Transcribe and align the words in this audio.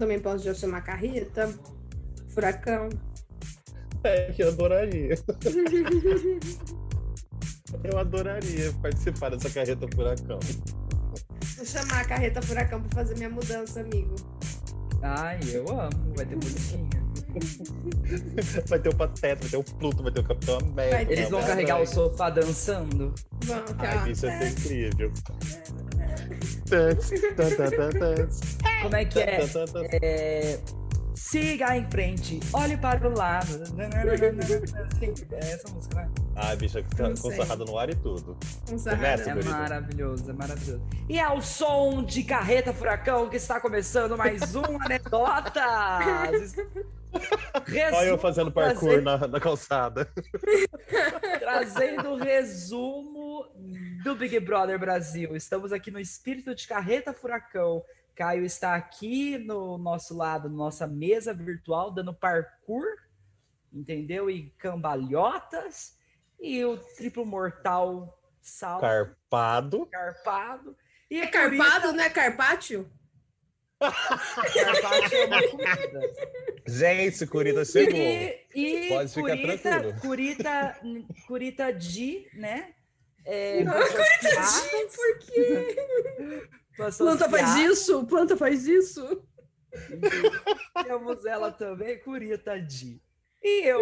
Também 0.00 0.18
posso 0.18 0.42
já 0.42 0.54
chamar 0.54 0.80
carreta, 0.80 1.54
furacão. 2.30 2.88
É, 4.02 4.32
que 4.32 4.42
eu 4.42 4.48
adoraria. 4.48 5.14
Eu 7.84 7.98
adoraria 7.98 8.72
participar 8.82 9.28
dessa 9.30 9.48
carreta 9.48 9.86
furacão. 9.94 10.40
Vou 11.56 11.64
chamar 11.64 12.00
a 12.00 12.04
carreta 12.04 12.42
furacão 12.42 12.82
pra 12.82 12.90
fazer 13.02 13.16
minha 13.16 13.30
mudança, 13.30 13.78
amigo. 13.80 14.16
Ai, 15.02 15.38
eu 15.54 15.68
amo. 15.70 16.12
Vai 16.16 16.26
ter 16.26 16.34
musiquinha. 16.34 16.90
Vai 18.66 18.80
ter 18.80 18.88
o 18.88 18.96
Pateta, 18.96 19.42
vai 19.42 19.50
ter 19.50 19.56
o 19.56 19.62
Pluto, 19.62 20.02
vai 20.02 20.10
ter 20.10 20.18
o 20.18 20.24
Capitão 20.24 20.58
América. 20.58 21.12
Eles 21.12 21.30
vão 21.30 21.40
carregar 21.40 21.80
o 21.80 21.86
sofá 21.86 22.28
dançando. 22.28 23.14
Vamos, 23.44 23.74
Ai, 23.78 23.98
ó. 23.98 24.02
bicho, 24.02 24.26
é 24.26 24.48
incrível. 24.48 25.12
Como 28.82 28.96
é 28.96 29.04
que 29.04 29.20
é? 29.20 29.40
É, 30.02 30.60
Siga 31.14 31.76
em 31.76 31.88
frente, 31.90 32.40
olhe 32.52 32.76
para 32.76 33.06
o 33.06 33.16
lado. 33.16 33.62
Assim, 33.62 35.14
é 35.32 35.38
essa 35.38 35.70
música, 35.70 35.96
né? 35.96 36.10
Ai, 36.34 36.56
bicho, 36.56 36.78
Não 36.98 37.14
com 37.14 37.30
sarrado 37.30 37.64
no 37.66 37.78
ar 37.78 37.90
e 37.90 37.94
tudo. 37.94 38.36
Sarrado. 38.78 39.22
Começa, 39.24 39.30
É 39.30 39.34
maravilhoso, 39.34 40.30
é 40.30 40.32
maravilhoso. 40.32 40.82
E 41.08 41.18
é 41.18 41.28
o 41.28 41.40
som 41.42 42.02
de 42.02 42.24
Carreta 42.24 42.72
Furacão 42.72 43.28
que 43.28 43.36
está 43.36 43.60
começando 43.60 44.16
mais 44.16 44.56
um 44.56 44.64
Anedotas. 44.80 46.54
Olha 47.92 48.08
eu 48.08 48.18
fazendo 48.18 48.50
parkour 48.50 49.02
na, 49.02 49.18
na 49.28 49.38
calçada. 49.38 50.10
Trazendo 51.38 52.10
o 52.10 52.16
resumo 52.16 53.46
do 54.02 54.16
Big 54.16 54.40
Brother 54.40 54.78
Brasil. 54.78 55.36
Estamos 55.36 55.72
aqui 55.72 55.90
no 55.90 56.00
espírito 56.00 56.54
de 56.54 56.66
Carreta 56.66 57.12
Furacão. 57.12 57.84
Caio 58.20 58.44
está 58.44 58.74
aqui 58.74 59.38
no 59.38 59.78
nosso 59.78 60.14
lado, 60.14 60.50
nossa 60.50 60.86
mesa 60.86 61.32
virtual, 61.32 61.90
dando 61.90 62.12
parkour, 62.12 62.84
entendeu? 63.72 64.28
E 64.28 64.50
cambalhotas. 64.58 65.96
E 66.38 66.62
o 66.62 66.76
triplo 66.76 67.24
mortal 67.24 68.20
sal 68.42 68.78
Carpado. 68.78 69.86
carpado. 69.86 70.76
E 71.10 71.18
É 71.18 71.28
carpado, 71.28 71.92
né? 71.92 72.10
Carpátio? 72.10 72.92
Carpaccio 73.80 75.16
é 75.16 75.24
uma 75.26 75.48
comida. 75.48 76.00
Gente, 76.68 77.26
Curita 77.26 77.64
chegou. 77.64 77.98
E, 77.98 78.44
e 78.54 78.88
Pode 78.88 79.14
ficar 79.14 79.36
curita, 79.38 79.70
tranquilo. 79.70 80.00
curita, 80.02 80.80
curita 81.26 81.72
de, 81.72 82.28
né? 82.34 82.74
É, 83.24 83.62
piadas, 83.62 84.48
Sim, 84.50 84.88
por 84.88 85.18
quê? 85.18 85.76
Planta 86.96 87.28
faz 87.28 87.54
piadas. 87.54 87.78
isso? 87.78 88.06
Planta 88.06 88.36
faz 88.36 88.66
isso? 88.66 89.22
Temos 90.84 91.24
ela 91.26 91.52
também, 91.52 91.98
Curita 91.98 92.60
de. 92.60 93.00
E 93.42 93.66
eu, 93.66 93.80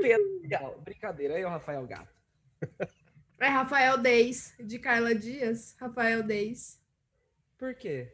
Pedro. 0.00 0.80
Brincadeira, 0.82 1.38
eu, 1.38 1.48
Rafael 1.48 1.86
Gato. 1.86 2.14
É 3.40 3.48
Rafael 3.48 3.96
Deis, 3.98 4.54
de 4.60 4.78
Carla 4.78 5.14
Dias. 5.14 5.74
Rafael 5.80 6.22
Deis. 6.22 6.78
Por 7.58 7.74
quê? 7.74 8.12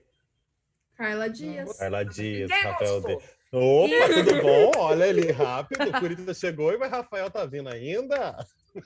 Carla 0.96 1.28
Dias. 1.28 1.76
Carla 1.78 2.04
Dias, 2.04 2.48
Ninguém 2.50 2.64
Rafael 2.64 3.00
gostou. 3.00 3.18
D. 3.20 3.26
Opa, 3.52 4.14
tudo 4.14 4.34
bom? 4.42 4.70
Olha 4.78 5.06
ele 5.06 5.32
rápido. 5.32 5.88
O 5.88 6.00
Curita 6.00 6.32
chegou 6.32 6.72
e 6.72 6.76
o 6.76 6.88
Rafael 6.88 7.30
tá 7.30 7.44
vindo 7.44 7.68
ainda. 7.68 8.36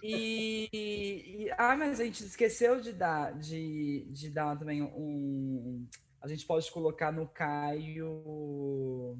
E, 0.02 0.68
e- 0.72 1.50
ah, 1.58 1.76
mas 1.76 2.00
a 2.00 2.04
gente 2.04 2.24
esqueceu 2.24 2.80
de 2.80 2.92
dar, 2.92 3.32
de, 3.38 4.06
de 4.10 4.30
dar 4.30 4.56
também 4.58 4.82
um. 4.82 5.86
A 6.22 6.28
gente 6.28 6.44
pode 6.46 6.70
colocar 6.70 7.10
no 7.12 7.26
Caio. 7.28 9.16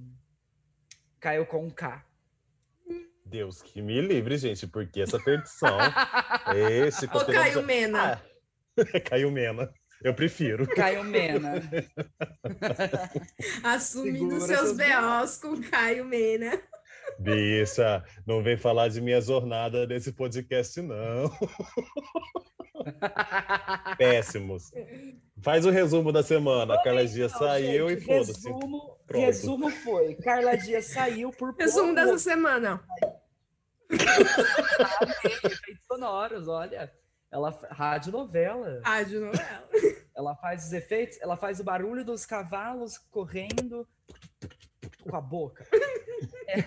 Caio 1.19 1.47
com 1.47 1.71
K. 1.71 2.05
Deus 3.25 3.63
que 3.63 3.81
me 3.81 4.01
livre, 4.01 4.37
gente, 4.37 4.67
porque 4.67 5.01
essa 5.01 5.19
perdição. 5.19 5.79
esse 6.87 7.07
Ô, 7.07 7.11
conteúdo- 7.11 7.33
Caio 7.33 7.63
Mena. 7.63 8.15
Ah, 8.15 9.01
Caio 9.09 9.31
Mena. 9.31 9.73
Eu 10.03 10.15
prefiro. 10.15 10.67
Caio 10.75 11.05
Mena. 11.05 11.61
Assumindo 13.63 14.41
Segura 14.41 14.47
seus 14.47 14.77
seus 14.77 14.77
BOs 14.79 15.37
com 15.39 15.61
Caio 15.71 16.05
Mena. 16.05 16.61
Bicha, 17.21 18.03
não 18.27 18.43
vem 18.43 18.57
falar 18.57 18.89
de 18.89 18.99
minha 18.99 19.21
jornada 19.21 19.87
nesse 19.87 20.11
podcast, 20.11 20.81
não. 20.81 21.31
Péssimos. 23.99 24.71
Faz 25.43 25.67
o 25.67 25.71
resumo 25.71 26.13
da 26.13 26.23
semana. 26.23 26.75
A 26.75 26.83
Carla 26.83 27.07
Dias 27.07 27.31
Então, 27.35 27.47
saiu 27.47 27.91
gente, 27.91 28.03
e 28.03 28.05
foda-se. 28.07 28.49
Resumo, 28.49 28.97
resumo 29.11 29.71
foi: 29.71 30.15
Carla 30.15 30.57
Dias 30.57 30.87
saiu 30.87 31.31
por 31.31 31.55
Resumo 31.57 31.95
dessa 31.95 32.19
semana. 32.19 32.83
efeitos 33.91 35.87
sonoros, 35.87 36.49
olha. 36.49 36.91
Ela 37.31 37.51
rádio 37.71 38.13
novela. 38.13 38.81
Rádio 38.83 39.21
novela. 39.21 39.69
Ela 40.17 40.35
faz 40.37 40.65
os 40.65 40.73
efeitos, 40.73 41.21
ela 41.21 41.37
faz 41.37 41.61
o 41.61 41.65
barulho 41.65 42.03
dos 42.03 42.25
cavalos 42.25 42.97
correndo 43.11 43.87
com 45.11 45.17
a 45.17 45.21
boca. 45.21 45.67
É. 46.49 46.65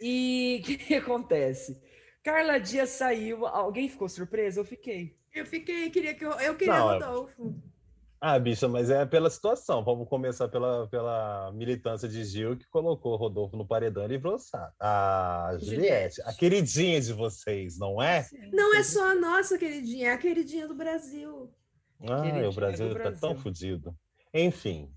E 0.00 0.60
o 0.60 0.66
que, 0.66 0.76
que 0.76 0.94
acontece? 0.94 1.80
Carla 2.22 2.58
Dias 2.58 2.90
saiu. 2.90 3.46
Alguém 3.46 3.88
ficou 3.88 4.08
surpreso? 4.08 4.60
Eu 4.60 4.64
fiquei. 4.64 5.16
Eu 5.34 5.46
fiquei, 5.46 5.90
queria 5.90 6.14
que 6.14 6.24
eu, 6.24 6.32
eu 6.40 6.56
queria 6.56 6.78
Não, 6.78 6.88
Rodolfo. 6.88 7.54
Ah, 8.20 8.36
bicha, 8.38 8.66
mas 8.66 8.90
é 8.90 9.06
pela 9.06 9.30
situação. 9.30 9.84
Vamos 9.84 10.08
começar 10.08 10.48
pela, 10.48 10.88
pela 10.88 11.52
militância 11.52 12.08
de 12.08 12.24
Gil, 12.24 12.56
que 12.56 12.66
colocou 12.68 13.12
o 13.12 13.16
Rodolfo 13.16 13.56
no 13.56 13.66
paredão 13.66 14.04
e 14.04 14.08
livrou. 14.08 14.36
A 14.80 15.50
Juliette, 15.60 15.74
Juliette. 15.76 16.22
a 16.24 16.32
queridinha 16.32 17.00
de 17.00 17.12
vocês, 17.12 17.78
não 17.78 18.02
é? 18.02 18.26
Não 18.52 18.74
é 18.74 18.82
só 18.82 19.12
a 19.12 19.14
nossa 19.14 19.56
queridinha, 19.56 20.08
é 20.08 20.12
a 20.12 20.18
queridinha 20.18 20.66
do 20.66 20.74
Brasil. 20.74 21.52
Ah, 22.08 22.22
Queridinha 22.22 22.50
o 22.50 22.54
Brasil 22.54 22.88
do 22.88 22.94
tá 22.94 23.02
Brasil. 23.02 23.20
tão 23.20 23.36
fodido. 23.36 23.96
Enfim, 24.34 24.92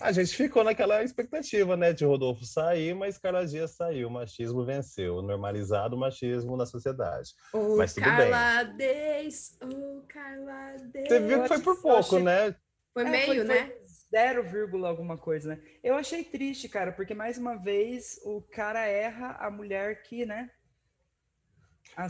a 0.00 0.12
gente 0.12 0.34
ficou 0.36 0.62
naquela 0.62 1.02
expectativa, 1.02 1.76
né, 1.76 1.92
de 1.92 2.04
Rodolfo 2.04 2.44
sair, 2.44 2.94
mas 2.94 3.16
Carla 3.18 3.46
Dias 3.46 3.70
saiu, 3.72 4.08
o 4.08 4.10
machismo 4.10 4.64
venceu, 4.64 5.22
normalizado 5.22 5.96
o 5.96 5.98
machismo 5.98 6.56
na 6.56 6.66
sociedade. 6.66 7.34
Mas 7.76 7.94
tudo 7.94 8.04
bem. 8.04 8.30
Carla 8.30 8.62
Deis, 8.64 9.58
ô, 9.62 10.02
Carla 10.08 10.76
Deis. 10.92 11.08
Você 11.08 11.20
viu 11.20 11.36
Eu 11.38 11.42
que 11.42 11.48
foi 11.48 11.60
por 11.60 11.80
pouco, 11.80 11.98
achei- 11.98 12.22
né? 12.22 12.54
Foi 12.92 13.02
É, 13.04 13.10
meio, 13.10 13.26
foi- 13.26 13.44
né? 13.44 13.66
foi 13.66 13.86
Zero 14.08 14.44
vírgula 14.44 14.88
alguma 14.88 15.18
coisa, 15.18 15.48
né? 15.56 15.62
Eu 15.82 15.96
achei 15.96 16.22
triste, 16.22 16.68
cara, 16.68 16.92
porque 16.92 17.12
mais 17.12 17.36
uma 17.38 17.56
vez 17.56 18.20
o 18.24 18.40
cara 18.40 18.86
erra 18.86 19.32
a 19.40 19.50
mulher 19.50 20.02
que, 20.02 20.24
né? 20.24 20.48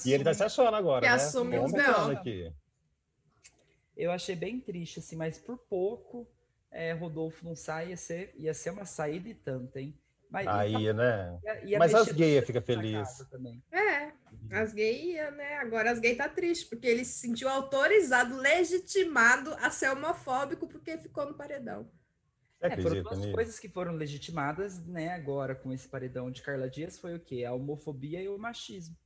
E 0.05 0.13
ele 0.13 0.23
tá 0.23 0.35
se 0.35 0.43
assume- 0.43 0.67
achando 0.69 0.77
agora, 0.77 1.01
Que 1.03 1.09
né? 1.09 1.15
assume 1.15 1.59
os 1.59 1.73
aqui. 1.75 2.53
Eu 3.97 4.11
achei 4.13 4.37
bem 4.37 4.61
triste, 4.61 4.99
assim, 4.99 5.17
mas 5.17 5.39
por 5.39 5.57
pouco 5.57 6.29
é, 6.77 6.93
Rodolfo 6.93 7.45
não 7.45 7.57
sai, 7.57 7.91
ia 7.91 7.97
ser, 7.97 8.33
ia 8.37 8.53
ser 8.53 8.71
uma 8.71 8.85
saída 8.85 9.29
e 9.29 9.35
tanto, 9.35 9.77
hein? 9.79 9.99
Mas, 10.31 10.47
Aí, 10.49 10.93
né? 10.93 11.39
ia- 11.45 11.65
ia 11.65 11.79
Mas 11.79 11.95
as 11.95 12.11
gays 12.13 12.45
casa 12.93 13.25
também. 13.31 13.63
É, 13.73 14.13
as 14.51 14.73
gays, 14.73 15.15
né? 15.37 15.55
Agora 15.59 15.91
as 15.91 15.99
gays 16.01 16.19
tá 16.19 16.29
triste, 16.29 16.67
porque 16.67 16.87
ele 16.87 17.05
se 17.05 17.21
sentiu 17.21 17.49
autorizado, 17.49 18.37
legitimado 18.37 19.55
a 19.55 19.71
ser 19.71 19.89
homofóbico 19.91 20.67
porque 20.67 20.99
ficou 20.99 21.27
no 21.27 21.35
paredão. 21.35 21.89
É, 22.61 22.77
foram 22.77 23.03
duas 23.03 23.19
nisso? 23.19 23.33
coisas 23.33 23.59
que 23.59 23.69
foram 23.69 23.93
legitimadas, 23.93 24.85
né, 24.87 25.11
agora 25.11 25.55
com 25.55 25.73
esse 25.73 25.87
paredão 25.87 26.31
de 26.31 26.43
Carla 26.43 26.69
Dias 26.71 26.99
foi 26.99 27.15
o 27.15 27.21
quê? 27.21 27.45
A 27.45 27.53
homofobia 27.53 28.21
e 28.21 28.29
o 28.29 28.39
machismo. 28.39 28.97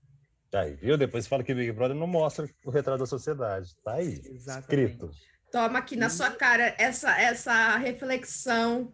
Aí, 0.53 0.75
viu? 0.75 0.97
Depois 0.97 1.27
fala 1.27 1.45
que 1.45 1.55
Big 1.55 1.71
Brother 1.73 1.97
não 1.97 2.07
mostra 2.07 2.49
o 2.65 2.71
retrato 2.71 3.01
da 3.01 3.07
sociedade. 3.07 3.77
Tá 3.85 3.95
aí. 3.95 4.21
Exatamente. 4.25 4.93
Escrito. 4.93 5.11
Toma 5.51 5.79
aqui 5.81 5.97
na 5.97 6.09
sua 6.09 6.31
cara 6.31 6.75
essa, 6.79 7.21
essa 7.21 7.77
reflexão 7.77 8.93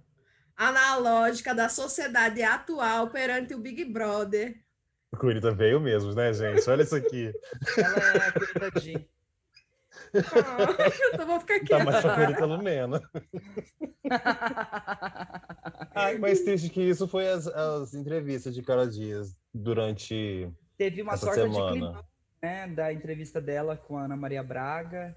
analógica 0.56 1.54
da 1.54 1.68
sociedade 1.68 2.42
atual 2.42 3.10
perante 3.10 3.54
o 3.54 3.58
Big 3.58 3.84
Brother. 3.84 4.56
O 5.12 5.18
Curita 5.18 5.50
veio 5.52 5.78
mesmo, 5.80 6.14
né, 6.14 6.32
gente? 6.32 6.68
Olha 6.68 6.82
isso 6.82 6.96
aqui. 6.96 7.32
Ela 7.76 7.98
é 7.98 8.66
a 8.66 8.80
Di. 8.80 9.08
Ah, 10.14 11.16
eu 11.20 11.26
vou 11.26 11.40
ficar 11.40 11.58
Tá 11.60 11.64
quieta. 11.64 11.84
mais 11.84 12.00
pra 12.00 12.14
Curita 12.14 12.44
Lumena. 12.46 13.00
Ai, 15.94 16.18
mais 16.18 16.40
triste 16.42 16.68
que 16.70 16.80
isso 16.82 17.06
foi 17.08 17.28
as, 17.28 17.46
as 17.46 17.94
entrevistas 17.94 18.54
de 18.54 18.62
Carla 18.62 18.86
Dias 18.88 19.36
durante 19.52 20.50
Teve 20.76 21.02
uma 21.02 21.14
essa 21.14 21.26
sorte 21.26 21.40
de 21.48 21.52
semana. 21.54 21.72
clima, 21.72 22.04
né, 22.42 22.66
da 22.68 22.92
entrevista 22.92 23.40
dela 23.40 23.76
com 23.76 23.98
a 23.98 24.04
Ana 24.04 24.16
Maria 24.16 24.42
Braga. 24.42 25.16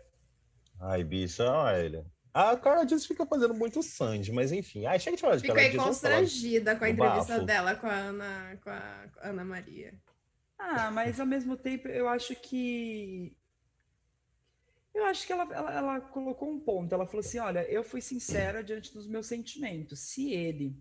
Ai, 0.79 1.03
bicha, 1.03 1.49
olha. 1.49 2.05
A 2.33 2.55
Carla 2.55 2.85
Dias 2.85 3.05
fica 3.05 3.25
fazendo 3.25 3.53
muito 3.53 3.81
Sandy, 3.83 4.31
mas 4.31 4.51
enfim. 4.51 4.85
Ai, 4.85 4.99
chega 4.99 5.15
de 5.17 5.21
falar 5.21 5.35
de 5.35 5.41
Carla 5.47 5.55
Fiquei 5.55 5.71
Dias. 5.71 5.83
vamos 5.83 5.99
falar- 5.99 6.19
constrangida 6.19 6.75
com 6.75 6.85
a 6.85 6.89
entrevista 6.89 7.33
bafo. 7.33 7.45
dela 7.45 7.75
com 7.75 7.87
a 7.87 7.93
Ana, 7.93 8.59
com 8.63 8.69
a 8.69 9.07
com 9.13 9.19
a 9.19 9.29
Ana 9.29 9.43
Maria. 9.45 9.93
Ah, 10.57 10.91
mas 10.91 11.19
ao 11.19 11.25
mesmo 11.25 11.57
tempo 11.57 11.87
eu 11.87 12.07
acho 12.07 12.35
que. 12.35 13.35
Eu 14.93 15.05
acho 15.05 15.25
que 15.25 15.31
ela, 15.31 15.43
ela, 15.53 15.73
ela 15.73 16.01
colocou 16.01 16.49
um 16.51 16.59
ponto. 16.59 16.93
Ela 16.93 17.05
falou 17.05 17.21
assim: 17.21 17.39
olha, 17.39 17.63
eu 17.69 17.83
fui 17.83 18.01
sincera 18.01 18.63
diante 18.63 18.93
dos 18.93 19.07
meus 19.07 19.25
sentimentos. 19.27 19.99
Se 19.99 20.31
ele 20.33 20.75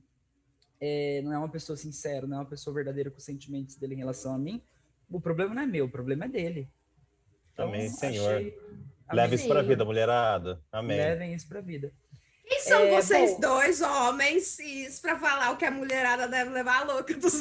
é, 0.81 1.23
não 1.23 1.33
é 1.33 1.39
uma 1.39 1.49
pessoa 1.49 1.77
sincera, 1.77 2.27
não 2.27 2.37
é 2.37 2.41
uma 2.41 2.49
pessoa 2.49 2.75
verdadeira 2.75 3.11
com 3.11 3.19
os 3.19 3.25
sentimentos 3.25 3.77
dele 3.77 3.95
em 3.95 3.99
relação 3.99 4.35
a 4.35 4.39
mim, 4.39 4.63
o 5.11 5.21
problema 5.21 5.55
não 5.55 5.63
é 5.63 5.67
meu, 5.67 5.87
o 5.87 5.91
problema 5.91 6.27
é 6.27 6.29
dele. 6.29 6.69
Então, 7.53 7.69
Amém, 7.69 7.89
Senhor. 7.89 8.35
Achei... 8.37 8.59
Leve 9.13 9.37
isso 9.37 9.49
para 9.49 9.61
a 9.61 9.63
vida, 9.63 9.85
mulherada. 9.85 10.61
Amém. 10.71 10.97
Levem 10.97 11.35
isso 11.35 11.49
para 11.49 11.59
a 11.59 11.63
vida. 11.63 11.93
Quem 12.49 12.61
são 12.61 12.81
é, 12.81 12.91
vocês 12.91 13.33
bom, 13.33 13.41
dois 13.41 13.81
homens 13.83 14.47
cis 14.49 15.01
para 15.01 15.19
falar 15.19 15.51
o 15.51 15.57
que 15.57 15.67
a 15.67 15.71
mulherada 15.71 16.27
deve 16.27 16.51
levar 16.51 16.83
a 16.83 16.85
louca 16.85 17.15
dos... 17.15 17.41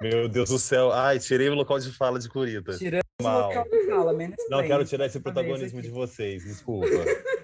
Meu 0.00 0.26
Deus 0.28 0.48
do 0.48 0.58
céu. 0.58 0.90
Ai, 0.90 1.18
tirei 1.18 1.50
o 1.50 1.54
local 1.54 1.78
de 1.78 1.92
fala 1.92 2.18
de 2.18 2.28
Curita. 2.28 2.78
Tirando 2.78 3.02
o 3.20 3.22
local 3.22 3.64
de 3.64 3.86
fala, 3.86 4.12
menos 4.14 4.36
Não 4.48 4.58
bem. 4.60 4.68
quero 4.68 4.84
tirar 4.86 5.06
esse 5.06 5.20
protagonismo 5.20 5.82
de 5.82 5.90
vocês, 5.90 6.44
desculpa. 6.44 6.86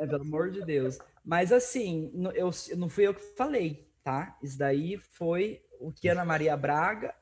É, 0.00 0.06
pelo 0.06 0.22
amor 0.22 0.52
de 0.52 0.64
Deus. 0.64 0.96
Mas 1.24 1.50
assim, 1.50 2.12
eu, 2.34 2.50
não 2.76 2.88
fui 2.88 3.08
eu 3.08 3.12
que 3.12 3.20
falei, 3.36 3.90
tá? 4.04 4.38
Isso 4.40 4.56
daí 4.56 4.96
foi 4.96 5.60
o 5.80 5.90
que 5.92 6.08
Ana 6.08 6.24
Maria 6.24 6.56
Braga 6.56 7.12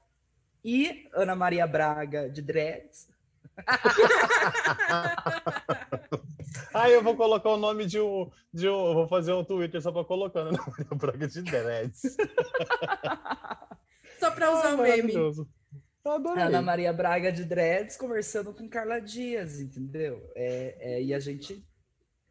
e 0.62 1.08
Ana 1.14 1.34
Maria 1.34 1.66
Braga 1.66 2.28
de 2.28 2.42
dreads 2.42 3.08
ah, 6.74 6.90
eu 6.90 7.02
vou 7.02 7.16
colocar 7.16 7.48
o 7.50 7.56
nome 7.56 7.86
de 7.86 8.00
um. 8.00 8.30
De 8.52 8.68
um 8.68 8.94
vou 8.94 9.08
fazer 9.08 9.32
um 9.32 9.44
Twitter 9.44 9.80
só 9.80 9.90
para 9.90 10.04
colocar 10.04 10.44
no 10.44 10.52
nome 10.52 10.84
da 10.84 10.96
Braga 10.96 11.26
de 11.26 11.42
Dreads. 11.42 12.02
só 14.20 14.30
para 14.30 14.52
usar 14.52 14.74
o 14.74 14.78
meme. 14.78 15.14
Ana 16.38 16.62
Maria 16.62 16.92
Braga 16.92 17.32
de 17.32 17.44
Dreads 17.44 17.96
conversando 17.96 18.52
com 18.52 18.68
Carla 18.68 19.00
Dias, 19.00 19.60
entendeu? 19.60 20.30
É, 20.34 20.76
é, 20.78 21.02
e 21.02 21.14
a 21.14 21.18
gente. 21.18 21.66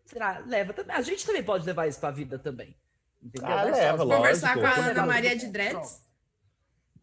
Será, 0.05 0.43
leva 0.45 0.71
também. 0.71 0.95
A 0.95 1.01
gente 1.01 1.25
também 1.25 1.43
pode 1.43 1.65
levar 1.65 1.87
isso 1.87 1.99
para 1.99 2.09
a 2.09 2.13
vida 2.13 2.37
também. 2.37 2.77
Entendeu? 3.21 3.49
Ah, 3.49 3.63
leva, 3.63 4.03
lógico. 4.03 4.17
Conversar 4.17 4.53
com 4.53 4.65
a 4.65 4.75
Ana 4.75 5.05
Maria 5.05 5.35
de 5.35 5.47
Dreads? 5.47 6.04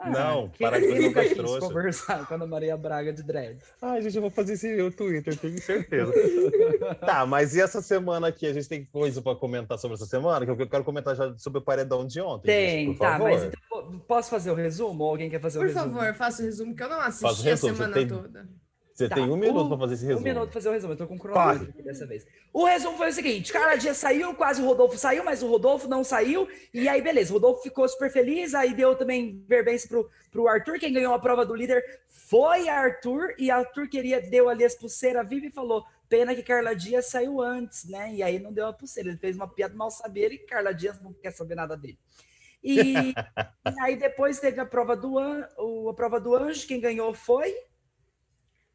Ah, 0.05 0.11
não, 0.11 0.49
para 0.49 0.81
fazer 0.81 1.01
nunca 1.01 1.23
quis 1.23 1.59
conversar 1.61 2.27
com 2.27 2.35
a 2.35 2.37
Ana 2.37 2.47
Maria 2.47 2.77
Braga 2.77 3.13
de 3.13 3.23
dread. 3.23 3.59
Ai, 3.81 4.03
gente, 4.03 4.17
eu 4.17 4.23
vou 4.23 4.31
fazer 4.31 4.55
esse 4.55 4.75
no 4.77 4.91
Twitter, 4.91 5.37
tenho 5.37 5.61
certeza. 5.61 6.13
tá, 7.07 7.25
mas 7.25 7.55
e 7.55 7.61
essa 7.61 7.81
semana 7.81 8.27
aqui? 8.27 8.47
A 8.47 8.53
gente 8.53 8.69
tem 8.69 8.85
coisa 8.85 9.23
para 9.23 9.37
comentar 9.37 9.79
sobre 9.79 9.95
essa 9.95 10.07
semana? 10.07 10.45
Que 10.45 10.51
eu 10.51 10.69
quero 10.69 10.83
comentar 10.83 11.15
já 11.15 11.37
sobre 11.39 11.61
o 11.61 11.63
paredão 11.63 12.05
de 12.05 12.21
ontem. 12.21 12.47
Tem, 12.47 12.87
gente, 12.87 12.99
tá, 12.99 13.17
mas 13.19 13.45
então, 13.45 13.99
posso 14.01 14.31
fazer 14.31 14.51
o 14.51 14.55
resumo? 14.55 15.05
Ou 15.05 15.11
alguém 15.11 15.31
quer 15.31 15.41
fazer 15.41 15.59
por 15.59 15.67
o 15.67 15.69
resumo? 15.69 15.85
Por 15.85 16.01
favor, 16.01 16.15
faça 16.15 16.43
o 16.43 16.47
resumo, 16.47 16.75
que 16.75 16.83
eu 16.83 16.89
não 16.89 17.01
assisti 17.01 17.51
a 17.51 17.57
semana 17.57 17.95
tem... 17.95 18.09
toda. 18.09 18.49
Você 18.95 19.09
tá, 19.09 19.15
tem 19.15 19.25
um 19.25 19.37
minuto 19.37 19.69
para 19.69 19.79
fazer 19.79 19.95
esse 19.95 20.05
resumo. 20.05 20.21
Um 20.21 20.29
minuto 20.29 20.45
para 20.45 20.53
fazer 20.53 20.69
o 20.69 20.73
resumo, 20.73 20.93
eu 20.93 20.97
tô 20.97 21.07
com 21.07 21.19
cronômetro 21.19 21.71
aqui 21.71 21.83
dessa 21.83 22.07
vez. 22.07 22.27
O 22.53 22.65
resumo 22.65 22.97
foi 22.97 23.09
o 23.09 23.13
seguinte: 23.13 23.53
cada 23.53 23.75
dia 23.77 23.95
saiu, 23.95 24.35
quase 24.35 24.61
o 24.61 24.67
Rodolfo 24.67 24.99
saiu, 24.99 25.25
mas 25.25 25.43
o 25.43 25.49
Rodolfo 25.49 25.89
não 25.89 26.05
saiu. 26.05 26.47
E 26.75 26.89
aí, 26.89 27.01
beleza, 27.01 27.31
o 27.31 27.35
Rodolfo 27.35 27.63
ficou 27.63 27.89
super 27.89 28.11
feliz, 28.11 28.55
aí 28.55 28.75
deu 28.75 28.95
também 28.95 29.43
verbência 29.49 29.89
pro, 29.89 30.11
pro 30.31 30.47
Arthur. 30.47 30.79
Quem 30.79 30.93
ganhou 30.93 31.15
a 31.15 31.19
prova 31.19 31.47
do 31.47 31.55
líder 31.55 31.83
foi 32.09 32.69
Arthur, 32.69 33.35
e 33.39 33.51
Arthur 33.51 33.89
queria, 33.89 34.21
deu 34.21 34.49
ali 34.49 34.65
as 34.65 34.75
pulseiras 34.75 35.27
viva 35.27 35.47
e 35.47 35.51
falou: 35.51 35.85
pena 36.09 36.35
que 36.35 36.43
Carla 36.43 36.77
Dias 36.77 37.07
saiu 37.07 37.41
antes, 37.41 37.89
né? 37.89 38.13
E 38.13 38.23
aí 38.23 38.39
não 38.39 38.53
deu 38.53 38.67
a 38.67 38.73
pulseira. 38.75 39.09
Ele 39.09 39.19
fez 39.19 39.37
uma 39.37 39.49
piada 39.49 39.75
mal 39.75 39.91
saber 39.91 40.33
e 40.33 40.39
Carla 40.39 40.75
Dias 40.75 41.01
não 41.01 41.15
quer 41.15 41.31
saber 41.31 41.55
nada 41.55 41.75
dele. 41.79 41.99
E, 42.63 42.95
e 43.75 43.81
aí 43.81 43.97
depois 43.97 44.39
teve 44.39 44.61
a 44.61 44.67
prova 44.67 44.95
do 44.95 45.19
anjo, 45.19 45.89
a 45.89 45.95
prova 45.95 46.21
do 46.21 46.37
anjo, 46.37 46.67
quem 46.67 46.79
ganhou 46.79 47.15
foi 47.15 47.55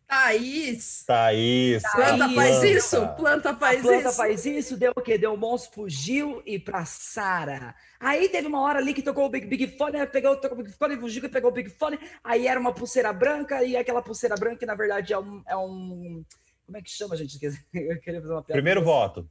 Thaís. 0.07 1.03
Thaís. 1.05 1.83
Planta 1.91 2.29
faz 2.29 2.63
isso? 2.63 3.07
Planta 3.15 3.55
faz 3.55 3.81
planta 3.81 3.95
isso? 3.95 4.03
Planta 4.03 4.15
faz 4.15 4.45
isso, 4.45 4.77
deu 4.77 4.93
o 4.95 5.01
quê? 5.01 5.17
Deu 5.17 5.33
o 5.33 5.37
monstro, 5.37 5.73
fugiu 5.73 6.41
e 6.45 6.57
pra 6.57 6.85
Sara. 6.85 7.75
Aí 7.99 8.29
teve 8.29 8.47
uma 8.47 8.61
hora 8.61 8.79
ali 8.79 8.93
que 8.93 9.01
tocou 9.01 9.25
o 9.25 9.29
Big 9.29 9.45
Big 9.45 9.77
Fone, 9.77 10.05
pegou, 10.07 10.37
tocou 10.37 10.59
o 10.59 10.63
Big 10.63 10.73
Fone, 10.77 10.97
fugiu 10.97 11.25
e 11.25 11.29
pegou 11.29 11.51
o 11.51 11.53
Big 11.53 11.69
Fone. 11.69 11.99
Aí 12.23 12.47
era 12.47 12.57
uma 12.57 12.73
pulseira 12.73 13.11
branca, 13.11 13.61
e 13.63 13.75
aquela 13.75 14.01
pulseira 14.01 14.35
branca, 14.35 14.59
que 14.59 14.65
na 14.65 14.75
verdade 14.75 15.11
é 15.11 15.19
um. 15.19 15.43
É 15.45 15.57
um 15.57 16.23
como 16.65 16.77
é 16.77 16.81
que 16.81 16.89
chama, 16.89 17.15
gente? 17.17 17.37
Eu 17.73 17.99
queria 17.99 18.21
fazer 18.21 18.33
uma 18.33 18.43
piada. 18.43 18.53
Primeiro 18.53 18.83
voto. 18.83 19.29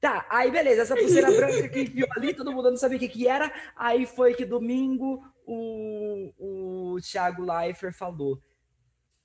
Tá, 0.00 0.26
aí 0.28 0.50
beleza, 0.50 0.82
essa 0.82 0.96
pulseira 0.96 1.30
branca 1.30 1.68
que 1.68 1.82
enfiou 1.82 2.08
ali, 2.16 2.34
todo 2.34 2.52
mundo 2.52 2.70
não 2.70 2.76
sabia 2.76 2.96
o 2.96 3.00
que, 3.00 3.08
que 3.08 3.28
era. 3.28 3.52
Aí 3.76 4.06
foi 4.06 4.34
que 4.34 4.44
domingo 4.44 5.22
o, 5.46 6.94
o 6.94 7.00
Thiago 7.00 7.42
Leifert 7.42 7.94
falou: 7.94 8.40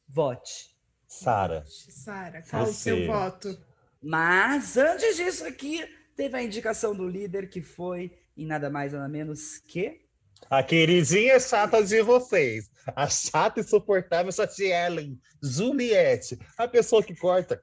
vote. 0.07 0.76
Sara. 1.07 1.63
Sara, 1.67 2.43
qual 2.49 2.63
o 2.63 2.73
seu 2.73 3.07
voto? 3.07 3.57
Mas 4.01 4.77
antes 4.77 5.15
disso 5.15 5.45
aqui, 5.45 5.87
teve 6.15 6.37
a 6.37 6.43
indicação 6.43 6.95
do 6.95 7.07
líder 7.07 7.49
que 7.49 7.61
foi 7.61 8.11
em 8.35 8.45
nada 8.45 8.69
mais 8.69 8.93
nada 8.93 9.07
menos 9.07 9.57
que 9.59 10.07
a 10.49 10.61
queridinha 10.63 11.39
chata 11.39 11.83
de 11.83 12.01
vocês, 12.01 12.69
a 12.95 13.09
chata 13.09 13.59
e 13.59 13.63
insuportável 13.63 14.31
Ellen, 14.71 15.19
Juliette, 15.41 16.39
a 16.57 16.67
pessoa 16.67 17.03
que 17.03 17.15
corta 17.15 17.61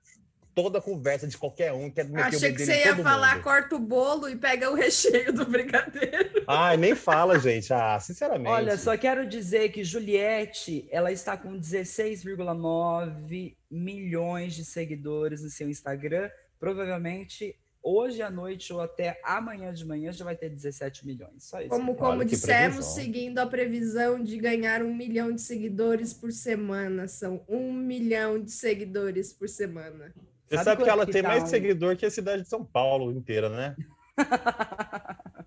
toda 0.54 0.78
a 0.78 0.82
conversa 0.82 1.26
de 1.26 1.36
qualquer 1.36 1.72
um. 1.72 1.90
Quer 1.90 2.04
meter 2.04 2.36
Achei 2.36 2.52
que 2.52 2.64
você 2.64 2.84
ia 2.84 2.96
falar, 2.96 3.34
mundo. 3.34 3.44
corta 3.44 3.76
o 3.76 3.78
bolo 3.78 4.28
e 4.28 4.36
pega 4.36 4.70
o 4.70 4.74
recheio 4.74 5.32
do 5.32 5.44
brigadeiro. 5.44 6.44
Ai, 6.46 6.76
nem 6.76 6.94
fala, 6.96 7.38
gente. 7.38 7.72
Ah, 7.72 7.98
sinceramente. 7.98 8.48
Olha, 8.48 8.76
só 8.78 8.96
quero 8.96 9.26
dizer 9.26 9.70
que 9.70 9.82
Juliette, 9.82 10.86
ela 10.90 11.10
está 11.10 11.36
com 11.36 11.58
16,9 11.58 13.56
milhões 13.70 14.54
de 14.54 14.64
seguidores 14.64 15.42
no 15.42 15.50
seu 15.50 15.68
Instagram. 15.68 16.30
Provavelmente 16.58 17.58
hoje 17.84 18.22
à 18.22 18.30
noite 18.30 18.72
ou 18.72 18.80
até 18.80 19.20
amanhã 19.22 19.72
de 19.72 19.84
manhã 19.84 20.10
já 20.10 20.24
vai 20.24 20.34
ter 20.34 20.48
17 20.48 21.06
milhões. 21.06 21.44
Só 21.44 21.60
isso. 21.60 21.68
Como, 21.68 21.94
como 21.94 22.24
dissemos, 22.24 22.86
seguindo 22.86 23.38
a 23.38 23.46
previsão 23.46 24.22
de 24.22 24.38
ganhar 24.38 24.82
um 24.82 24.94
milhão 24.94 25.30
de 25.32 25.42
seguidores 25.42 26.14
por 26.14 26.32
semana. 26.32 27.06
São 27.06 27.44
um 27.46 27.70
milhão 27.72 28.42
de 28.42 28.50
seguidores 28.50 29.34
por 29.34 29.48
semana. 29.48 30.14
Você 30.48 30.56
sabe, 30.56 30.64
sabe 30.64 30.82
que 30.84 30.88
ela 30.90 31.06
que 31.06 31.12
tem 31.12 31.22
tá 31.22 31.28
mais 31.28 31.42
um... 31.44 31.46
seguidor 31.46 31.96
que 31.96 32.06
a 32.06 32.10
cidade 32.10 32.42
de 32.42 32.48
São 32.48 32.64
Paulo 32.64 33.10
inteira, 33.12 33.48
né? 33.48 33.76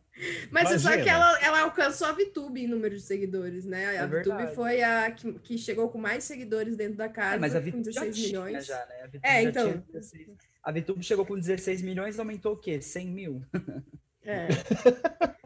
Mas 0.50 0.72
é 0.72 0.80
só 0.80 0.98
que 0.98 1.08
ela, 1.08 1.40
ela 1.42 1.62
alcançou 1.62 2.08
a 2.08 2.12
VTube 2.12 2.64
em 2.64 2.68
número 2.68 2.96
de 2.96 3.02
seguidores, 3.02 3.66
né? 3.66 3.96
É 3.96 4.00
a 4.00 4.08
VTube 4.08 4.56
foi 4.56 4.82
a 4.82 5.12
que, 5.12 5.34
que, 5.34 5.58
chegou 5.60 5.90
com 5.90 6.00
mais 6.00 6.24
seguidores 6.24 6.76
dentro 6.76 6.98
da 6.98 7.08
casa, 7.08 7.36
é, 7.36 7.40
mas 7.40 7.56
a 7.56 7.60
VTube 7.60 7.74
com 7.74 7.82
16 7.84 8.18
milhões. 8.26 8.66
Já, 8.66 8.84
né? 8.88 9.10
A 9.24 9.38
é, 9.38 9.44
então. 9.44 9.84
A 10.64 10.72
VTube 10.72 11.04
chegou 11.04 11.26
com 11.26 11.38
16 11.38 11.84
milhões, 11.84 12.18
aumentou 12.18 12.54
o 12.54 12.58
quê? 12.58 12.82
100 12.82 13.08
mil? 13.08 13.44
É. 14.27 14.47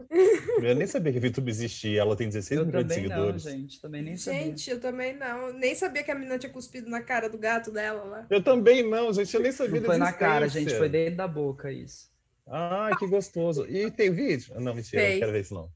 eu 0.68 0.76
nem 0.76 0.88
sabia 0.88 1.14
que 1.14 1.20
a 1.20 1.30
VTube 1.30 1.52
existia. 1.52 2.02
Ela 2.02 2.16
tem 2.16 2.28
16 2.28 2.60
eu 2.60 2.66
milhões 2.66 2.88
de 2.88 2.94
seguidores. 2.94 3.46
Não, 3.46 3.52
gente, 3.52 3.80
também 3.80 4.02
nem 4.02 4.18
sabia. 4.18 4.40
Gente, 4.40 4.72
eu 4.72 4.80
também 4.80 5.16
não. 5.16 5.54
Nem 5.54 5.76
sabia 5.76 6.04
que 6.04 6.10
a 6.10 6.16
menina 6.16 6.40
tinha 6.40 6.52
cuspido 6.52 6.90
na 6.90 7.02
cara 7.02 7.30
do 7.30 7.38
gato 7.38 7.72
dela 7.72 8.04
lá. 8.04 8.28
Eu 8.30 8.44
também 8.44 8.90
não, 8.90 9.14
gente. 9.14 9.34
Eu 9.34 9.42
nem 9.42 9.52
sabia 9.52 9.80
Não 9.80 9.88
foi 9.88 9.98
na 9.98 10.12
cara, 10.12 10.48
gente. 10.48 10.76
Foi 10.76 10.90
dentro 10.90 11.18
da 11.18 11.28
boca 11.28 11.72
isso. 11.72 12.10
Ai, 12.48 12.98
que 12.98 13.08
gostoso. 13.08 13.66
E 13.70 13.92
tem 13.92 14.12
vídeo? 14.12 14.60
Não, 14.60 14.74
mentira, 14.74 15.02
tem. 15.02 15.12
não 15.12 15.20
quero 15.20 15.32
ver 15.32 15.42
isso 15.42 15.54
não. 15.54 15.70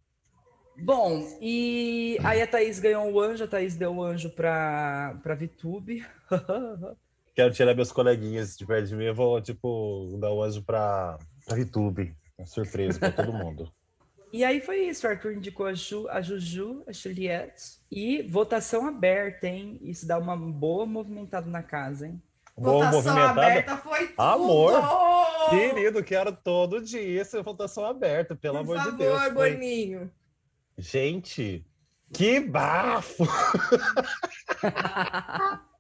Bom, 0.78 1.38
e 1.40 2.18
aí 2.22 2.42
a 2.42 2.48
Thaís 2.48 2.80
ganhou 2.80 3.10
o 3.10 3.22
anjo, 3.22 3.46
a 3.46 3.48
Thaís 3.48 3.78
deu 3.78 3.96
o 3.96 4.04
anjo 4.04 4.30
para 4.30 5.18
pra 5.24 5.36
VTube. 5.36 6.06
quero 7.34 7.54
tirar 7.54 7.76
meus 7.76 7.94
coleguinhas 7.94 8.58
de 8.58 8.66
perto 8.66 8.88
de 8.88 8.96
mim, 8.96 9.06
eu 9.06 9.16
vou, 9.16 9.42
tipo, 9.42 10.18
dar 10.20 10.34
o 10.34 10.44
anjo 10.44 10.62
para 10.64 11.18
pra 11.46 11.56
VTube. 11.56 12.14
Uma 12.38 12.46
surpresa 12.46 13.00
para 13.00 13.12
todo 13.12 13.34
mundo. 13.34 13.72
E 14.34 14.44
aí 14.44 14.60
foi 14.60 14.88
isso, 14.88 15.08
o 15.08 15.10
Arthur 15.10 15.32
indicou 15.32 15.66
a, 15.66 15.74
Ju, 15.74 16.10
a 16.10 16.22
Juju, 16.22 16.84
a 16.86 16.92
Juliette, 16.92 17.80
e 17.90 18.22
votação 18.24 18.86
aberta, 18.86 19.48
hein? 19.48 19.80
Isso 19.82 20.06
dá 20.06 20.18
uma 20.18 20.36
boa 20.36 20.86
movimentada 20.86 21.50
na 21.50 21.64
casa, 21.64 22.08
hein? 22.08 22.22
Boa 22.58 22.92
votação 22.92 23.14
movimentada. 23.14 23.32
aberta 23.32 23.78
foi 23.78 24.08
tudo! 24.08 24.22
Amor! 24.22 24.74
Querido, 25.50 26.04
quero 26.04 26.34
todo 26.34 26.82
dia 26.82 27.22
essa 27.22 27.42
votação 27.42 27.86
aberta, 27.86 28.36
pelo 28.36 28.56
Por 28.56 28.62
amor 28.62 28.78
favor, 28.78 28.92
de 28.92 28.98
Deus. 28.98 29.14
Por 29.14 29.24
favor, 29.24 29.52
Boninho. 29.52 30.12
Gente, 30.78 31.66
que 32.12 32.42
bafo! 32.42 33.24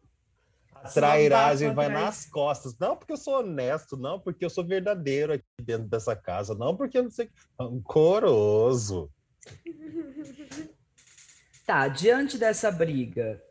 A 0.85 0.89
trairagem 0.93 1.73
vai 1.73 1.89
nas 1.89 2.25
costas. 2.25 2.77
Não 2.77 2.95
porque 2.95 3.13
eu 3.13 3.17
sou 3.17 3.39
honesto, 3.39 3.97
não 3.97 4.19
porque 4.19 4.45
eu 4.45 4.49
sou 4.49 4.65
verdadeiro 4.65 5.33
aqui 5.33 5.43
dentro 5.61 5.87
dessa 5.87 6.15
casa, 6.15 6.53
não 6.53 6.77
porque 6.77 6.97
eu 6.97 7.03
não 7.03 7.11
sei. 7.11 7.29
Rancoroso. 7.59 9.09
Tá, 11.65 11.87
diante 11.87 12.37
dessa 12.37 12.69
briga. 12.69 13.41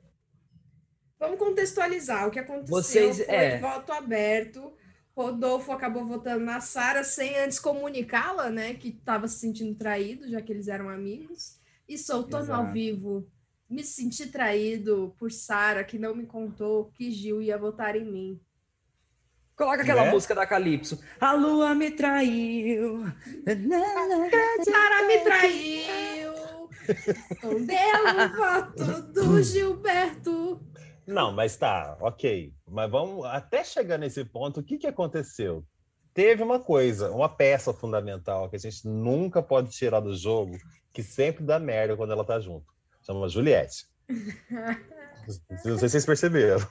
Vamos 1.19 1.37
contextualizar 1.37 2.29
o 2.29 2.31
que 2.31 2.39
aconteceu. 2.39 2.69
Vocês, 2.69 3.17
foi 3.17 3.35
é... 3.35 3.59
voto 3.59 3.91
aberto. 3.91 4.73
Rodolfo 5.17 5.73
acabou 5.73 6.07
votando 6.07 6.45
na 6.45 6.61
Sara 6.61 7.03
sem 7.03 7.37
antes 7.39 7.59
comunicá-la, 7.59 8.51
né? 8.51 8.75
Que 8.75 8.91
estava 8.91 9.27
se 9.27 9.41
sentindo 9.41 9.75
traído, 9.75 10.31
já 10.31 10.41
que 10.41 10.53
eles 10.53 10.69
eram 10.69 10.89
amigos. 10.89 11.59
E 11.89 11.99
soltou 11.99 12.45
no 12.45 12.55
ao 12.55 12.73
vivo 12.73 13.29
me 13.69 13.83
senti 13.83 14.27
traído 14.27 15.15
por 15.19 15.33
Sara, 15.33 15.85
que 15.85 15.99
não 15.99 16.15
me 16.15 16.27
contou 16.27 16.91
que 16.93 17.11
Gil 17.11 17.43
ia 17.43 17.59
votar 17.59 17.97
em 17.97 18.05
mim. 18.05 18.41
Coloca 19.57 19.83
aquela 19.83 20.05
né? 20.05 20.11
música 20.11 20.35
da 20.35 20.47
Calypso. 20.47 21.01
A 21.21 21.33
lua 21.33 21.75
me 21.75 21.91
traiu. 21.91 23.05
Sara 24.65 25.07
me 25.07 25.19
traiu. 25.21 26.35
Escondeu 27.31 27.77
o 28.05 28.37
voto 28.37 29.03
do 29.13 29.43
Gilberto. 29.43 30.61
Não, 31.07 31.33
mas 31.33 31.57
tá, 31.57 31.97
ok. 32.01 32.53
Mas 32.67 32.91
vamos 32.91 33.25
até 33.27 33.63
chegar 33.63 33.99
nesse 33.99 34.25
ponto, 34.25 34.61
o 34.61 34.63
que, 34.63 34.79
que 34.79 34.87
aconteceu? 34.87 35.65
Teve 36.13 36.43
uma 36.43 36.59
coisa, 36.59 37.11
uma 37.11 37.29
peça 37.29 37.73
fundamental 37.73 38.49
que 38.49 38.57
a 38.57 38.59
gente 38.59 38.87
nunca 38.87 39.43
pode 39.43 39.71
tirar 39.71 40.01
do 40.01 40.17
jogo, 40.17 40.57
que 40.93 41.03
sempre 41.03 41.45
dá 41.45 41.59
merda 41.59 41.97
quando 41.97 42.13
ela 42.13 42.25
tá 42.25 42.41
junto. 42.41 42.73
Chama 43.05 43.29
Juliette. 43.29 43.87
Não 45.65 45.79
sei 45.79 45.89
se 45.89 45.89
vocês 45.89 46.07
perceberam. 46.07 46.67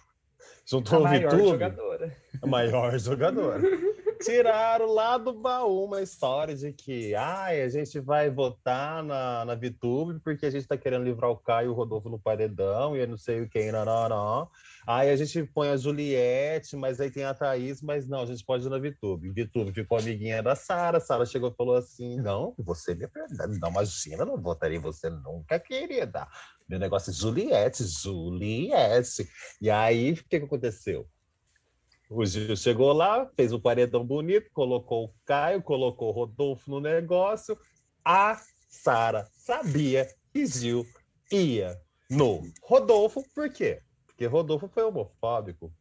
Juntou 0.65 0.99
no 0.99 1.09
VTube. 1.09 1.49
Jogadora. 1.49 2.17
A 2.41 2.47
maior 2.47 2.97
jogadora. 2.97 3.61
Tiraram 4.23 4.93
lá 4.93 5.17
do 5.17 5.33
baú 5.33 5.83
uma 5.83 6.01
história 6.01 6.55
de 6.55 6.71
que 6.71 7.13
ai, 7.13 7.61
a 7.61 7.67
gente 7.67 7.99
vai 7.99 8.29
votar 8.29 9.03
na, 9.03 9.43
na 9.43 9.53
VTube 9.53 10.19
porque 10.21 10.45
a 10.45 10.49
gente 10.49 10.61
está 10.61 10.77
querendo 10.77 11.03
livrar 11.03 11.29
o 11.29 11.35
Caio 11.35 11.67
e 11.67 11.69
o 11.69 11.73
Rodolfo 11.73 12.09
no 12.09 12.17
paredão 12.17 12.95
e 12.95 13.01
eu 13.01 13.07
não 13.07 13.17
sei 13.17 13.41
o 13.41 13.49
que, 13.49 13.69
não, 13.71 13.83
não, 13.83 14.07
não. 14.07 14.49
Aí 14.87 15.09
a 15.09 15.15
gente 15.15 15.43
põe 15.43 15.69
a 15.69 15.77
Juliette, 15.77 16.77
mas 16.77 17.01
aí 17.01 17.11
tem 17.11 17.23
a 17.25 17.33
Thaís, 17.33 17.81
mas 17.81 18.07
não, 18.07 18.21
a 18.21 18.25
gente 18.25 18.45
pode 18.45 18.65
ir 18.65 18.69
na 18.69 18.77
VTube. 18.77 19.29
VTube 19.29 19.73
ficou 19.73 19.97
amiguinha 19.97 20.41
da 20.41 20.55
Sara, 20.55 20.99
Sara 20.99 21.25
chegou 21.25 21.49
e 21.49 21.55
falou 21.55 21.75
assim: 21.75 22.17
não, 22.17 22.53
você 22.57 22.95
me 22.95 23.07
não, 23.59 23.69
imagina, 23.69 24.25
não 24.25 24.37
votaria 24.37 24.79
você 24.79 25.09
nunca, 25.09 25.59
querida. 25.59 26.27
Meu 26.67 26.79
negócio 26.79 27.11
é 27.11 27.13
Juliette, 27.13 27.83
Juliette. 27.83 29.27
E 29.61 29.69
aí, 29.69 30.13
o 30.13 30.15
que, 30.15 30.39
que 30.39 30.45
aconteceu? 30.45 31.07
O 32.15 32.23
Gil 32.25 32.55
chegou 32.55 32.93
lá, 32.93 33.25
fez 33.35 33.51
o 33.51 33.57
um 33.57 33.59
paredão 33.59 34.05
bonito, 34.05 34.51
colocou 34.53 35.05
o 35.05 35.13
Caio, 35.25 35.63
colocou 35.63 36.09
o 36.09 36.11
Rodolfo 36.11 36.69
no 36.69 36.79
negócio. 36.79 37.57
A 38.05 38.39
Sara 38.69 39.27
sabia 39.33 40.07
que 40.31 40.45
Gil 40.45 40.85
ia 41.31 41.75
no 42.09 42.43
Rodolfo, 42.61 43.23
por 43.33 43.49
quê? 43.49 43.81
Porque 44.05 44.27
Rodolfo 44.27 44.67
foi 44.67 44.83
homofóbico. 44.83 45.73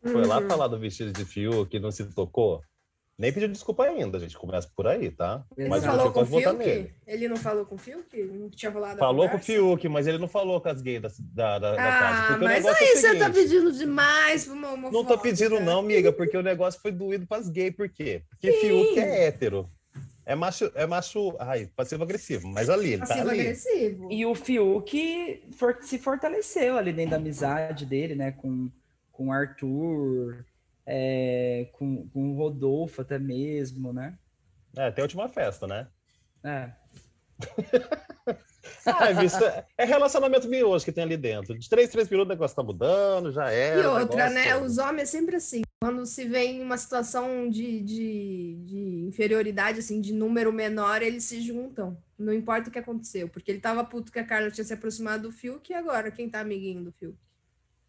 Foi 0.00 0.22
uhum. 0.22 0.28
lá 0.28 0.40
falar 0.48 0.68
do 0.68 0.78
vestido 0.78 1.12
de 1.12 1.26
fio 1.26 1.66
que 1.66 1.78
não 1.78 1.90
se 1.90 2.04
tocou. 2.14 2.62
Nem 3.18 3.32
pediu 3.32 3.48
desculpa 3.48 3.84
ainda, 3.84 4.18
a 4.18 4.20
gente 4.20 4.36
começa 4.36 4.68
por 4.76 4.86
aí, 4.86 5.10
tá? 5.10 5.42
Ele 5.56 5.70
mas 5.70 5.82
não 5.82 5.96
falou 5.96 6.12
com 6.12 6.20
o 6.20 6.26
Fiuk? 6.26 6.92
Ele 7.06 7.28
não 7.28 7.36
falou 7.36 7.64
com 7.64 7.74
o 7.74 7.78
Fiuk? 7.78 8.22
Não 8.24 8.50
tinha 8.50 8.70
rolado 8.70 8.98
Falou 8.98 9.26
com 9.30 9.36
o 9.36 9.40
Fiuk, 9.40 9.88
mas 9.88 10.06
ele 10.06 10.18
não 10.18 10.28
falou 10.28 10.60
com 10.60 10.68
as 10.68 10.82
gays 10.82 11.00
da, 11.00 11.08
da, 11.58 11.58
da 11.58 11.72
ah, 11.72 11.98
casa. 11.98 12.38
Mas 12.38 12.66
aí 12.66 12.84
é 12.84 12.96
você 12.96 13.18
tá 13.18 13.30
pedindo 13.30 13.72
demais 13.72 14.44
pra 14.44 14.52
uma 14.52 14.68
homofóbica. 14.72 14.92
Não 14.92 15.04
tô 15.04 15.18
pedindo 15.18 15.58
não, 15.60 15.78
amiga, 15.78 16.12
porque 16.12 16.36
o 16.36 16.42
negócio 16.42 16.78
foi 16.78 16.92
doído 16.92 17.26
pras 17.26 17.48
gays. 17.48 17.74
Por 17.74 17.88
quê? 17.88 18.22
Porque 18.28 18.52
Sim. 18.52 18.60
Fiuk 18.60 19.00
é 19.00 19.26
hétero. 19.26 19.70
É 20.26 20.34
macho, 20.34 20.70
é 20.74 20.84
macho, 20.84 21.34
ai, 21.38 21.70
passivo-agressivo, 21.74 22.48
mas 22.48 22.68
ali, 22.68 22.94
ele 22.94 22.98
passivo 22.98 23.26
tá 23.26 23.30
ali. 23.30 23.40
Agressivo. 23.40 24.12
E 24.12 24.26
o 24.26 24.34
Fiuk 24.34 25.44
for, 25.52 25.78
se 25.80 25.98
fortaleceu 25.98 26.76
ali 26.76 26.92
dentro 26.92 27.12
da 27.12 27.16
amizade 27.16 27.86
dele, 27.86 28.16
né, 28.16 28.32
com, 28.32 28.68
com 29.12 29.28
o 29.28 29.32
Arthur, 29.32 30.44
é, 30.86 31.68
com, 31.72 32.08
com 32.08 32.30
o 32.32 32.36
Rodolfo 32.36 33.02
até 33.02 33.18
mesmo, 33.18 33.92
né? 33.92 34.16
É, 34.76 34.90
tem 34.90 35.02
a 35.02 35.06
última 35.06 35.28
festa, 35.28 35.66
né? 35.66 35.88
É. 36.44 36.70
ah, 38.86 39.10
é, 39.10 39.64
é 39.78 39.84
relacionamento 39.84 40.48
miojo 40.48 40.84
que 40.84 40.92
tem 40.92 41.04
ali 41.04 41.16
dentro. 41.16 41.58
De 41.58 41.68
três, 41.68 41.90
três 41.90 42.08
minutos 42.08 42.30
o 42.30 42.34
negócio 42.34 42.56
tá 42.56 42.62
mudando, 42.62 43.32
já 43.32 43.50
é. 43.50 43.80
E 43.80 43.86
outra, 43.86 44.30
né? 44.30 44.54
Todo. 44.54 44.66
Os 44.66 44.78
homens 44.78 45.02
é 45.02 45.06
sempre 45.06 45.36
assim. 45.36 45.62
Quando 45.82 46.06
se 46.06 46.24
vê 46.24 46.44
em 46.44 46.62
uma 46.62 46.78
situação 46.78 47.50
de, 47.50 47.80
de, 47.80 48.56
de, 48.64 49.06
inferioridade, 49.08 49.80
assim, 49.80 50.00
de 50.00 50.12
número 50.12 50.52
menor, 50.52 51.02
eles 51.02 51.24
se 51.24 51.42
juntam. 51.42 51.98
Não 52.18 52.32
importa 52.32 52.68
o 52.68 52.72
que 52.72 52.78
aconteceu. 52.78 53.28
Porque 53.28 53.50
ele 53.50 53.60
tava 53.60 53.84
puto 53.84 54.12
que 54.12 54.18
a 54.18 54.24
Carla 54.24 54.50
tinha 54.50 54.64
se 54.64 54.72
aproximado 54.72 55.24
do 55.24 55.32
Fiuk 55.32 55.70
e 55.70 55.74
agora 55.74 56.10
quem 56.10 56.30
tá 56.30 56.40
amiguinho 56.40 56.84
do 56.84 56.92
Fiuk? 56.92 57.18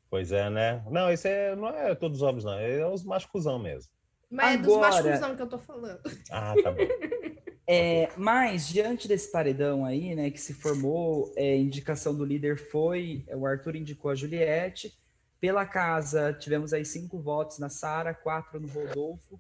Pois 0.10 0.32
é, 0.32 0.50
né? 0.50 0.84
Não, 0.90 1.12
isso 1.12 1.28
é, 1.28 1.56
não 1.56 1.68
é 1.68 1.94
todos 1.94 2.22
os 2.22 2.22
homens, 2.22 2.44
não. 2.44 2.54
É 2.54 2.88
os 2.88 3.04
machos 3.04 3.46
mesmo. 3.62 3.92
Mas 4.30 4.60
Agora... 4.60 4.60
é 4.60 5.02
dos 5.02 5.20
machos 5.20 5.36
que 5.36 5.42
eu 5.42 5.50
tô 5.50 5.60
falando. 5.60 6.02
Ah, 6.32 6.54
tá 6.62 6.72
bom. 6.72 6.78
É, 7.70 8.10
mas, 8.16 8.70
diante 8.70 9.10
desse 9.10 9.30
paredão 9.30 9.84
aí, 9.84 10.16
né, 10.16 10.32
que 10.32 10.40
se 10.40 10.54
formou, 10.54 11.34
é, 11.36 11.58
indicação 11.58 12.16
do 12.16 12.24
líder 12.24 12.58
foi, 12.58 13.26
o 13.36 13.46
Arthur 13.46 13.76
indicou 13.76 14.10
a 14.10 14.16
Juliette, 14.16 14.98
pela 15.38 15.66
casa 15.66 16.32
tivemos 16.32 16.72
aí 16.72 16.86
cinco 16.86 17.20
votos 17.20 17.60
na 17.60 17.68
Sara, 17.68 18.14
quatro 18.14 18.58
no 18.58 18.70
Rodolfo, 18.70 19.38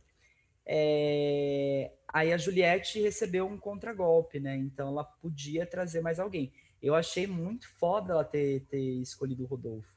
é, 0.65 1.89
aí 2.05 2.33
a 2.33 2.37
Juliette 2.37 3.01
recebeu 3.01 3.47
um 3.47 3.57
contragolpe, 3.57 4.41
né, 4.41 4.57
então 4.57 4.89
ela 4.89 5.05
podia 5.05 5.65
trazer 5.65 6.01
mais 6.01 6.19
alguém. 6.19 6.51
Eu 6.83 6.95
achei 6.95 7.25
muito 7.25 7.69
foda 7.79 8.11
ela 8.11 8.25
ter, 8.25 8.65
ter 8.69 9.01
escolhido 9.01 9.45
o 9.45 9.47
Rodolfo. 9.47 9.87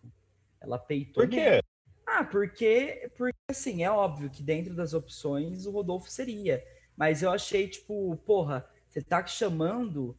Ela 0.61 0.79
peitou. 0.79 1.25
Por 1.25 1.29
quê? 1.29 1.63
Ah, 2.07 2.25
porque, 2.25 3.11
porque 3.17 3.39
assim, 3.49 3.85
é 3.85 3.91
óbvio 3.91 4.31
que 4.31 4.43
dentro 4.43 4.75
das 4.75 4.95
opções 4.95 5.65
o 5.65 5.71
Rodolfo 5.71 6.11
seria. 6.11 6.63
Mas 6.97 7.23
eu 7.23 7.31
achei, 7.31 7.69
tipo, 7.69 8.17
porra, 8.27 8.69
você 8.89 9.01
tá 9.01 9.25
chamando 9.25 10.17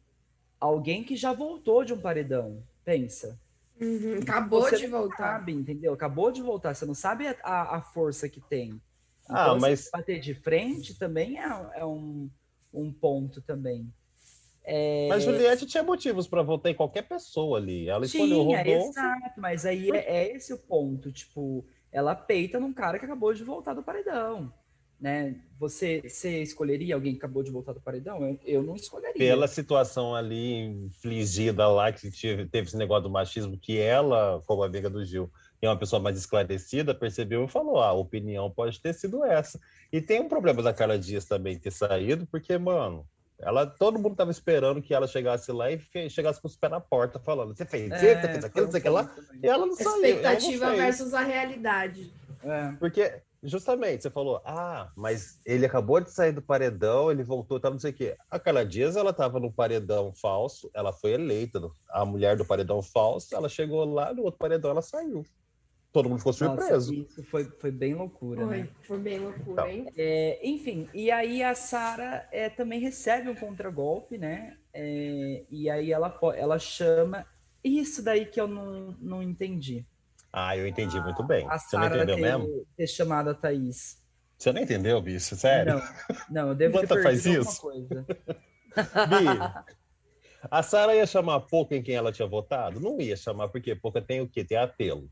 alguém 0.58 1.04
que 1.04 1.16
já 1.16 1.32
voltou 1.32 1.84
de 1.84 1.92
um 1.92 2.00
paredão. 2.00 2.62
Pensa. 2.84 3.38
Uhum, 3.80 4.18
acabou 4.22 4.62
você 4.62 4.78
de 4.78 4.86
voltar. 4.86 5.38
Sabe, 5.38 5.52
entendeu? 5.52 5.92
Acabou 5.92 6.32
de 6.32 6.42
voltar. 6.42 6.74
Você 6.74 6.86
não 6.86 6.94
sabe 6.94 7.26
a, 7.42 7.76
a 7.76 7.82
força 7.82 8.28
que 8.28 8.40
tem. 8.40 8.80
Ah, 9.28 9.42
então, 9.42 9.56
ah, 9.56 9.60
mas. 9.60 9.90
Bater 9.92 10.20
de 10.20 10.34
frente 10.34 10.98
também 10.98 11.38
é, 11.38 11.70
é 11.74 11.84
um, 11.84 12.30
um 12.72 12.92
ponto 12.92 13.40
também. 13.42 13.92
É... 14.64 15.08
Mas 15.08 15.24
Juliette 15.24 15.66
tinha 15.66 15.82
motivos 15.82 16.28
para 16.28 16.42
votar 16.42 16.70
em 16.70 16.74
qualquer 16.74 17.02
pessoa 17.02 17.58
ali. 17.58 17.88
Ela 17.88 18.06
tinha, 18.06 18.24
escolheu 18.24 18.46
o 18.46 18.54
Rodolfo. 18.54 18.90
Exato, 18.90 19.40
mas 19.40 19.66
aí 19.66 19.90
é, 19.90 19.96
é, 19.96 20.36
esse 20.36 20.52
o 20.52 20.58
ponto. 20.58 21.10
Tipo, 21.10 21.66
ela 21.90 22.14
peita 22.14 22.60
num 22.60 22.72
cara 22.72 22.98
que 22.98 23.04
acabou 23.04 23.34
de 23.34 23.42
voltar 23.42 23.74
do 23.74 23.82
paredão. 23.82 24.52
Né? 25.00 25.34
Você, 25.58 26.00
você 26.04 26.42
escolheria 26.42 26.94
alguém 26.94 27.12
que 27.12 27.18
acabou 27.18 27.42
de 27.42 27.50
voltar 27.50 27.72
do 27.72 27.80
paredão? 27.80 28.24
Eu, 28.24 28.38
eu 28.44 28.62
não 28.62 28.76
escolheria. 28.76 29.18
Pela 29.18 29.48
situação 29.48 30.14
ali 30.14 30.60
infligida 30.86 31.66
lá, 31.66 31.90
que 31.90 32.08
teve, 32.08 32.46
teve 32.46 32.68
esse 32.68 32.76
negócio 32.76 33.02
do 33.02 33.10
machismo, 33.10 33.58
que 33.58 33.80
ela, 33.80 34.40
como 34.46 34.62
amiga 34.62 34.88
do 34.88 35.04
Gil, 35.04 35.28
é 35.60 35.68
uma 35.68 35.78
pessoa 35.78 36.00
mais 36.00 36.16
esclarecida, 36.16 36.94
percebeu 36.94 37.44
e 37.44 37.48
falou: 37.48 37.80
ah, 37.80 37.88
a 37.88 37.92
opinião 37.92 38.48
pode 38.48 38.80
ter 38.80 38.92
sido 38.92 39.24
essa. 39.24 39.60
E 39.92 40.00
tem 40.00 40.20
um 40.20 40.28
problema 40.28 40.62
da 40.62 40.72
Carla 40.72 40.96
Dias 40.96 41.24
também 41.24 41.58
ter 41.58 41.72
saído, 41.72 42.24
porque, 42.26 42.56
mano, 42.56 43.04
ela, 43.42 43.66
todo 43.66 43.98
mundo 43.98 44.12
estava 44.12 44.30
esperando 44.30 44.80
que 44.80 44.94
ela 44.94 45.08
chegasse 45.08 45.50
lá 45.50 45.70
e 45.70 45.80
chegasse 46.08 46.40
com 46.40 46.46
os 46.46 46.56
pés 46.56 46.70
na 46.70 46.80
porta, 46.80 47.18
falando: 47.18 47.56
você 47.56 47.66
fez 47.66 47.92
isso, 47.92 48.04
é, 48.04 48.20
você 48.20 48.28
fez 48.28 48.44
aquilo, 48.44 48.66
você 48.66 48.80
que 48.80 48.88
lá. 48.88 49.12
E 49.42 49.46
ela 49.46 49.66
não 49.66 49.74
saiu. 49.74 50.04
Expectativa 50.04 50.70
versus 50.74 51.12
a 51.12 51.22
realidade. 51.22 52.12
É. 52.44 52.72
Porque, 52.78 53.20
justamente, 53.42 54.02
você 54.02 54.10
falou: 54.10 54.40
ah, 54.44 54.90
mas 54.96 55.40
ele 55.44 55.66
acabou 55.66 56.00
de 56.00 56.10
sair 56.10 56.32
do 56.32 56.40
paredão, 56.40 57.10
ele 57.10 57.24
voltou, 57.24 57.58
tá, 57.58 57.68
não 57.68 57.80
sei 57.80 57.90
o 57.90 57.94
quê. 57.94 58.16
A 58.30 58.38
Carla 58.38 58.64
Dias, 58.64 58.94
ela 58.94 59.10
estava 59.10 59.40
no 59.40 59.52
paredão 59.52 60.12
falso, 60.14 60.70
ela 60.72 60.92
foi 60.92 61.12
eleita, 61.12 61.60
a 61.90 62.04
mulher 62.04 62.36
do 62.36 62.44
paredão 62.44 62.80
falso, 62.80 63.34
ela 63.34 63.48
chegou 63.48 63.84
lá, 63.84 64.14
no 64.14 64.22
outro 64.22 64.38
paredão 64.38 64.70
ela 64.70 64.82
saiu 64.82 65.24
todo 65.92 66.08
mundo 66.08 66.18
ficou 66.18 66.32
surpreso. 66.32 66.92
Nossa, 66.92 67.10
isso 67.10 67.22
foi, 67.24 67.44
foi 67.44 67.70
bem 67.70 67.94
loucura, 67.94 68.46
foi, 68.46 68.58
né? 68.58 68.68
Foi 68.82 68.98
bem 68.98 69.18
loucura, 69.18 69.52
então. 69.52 69.68
hein? 69.68 69.92
É, 69.96 70.40
enfim, 70.42 70.88
e 70.94 71.10
aí 71.10 71.42
a 71.42 71.54
Sara 71.54 72.26
é, 72.32 72.48
também 72.48 72.80
recebe 72.80 73.28
um 73.28 73.34
contragolpe, 73.34 74.16
né? 74.16 74.56
É, 74.72 75.44
e 75.50 75.68
aí 75.68 75.92
ela, 75.92 76.18
ela 76.34 76.58
chama. 76.58 77.26
Isso 77.62 78.02
daí 78.02 78.26
que 78.26 78.40
eu 78.40 78.48
não, 78.48 78.96
não 79.00 79.22
entendi. 79.22 79.86
Ah, 80.32 80.56
eu 80.56 80.66
entendi 80.66 80.96
a, 80.98 81.02
muito 81.02 81.22
bem. 81.22 81.46
Você 81.46 81.76
não 81.76 81.86
entendeu 81.86 82.16
ter, 82.16 82.22
mesmo? 82.22 82.66
Ter 82.76 82.86
chamado 82.86 83.30
a 83.30 83.34
Thaís. 83.34 84.02
Você 84.38 84.52
não 84.52 84.62
entendeu, 84.62 85.00
bicho? 85.00 85.36
Sério? 85.36 85.74
Não, 85.74 85.82
não 86.42 86.48
eu 86.48 86.54
devo 86.54 86.78
Quanta 86.78 86.96
ter 86.96 87.02
faz 87.02 87.24
isso? 87.26 87.60
coisa. 87.60 88.04
Bi, 89.08 89.72
a 90.50 90.62
Sara 90.62 90.96
ia 90.96 91.06
chamar 91.06 91.36
a 91.36 91.40
Pouca 91.40 91.76
em 91.76 91.82
quem 91.82 91.94
ela 91.94 92.10
tinha 92.10 92.26
votado? 92.26 92.80
Não 92.80 93.00
ia 93.00 93.14
chamar, 93.14 93.48
porque 93.48 93.74
Pouca 93.76 94.00
tem 94.00 94.22
o 94.22 94.28
quê? 94.28 94.42
Tem 94.42 94.56
apelo. 94.56 95.08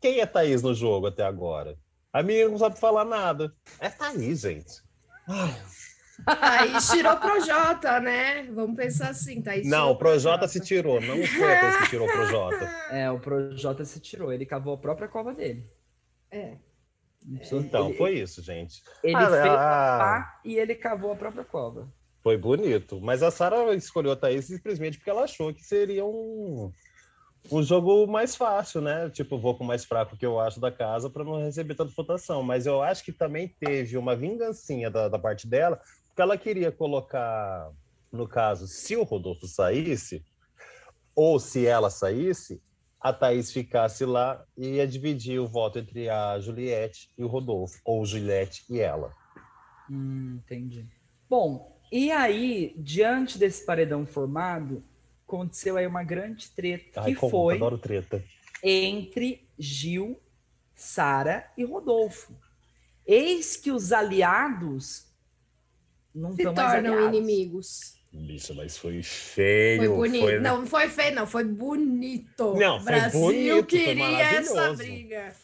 Quem 0.00 0.20
é 0.20 0.26
Thaís 0.26 0.62
no 0.62 0.74
jogo 0.74 1.06
até 1.06 1.24
agora? 1.24 1.76
A 2.12 2.22
menina 2.22 2.48
não 2.48 2.58
sabe 2.58 2.78
falar 2.78 3.04
nada. 3.04 3.52
É 3.78 3.88
Thaís, 3.88 4.40
gente. 4.40 4.82
Thaís 6.24 6.88
tirou 6.88 7.16
pro 7.16 7.40
Jota, 7.44 8.00
né? 8.00 8.44
Vamos 8.44 8.76
pensar 8.76 9.10
assim, 9.10 9.42
Thaís 9.42 9.68
Não, 9.68 9.90
o 9.90 9.96
Projota 9.96 10.48
se 10.48 10.60
tirou, 10.60 11.00
não 11.00 11.22
foi 11.26 11.54
a 11.54 11.60
Thaís 11.60 11.76
que 11.76 11.90
tirou 11.90 12.08
o 12.08 12.12
Projota. 12.12 12.64
É, 12.90 13.10
o 13.10 13.20
Projota 13.20 13.84
se 13.84 14.00
tirou, 14.00 14.32
ele 14.32 14.46
cavou 14.46 14.74
a 14.74 14.78
própria 14.78 15.08
cova 15.08 15.34
dele. 15.34 15.68
É. 16.30 16.56
Então, 17.28 17.88
ele, 17.88 17.98
foi 17.98 18.18
isso, 18.18 18.42
gente. 18.42 18.82
Ele 19.02 19.16
ah, 19.16 19.26
fez 19.26 19.46
a 19.46 19.98
pá 19.98 20.40
e 20.44 20.56
ele 20.56 20.74
cavou 20.74 21.12
a 21.12 21.16
própria 21.16 21.44
cova. 21.44 21.92
Foi 22.22 22.36
bonito. 22.36 23.00
Mas 23.00 23.22
a 23.22 23.30
Sara 23.30 23.74
escolheu 23.74 24.12
a 24.12 24.16
Thaís 24.16 24.46
simplesmente 24.46 24.98
porque 24.98 25.10
ela 25.10 25.24
achou 25.24 25.52
que 25.52 25.64
seria 25.64 26.04
um, 26.04 26.72
um 27.50 27.62
jogo 27.62 28.06
mais 28.06 28.34
fácil, 28.34 28.80
né? 28.80 29.10
Tipo, 29.10 29.38
vou 29.38 29.56
com 29.56 29.64
o 29.64 29.66
mais 29.66 29.84
fraco 29.84 30.16
que 30.16 30.26
eu 30.26 30.40
acho 30.40 30.60
da 30.60 30.70
casa 30.70 31.08
para 31.08 31.24
não 31.24 31.42
receber 31.42 31.74
tanta 31.74 31.92
votação. 31.94 32.42
Mas 32.42 32.66
eu 32.66 32.82
acho 32.82 33.04
que 33.04 33.12
também 33.12 33.54
teve 33.60 33.96
uma 33.96 34.16
vingancinha 34.16 34.90
da, 34.90 35.08
da 35.08 35.18
parte 35.18 35.46
dela, 35.46 35.80
porque 36.08 36.22
ela 36.22 36.36
queria 36.36 36.72
colocar, 36.72 37.70
no 38.12 38.28
caso, 38.28 38.66
se 38.66 38.96
o 38.96 39.02
Rodolfo 39.02 39.46
saísse, 39.46 40.24
ou 41.14 41.38
se 41.38 41.66
ela 41.66 41.90
saísse, 41.90 42.62
a 43.00 43.12
Thaís 43.12 43.52
ficasse 43.52 44.04
lá 44.04 44.44
e 44.56 44.76
ia 44.76 44.86
dividir 44.86 45.38
o 45.38 45.46
voto 45.46 45.78
entre 45.78 46.08
a 46.08 46.38
Juliette 46.40 47.10
e 47.16 47.22
o 47.22 47.28
Rodolfo, 47.28 47.80
ou 47.84 48.04
Juliette 48.04 48.64
e 48.68 48.80
ela. 48.80 49.14
Hum, 49.90 50.40
entendi. 50.42 50.86
Bom, 51.28 51.78
e 51.92 52.10
aí, 52.10 52.74
diante 52.78 53.38
desse 53.38 53.64
paredão 53.64 54.04
formado, 54.04 54.82
aconteceu 55.26 55.76
aí 55.76 55.86
uma 55.86 56.04
grande 56.04 56.50
treta 56.50 57.02
Ai, 57.02 57.12
que 57.12 57.16
como, 57.16 57.30
foi 57.30 57.56
adoro 57.56 57.78
treta. 57.78 58.24
entre 58.62 59.48
Gil, 59.58 60.20
Sara 60.74 61.50
e 61.56 61.64
Rodolfo. 61.64 62.34
Eis 63.04 63.56
que 63.56 63.70
os 63.70 63.92
aliados 63.92 65.06
não 66.14 66.32
se 66.32 66.42
tornam 66.42 67.08
inimigos. 67.08 67.96
Bicho, 68.12 68.54
mas 68.54 68.78
foi 68.78 69.02
feio. 69.02 69.78
Foi 69.78 69.88
bonito. 69.88 70.22
Foi... 70.22 70.40
Não, 70.40 70.58
não 70.60 70.66
foi 70.66 70.88
feio, 70.88 71.14
não. 71.14 71.26
Foi 71.26 71.44
bonito. 71.44 72.54
Não, 72.54 72.80
foi 72.80 72.84
Brasil 72.84 73.20
bonito, 73.20 73.66
queria 73.66 74.22
essa 74.22 74.72
briga. 74.72 75.34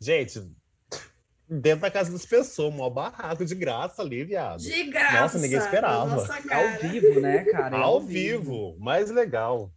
Gente, 0.00 0.42
dentro 1.48 1.80
da 1.80 1.90
casa 1.90 2.10
das 2.10 2.26
pessoas, 2.26 2.74
um 2.74 2.90
barraco 2.90 3.44
de 3.44 3.54
graça 3.54 4.02
ali, 4.02 4.24
viado. 4.24 4.60
De 4.60 4.84
graça. 4.84 5.20
Nossa, 5.20 5.38
ninguém 5.38 5.58
esperava. 5.58 6.26
Ao 6.50 6.90
vivo, 6.90 7.20
né, 7.20 7.44
cara? 7.44 7.76
É 7.76 7.78
ao, 7.78 7.84
ao 7.84 8.00
vivo. 8.00 8.72
vivo. 8.72 8.76
mais 8.78 9.10
legal. 9.10 9.70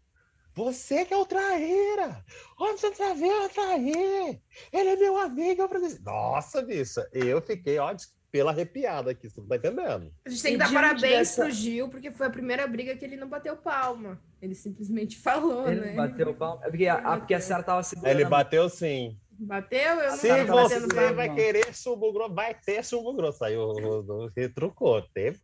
Você 0.55 1.05
que 1.05 1.13
é 1.13 1.17
o 1.17 1.25
traíra! 1.25 2.23
Onde 2.59 2.81
você 2.81 2.91
traveira, 2.91 3.47
trair? 3.49 4.41
Ele 4.73 4.89
é 4.89 4.95
meu 4.95 5.17
amigo. 5.17 5.61
Eu... 5.61 5.99
Nossa, 6.03 6.61
bicha, 6.61 7.07
eu 7.13 7.41
fiquei, 7.41 7.77
ó, 7.79 7.95
pela 8.31 8.51
arrepiada 8.51 9.11
aqui, 9.11 9.29
você 9.29 9.39
não 9.39 9.47
tá 9.47 9.55
entendendo. 9.55 10.11
A 10.25 10.29
gente 10.29 10.41
tem 10.41 10.51
que 10.53 10.57
dar 10.57 10.71
parabéns 10.71 11.01
dessa... 11.01 11.43
pro 11.43 11.51
Gil, 11.51 11.89
porque 11.89 12.11
foi 12.11 12.27
a 12.27 12.29
primeira 12.29 12.67
briga 12.67 12.95
que 12.95 13.05
ele 13.05 13.15
não 13.15 13.27
bateu 13.27 13.55
palma. 13.55 14.19
Ele 14.41 14.55
simplesmente 14.55 15.17
falou, 15.17 15.69
ele 15.69 15.81
né? 15.81 15.93
bateu 15.93 16.33
palma. 16.33 16.61
É 16.65 16.69
porque 16.69 16.87
a, 16.87 16.95
a, 16.95 17.17
porque 17.17 17.33
a 17.33 17.41
Sarah 17.41 17.63
tava 17.63 17.83
segurando. 17.83 18.13
Ele 18.13 18.25
bateu 18.25 18.69
sim. 18.69 19.17
Bateu? 19.39 20.01
Eu 20.01 20.11
não 20.11 20.17
Se 20.17 20.79
você 20.79 21.13
vai 21.13 21.33
querer 21.33 21.73
chumbo 21.73 22.11
grosso, 22.11 22.33
vai 22.33 22.53
ter 22.53 22.83
chumbo 22.83 23.13
grosso. 23.13 23.43
Aí 23.43 23.55
o, 23.55 23.71
o, 23.71 24.25
o 24.25 24.31
retrucou. 24.35 25.01
Teve, 25.13 25.39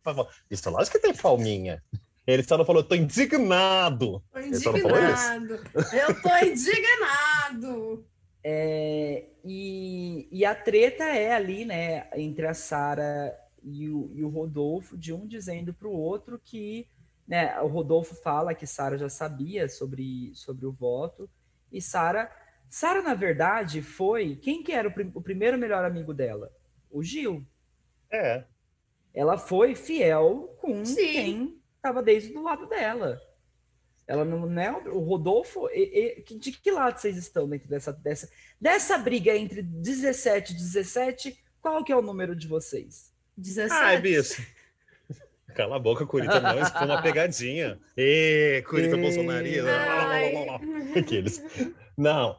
isso, 0.50 0.70
lógico 0.70 0.98
que 0.98 1.02
tem 1.02 1.14
palminha. 1.14 1.82
Ele 2.26 2.42
só 2.42 2.58
não 2.58 2.64
falou, 2.64 2.82
tô 2.82 2.94
indignado. 2.94 4.22
Tô 4.32 4.40
indignado. 4.40 5.60
Eu 5.92 6.22
tô 6.22 6.36
indignado. 6.44 8.04
É, 8.42 9.24
e, 9.44 10.28
e, 10.30 10.44
a 10.44 10.54
treta 10.54 11.04
é 11.04 11.34
ali, 11.34 11.64
né, 11.64 12.08
entre 12.14 12.46
a 12.46 12.54
Sara 12.54 13.36
e 13.62 13.88
o, 13.88 14.10
e 14.14 14.22
o 14.22 14.28
Rodolfo, 14.28 14.96
de 14.96 15.12
um 15.12 15.26
dizendo 15.26 15.74
para 15.74 15.88
o 15.88 15.92
outro 15.92 16.40
que, 16.44 16.86
né, 17.26 17.60
o 17.60 17.66
Rodolfo 17.66 18.14
fala 18.14 18.54
que 18.54 18.64
Sara 18.64 18.96
já 18.96 19.08
sabia 19.08 19.68
sobre, 19.68 20.30
sobre 20.34 20.64
o 20.64 20.70
voto, 20.70 21.28
e 21.72 21.82
Sara, 21.82 22.30
Sara 22.68 23.02
na 23.02 23.14
verdade 23.14 23.80
foi, 23.82 24.36
quem 24.36 24.62
que 24.62 24.72
era 24.72 24.88
o, 24.88 24.92
prim, 24.92 25.10
o 25.14 25.20
primeiro 25.20 25.58
melhor 25.58 25.84
amigo 25.84 26.12
dela? 26.12 26.52
O 26.90 27.02
Gil. 27.02 27.46
É. 28.10 28.44
Ela 29.14 29.38
foi 29.38 29.74
fiel 29.74 30.56
com 30.60 30.84
Sim. 30.84 30.94
quem 30.96 31.62
estava 31.76 32.02
desde 32.02 32.36
o 32.36 32.42
lado 32.42 32.66
dela. 32.66 33.20
Ela 34.06 34.24
não, 34.24 34.60
é 34.60 34.70
o 34.70 35.00
Rodolfo. 35.00 35.68
E, 35.70 36.22
e, 36.28 36.38
de 36.38 36.52
que 36.52 36.70
lado 36.70 36.98
vocês 36.98 37.16
estão 37.16 37.48
dentro 37.48 37.68
dessa, 37.68 37.92
dessa, 37.92 38.30
dessa 38.60 38.98
briga 38.98 39.34
entre 39.36 39.62
17 39.62 40.52
e 40.52 40.56
17? 40.56 41.44
Qual 41.60 41.82
que 41.82 41.92
é 41.92 41.96
o 41.96 42.02
número 42.02 42.36
de 42.36 42.46
vocês? 42.46 43.12
17. 43.36 43.72
Ai, 43.72 44.00
bicho. 44.00 44.46
Cala 45.54 45.76
a 45.76 45.78
boca, 45.78 46.06
Curita, 46.06 46.38
não, 46.38 46.60
isso 46.60 46.72
foi 46.72 46.84
uma 46.86 47.02
pegadinha. 47.02 47.80
Ê, 47.96 48.62
Curita 48.68 48.96
Bolsonarista. 48.96 49.70
Aqueles. 50.94 51.42
Não, 51.96 52.36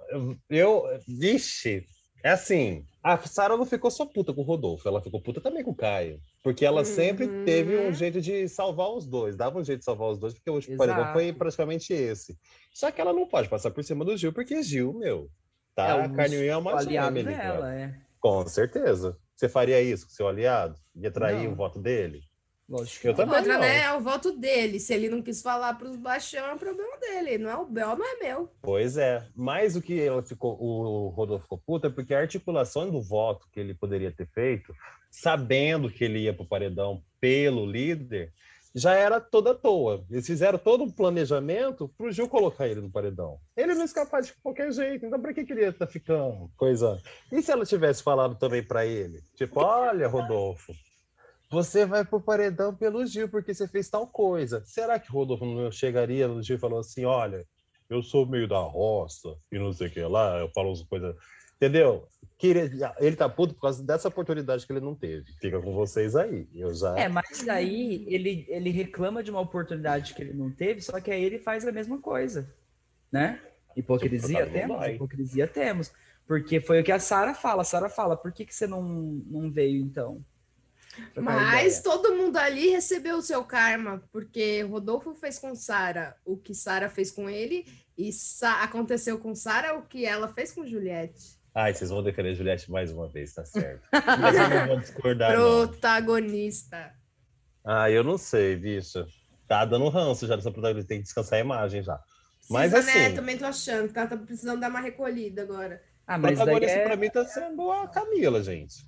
eu. 0.49 0.83
Vixe, 1.07 1.85
é 2.23 2.31
assim. 2.31 2.85
A 3.03 3.17
Sara 3.17 3.55
não 3.55 3.65
ficou 3.65 3.89
só 3.89 4.05
puta 4.05 4.33
com 4.33 4.41
o 4.41 4.43
Rodolfo, 4.43 4.87
ela 4.87 5.01
ficou 5.01 5.21
puta 5.21 5.39
também 5.39 5.63
com 5.63 5.71
o 5.71 5.75
Caio. 5.75 6.19
Porque 6.43 6.65
ela 6.65 6.79
uhum. 6.79 6.85
sempre 6.85 7.27
teve 7.45 7.77
um 7.77 7.93
jeito 7.93 8.19
de 8.19 8.47
salvar 8.49 8.89
os 8.89 9.07
dois, 9.07 9.35
dava 9.35 9.59
um 9.59 9.63
jeito 9.63 9.79
de 9.79 9.85
salvar 9.85 10.09
os 10.09 10.17
dois, 10.17 10.33
porque 10.33 10.49
o 10.49 10.77
paredão 10.77 11.13
foi 11.13 11.31
praticamente 11.31 11.93
esse. 11.93 12.37
Só 12.73 12.91
que 12.91 12.99
ela 12.99 13.13
não 13.13 13.27
pode 13.27 13.49
passar 13.49 13.71
por 13.71 13.83
cima 13.83 14.03
do 14.03 14.17
Gil, 14.17 14.33
porque 14.33 14.61
Gil, 14.61 14.93
meu, 14.93 15.29
tá? 15.73 15.87
É, 15.87 16.01
a 16.03 16.09
Carninha 16.09 16.51
é 16.51 16.57
uma 16.57 16.77
aliado 16.77 17.23
dela, 17.23 17.73
é. 17.73 17.95
Com 18.19 18.45
certeza. 18.47 19.17
Você 19.35 19.47
faria 19.47 19.81
isso 19.81 20.05
com 20.05 20.11
seu 20.11 20.27
aliado? 20.27 20.75
Ia 20.95 21.11
trair 21.11 21.45
não. 21.45 21.53
o 21.53 21.55
voto 21.55 21.79
dele? 21.79 22.21
Lógico 22.69 23.01
que 23.01 23.07
eu 23.07 23.13
também 23.13 23.37
Outra, 23.37 23.53
não. 23.53 23.61
né? 23.61 23.83
É 23.83 23.93
o 23.93 24.01
voto 24.01 24.31
dele. 24.31 24.79
Se 24.79 24.93
ele 24.93 25.09
não 25.09 25.21
quis 25.21 25.41
falar 25.41 25.73
para 25.75 25.87
os 25.87 25.95
baixão, 25.95 26.45
é 26.45 26.53
o 26.53 26.57
problema 26.57 26.97
dele. 26.97 27.37
Não 27.37 27.49
é 27.49 27.55
o 27.55 27.65
Bel, 27.65 27.95
não 27.95 28.05
é 28.05 28.19
meu. 28.19 28.51
Pois 28.61 28.97
é. 28.97 29.25
Mas 29.35 29.75
o 29.75 29.81
que 29.81 30.01
ela 30.01 30.21
ficou, 30.21 30.57
o 30.61 31.07
Rodolfo 31.09 31.43
ficou 31.43 31.57
puta 31.57 31.87
é 31.87 31.89
porque 31.89 32.13
a 32.13 32.19
articulação 32.19 32.89
do 32.89 33.01
voto 33.01 33.47
que 33.53 33.59
ele 33.59 33.73
poderia 33.73 34.11
ter 34.11 34.27
feito 34.27 34.73
sabendo 35.09 35.89
que 35.89 36.03
ele 36.03 36.19
ia 36.19 36.33
para 36.33 36.43
o 36.43 36.47
paredão 36.47 37.01
pelo 37.19 37.65
líder, 37.65 38.31
já 38.75 38.93
era 38.93 39.19
toda 39.19 39.51
à 39.51 39.55
toa. 39.55 40.05
Eles 40.09 40.27
fizeram 40.27 40.59
todo 40.59 40.83
um 40.83 40.91
planejamento 40.91 41.87
para 41.97 42.07
o 42.07 42.11
Gil 42.11 42.29
colocar 42.29 42.67
ele 42.67 42.81
no 42.81 42.91
paredão. 42.91 43.39
Ele 43.55 43.73
não 43.73 43.85
escapar 43.85 44.21
de 44.21 44.33
qualquer 44.43 44.71
jeito, 44.71 45.05
então 45.05 45.19
para 45.19 45.33
que 45.33 45.45
queria 45.45 45.69
estar 45.69 45.87
tá 45.87 45.91
ficando 45.91 46.51
coisa? 46.55 47.01
E 47.31 47.41
se 47.41 47.51
ela 47.51 47.65
tivesse 47.65 48.03
falado 48.03 48.35
também 48.35 48.61
para 48.61 48.85
ele? 48.85 49.23
Tipo, 49.35 49.61
olha, 49.61 50.07
Rodolfo, 50.07 50.73
você 51.49 51.85
vai 51.85 52.03
para 52.03 52.17
o 52.17 52.21
paredão 52.21 52.75
pelo 52.75 53.05
Gil 53.05 53.29
porque 53.29 53.53
você 53.53 53.67
fez 53.67 53.89
tal 53.89 54.07
coisa. 54.07 54.63
Será 54.65 54.99
que 54.99 55.11
Rodolfo 55.11 55.45
não 55.45 55.71
chegaria 55.71 56.27
no 56.27 56.41
Gil 56.43 56.57
e 56.57 56.59
falou 56.59 56.79
assim: 56.79 57.05
olha, 57.05 57.45
eu 57.89 58.03
sou 58.03 58.25
meio 58.25 58.47
da 58.47 58.59
roça 58.59 59.35
e 59.51 59.57
não 59.57 59.71
sei 59.71 59.87
o 59.87 59.91
que 59.91 60.01
lá, 60.01 60.39
eu 60.39 60.49
falo 60.49 60.71
as 60.71 60.81
coisas. 60.83 61.15
Entendeu? 61.55 62.07
ele 62.99 63.15
tá 63.15 63.27
puto 63.27 63.55
por 63.55 63.61
causa 63.61 63.83
dessa 63.83 64.07
oportunidade 64.07 64.65
que 64.65 64.71
ele 64.71 64.79
não 64.79 64.93
teve. 64.93 65.25
Fica 65.41 65.59
com 65.59 65.73
vocês 65.73 66.15
aí. 66.15 66.47
Eu 66.53 66.71
já... 66.71 66.95
É, 66.95 67.09
mas 67.09 67.47
aí 67.47 68.05
ele, 68.07 68.45
ele 68.47 68.69
reclama 68.69 69.23
de 69.23 69.31
uma 69.31 69.39
oportunidade 69.39 70.13
que 70.13 70.21
ele 70.21 70.33
não 70.33 70.51
teve, 70.51 70.81
só 70.81 71.01
que 71.01 71.09
aí 71.09 71.23
ele 71.23 71.39
faz 71.39 71.65
a 71.65 71.71
mesma 71.71 71.99
coisa, 71.99 72.47
né? 73.11 73.41
Hipocrisia 73.75 74.45
temos, 74.45 74.87
hipocrisia 74.87 75.47
temos. 75.47 75.91
Porque 76.27 76.59
foi 76.59 76.81
o 76.81 76.83
que 76.83 76.91
a 76.91 76.99
Sara 76.99 77.33
fala. 77.33 77.61
A 77.61 77.65
Sara 77.65 77.89
fala, 77.89 78.15
por 78.15 78.31
que, 78.31 78.45
que 78.45 78.53
você 78.53 78.67
não, 78.67 78.83
não 78.83 79.49
veio 79.49 79.81
então? 79.81 80.23
Mas 81.15 81.81
todo 81.81 82.15
mundo 82.15 82.37
ali 82.37 82.69
recebeu 82.69 83.17
o 83.17 83.21
seu 83.21 83.43
karma, 83.43 84.03
porque 84.11 84.61
Rodolfo 84.63 85.13
fez 85.13 85.39
com 85.39 85.55
Sara 85.55 86.15
o 86.25 86.37
que 86.37 86.53
Sara 86.53 86.89
fez 86.89 87.11
com 87.11 87.29
ele, 87.29 87.65
e 87.97 88.11
Sa 88.11 88.63
aconteceu 88.63 89.17
com 89.17 89.33
Sara 89.33 89.77
o 89.77 89.81
que 89.83 90.05
ela 90.05 90.27
fez 90.27 90.51
com 90.51 90.65
Juliette. 90.65 91.37
Ai, 91.53 91.73
vocês 91.73 91.89
vão 91.89 92.03
defender 92.03 92.35
Juliette 92.35 92.69
mais 92.69 92.91
uma 92.91 93.07
vez, 93.07 93.33
tá 93.33 93.43
certo. 93.43 93.81
Mas 93.91 94.35
eu 94.35 94.49
não 94.49 94.67
vou 94.67 94.79
discordar. 94.79 95.33
Protagonista. 95.33 96.93
Não. 97.65 97.73
Ah, 97.73 97.89
eu 97.89 98.03
não 98.03 98.17
sei, 98.17 98.55
bicho. 98.55 99.05
Tá 99.47 99.65
dando 99.65 99.89
ranço 99.89 100.27
já 100.27 100.35
dessa 100.35 100.51
protagonista, 100.51 100.89
tem 100.89 100.99
que 100.99 101.05
descansar 101.05 101.37
a 101.37 101.41
imagem 101.41 101.81
já. 101.81 101.99
Mas 102.49 102.71
Sim, 102.71 102.77
assim. 102.77 102.99
Né? 102.99 103.11
Também 103.11 103.37
tô 103.37 103.45
achando 103.45 103.91
que 103.91 103.97
ela 103.97 104.07
tá 104.07 104.17
precisando 104.17 104.59
dar 104.59 104.69
uma 104.69 104.79
recolhida 104.79 105.41
agora. 105.41 105.81
Ah, 106.05 106.17
mas 106.17 106.35
protagonista 106.37 106.77
é... 106.77 106.85
pra 106.85 106.95
mim 106.95 107.09
tá 107.09 107.25
sendo 107.25 107.71
a 107.71 107.87
Camila, 107.87 108.41
gente. 108.41 108.85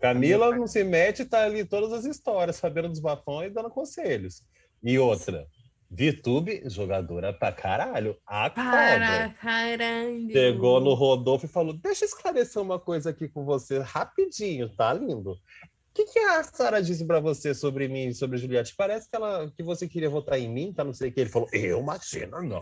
Camila 0.00 0.56
não 0.56 0.66
se 0.66 0.82
mete, 0.82 1.24
tá 1.24 1.44
ali 1.44 1.64
todas 1.64 1.92
as 1.92 2.04
histórias, 2.04 2.56
sabendo 2.56 2.88
dos 2.88 3.00
bafões 3.00 3.50
e 3.50 3.54
dando 3.54 3.68
conselhos. 3.70 4.42
E 4.82 4.98
outra, 4.98 5.46
VTube, 5.90 6.62
jogadora 6.66 7.32
pra 7.32 7.52
caralho. 7.52 8.16
A 8.24 8.48
Para 8.48 8.92
cobra. 8.94 9.34
caralho. 9.40 10.30
Chegou 10.32 10.80
no 10.80 10.94
Rodolfo 10.94 11.46
e 11.46 11.48
falou: 11.48 11.74
Deixa 11.74 12.04
eu 12.04 12.08
esclarecer 12.08 12.62
uma 12.62 12.78
coisa 12.78 13.10
aqui 13.10 13.28
com 13.28 13.44
você 13.44 13.78
rapidinho, 13.80 14.68
tá 14.74 14.92
lindo? 14.94 15.32
O 15.32 15.92
que, 15.92 16.04
que 16.04 16.18
a 16.20 16.42
Sara 16.44 16.80
disse 16.80 17.04
para 17.04 17.18
você 17.18 17.52
sobre 17.52 17.88
mim, 17.88 18.14
sobre 18.14 18.38
Juliette? 18.38 18.74
Parece 18.76 19.10
que, 19.10 19.16
ela, 19.16 19.50
que 19.56 19.62
você 19.62 19.88
queria 19.88 20.08
votar 20.08 20.38
em 20.38 20.48
mim, 20.48 20.72
tá? 20.72 20.84
Não 20.84 20.94
sei 20.94 21.10
o 21.10 21.12
que. 21.12 21.20
Ele 21.20 21.30
falou: 21.30 21.48
Eu, 21.52 21.80
imagina, 21.80 22.40
não. 22.40 22.60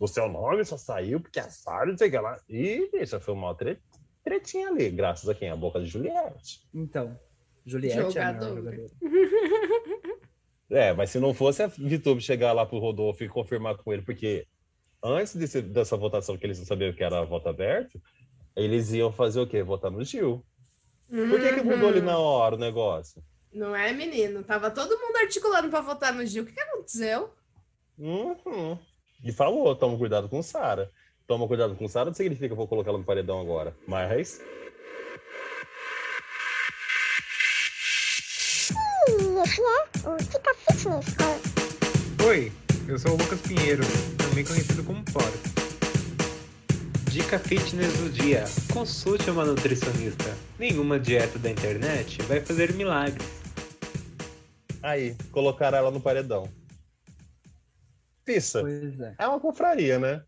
O 0.00 0.08
seu 0.08 0.28
nome 0.28 0.64
só 0.64 0.76
saiu 0.76 1.20
porque 1.20 1.38
a 1.38 1.48
Sara, 1.48 1.86
não 1.86 1.96
sei 1.96 2.08
o 2.08 2.10
que 2.10 2.18
lá. 2.18 2.36
E, 2.48 2.90
bicha, 2.92 3.20
foi 3.20 3.34
uma 3.34 3.54
tretinha 4.22 4.68
ali, 4.68 4.90
graças 4.90 5.28
a 5.28 5.34
quem? 5.34 5.50
A 5.50 5.56
boca 5.56 5.80
de 5.80 5.86
Juliette. 5.86 6.60
Então, 6.74 7.18
Juliette 7.64 8.12
Jogador. 8.12 8.68
é 8.68 8.76
a 8.76 10.22
É, 10.70 10.92
mas 10.94 11.10
se 11.10 11.20
não 11.20 11.34
fosse 11.34 11.62
a 11.62 11.66
VTube 11.66 12.22
chegar 12.22 12.52
lá 12.54 12.64
pro 12.64 12.78
Rodolfo 12.78 13.22
e 13.22 13.28
confirmar 13.28 13.76
com 13.76 13.92
ele, 13.92 14.00
porque 14.00 14.46
antes 15.04 15.36
desse, 15.36 15.60
dessa 15.60 15.98
votação 15.98 16.36
que 16.38 16.46
eles 16.46 16.58
não 16.58 16.64
sabiam 16.64 16.94
que 16.94 17.04
era 17.04 17.24
voto 17.24 17.50
aberto, 17.50 18.00
eles 18.56 18.90
iam 18.92 19.12
fazer 19.12 19.40
o 19.40 19.46
quê? 19.46 19.62
Votar 19.62 19.90
no 19.90 20.02
Gil. 20.02 20.42
Uhum. 21.10 21.28
Por 21.28 21.40
que, 21.40 21.54
que 21.54 21.62
mudou 21.62 21.90
ali 21.90 22.00
na 22.00 22.16
hora 22.18 22.54
o 22.54 22.58
negócio? 22.58 23.22
Não 23.52 23.76
é, 23.76 23.92
menino? 23.92 24.42
Tava 24.42 24.70
todo 24.70 24.98
mundo 24.98 25.16
articulando 25.16 25.68
para 25.68 25.82
votar 25.82 26.14
no 26.14 26.24
Gil. 26.24 26.42
O 26.42 26.46
que, 26.46 26.54
que 26.54 26.60
aconteceu? 26.60 27.34
Uhum. 27.98 28.78
E 29.22 29.30
falou, 29.30 29.76
toma 29.76 29.98
cuidado 29.98 30.26
com 30.26 30.42
Sara. 30.42 30.90
Toma 31.32 31.48
cuidado 31.48 31.74
com 31.74 31.88
Sara 31.88 32.10
não 32.10 32.14
significa 32.14 32.46
que 32.46 32.52
eu 32.52 32.56
vou 32.56 32.68
colocar 32.68 32.90
ela 32.90 32.98
no 32.98 33.04
paredão 33.04 33.40
agora. 33.40 33.74
Mas. 33.86 34.42
Oi, 42.28 42.52
eu 42.86 42.98
sou 42.98 43.12
o 43.12 43.16
Lucas 43.16 43.40
Pinheiro, 43.40 43.82
também 44.18 44.44
conhecido 44.44 44.84
como 44.84 45.02
Fora. 45.10 45.32
Dica 47.10 47.38
fitness 47.38 47.94
do 47.94 48.10
dia. 48.10 48.44
Consulte 48.70 49.30
uma 49.30 49.46
nutricionista. 49.46 50.36
Nenhuma 50.58 51.00
dieta 51.00 51.38
da 51.38 51.48
internet 51.48 52.20
vai 52.24 52.42
fazer 52.42 52.74
milagres. 52.74 53.26
Aí, 54.82 55.16
colocar 55.30 55.72
ela 55.72 55.90
no 55.90 55.98
paredão. 55.98 56.46
Pissa. 58.22 58.62
É. 59.18 59.24
é 59.24 59.26
uma 59.26 59.40
confraria, 59.40 59.98
né? 59.98 60.22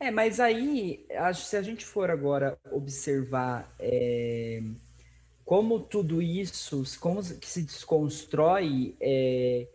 É, 0.00 0.10
mas 0.12 0.38
aí, 0.38 1.04
acho 1.10 1.42
se 1.42 1.56
a 1.56 1.62
gente 1.62 1.84
for 1.84 2.08
agora 2.08 2.56
observar 2.70 3.74
é, 3.80 4.62
como 5.44 5.80
tudo 5.80 6.22
isso, 6.22 6.84
como 7.00 7.20
que 7.22 7.48
se 7.48 7.62
desconstrói 7.62 8.96
é, 9.00 9.68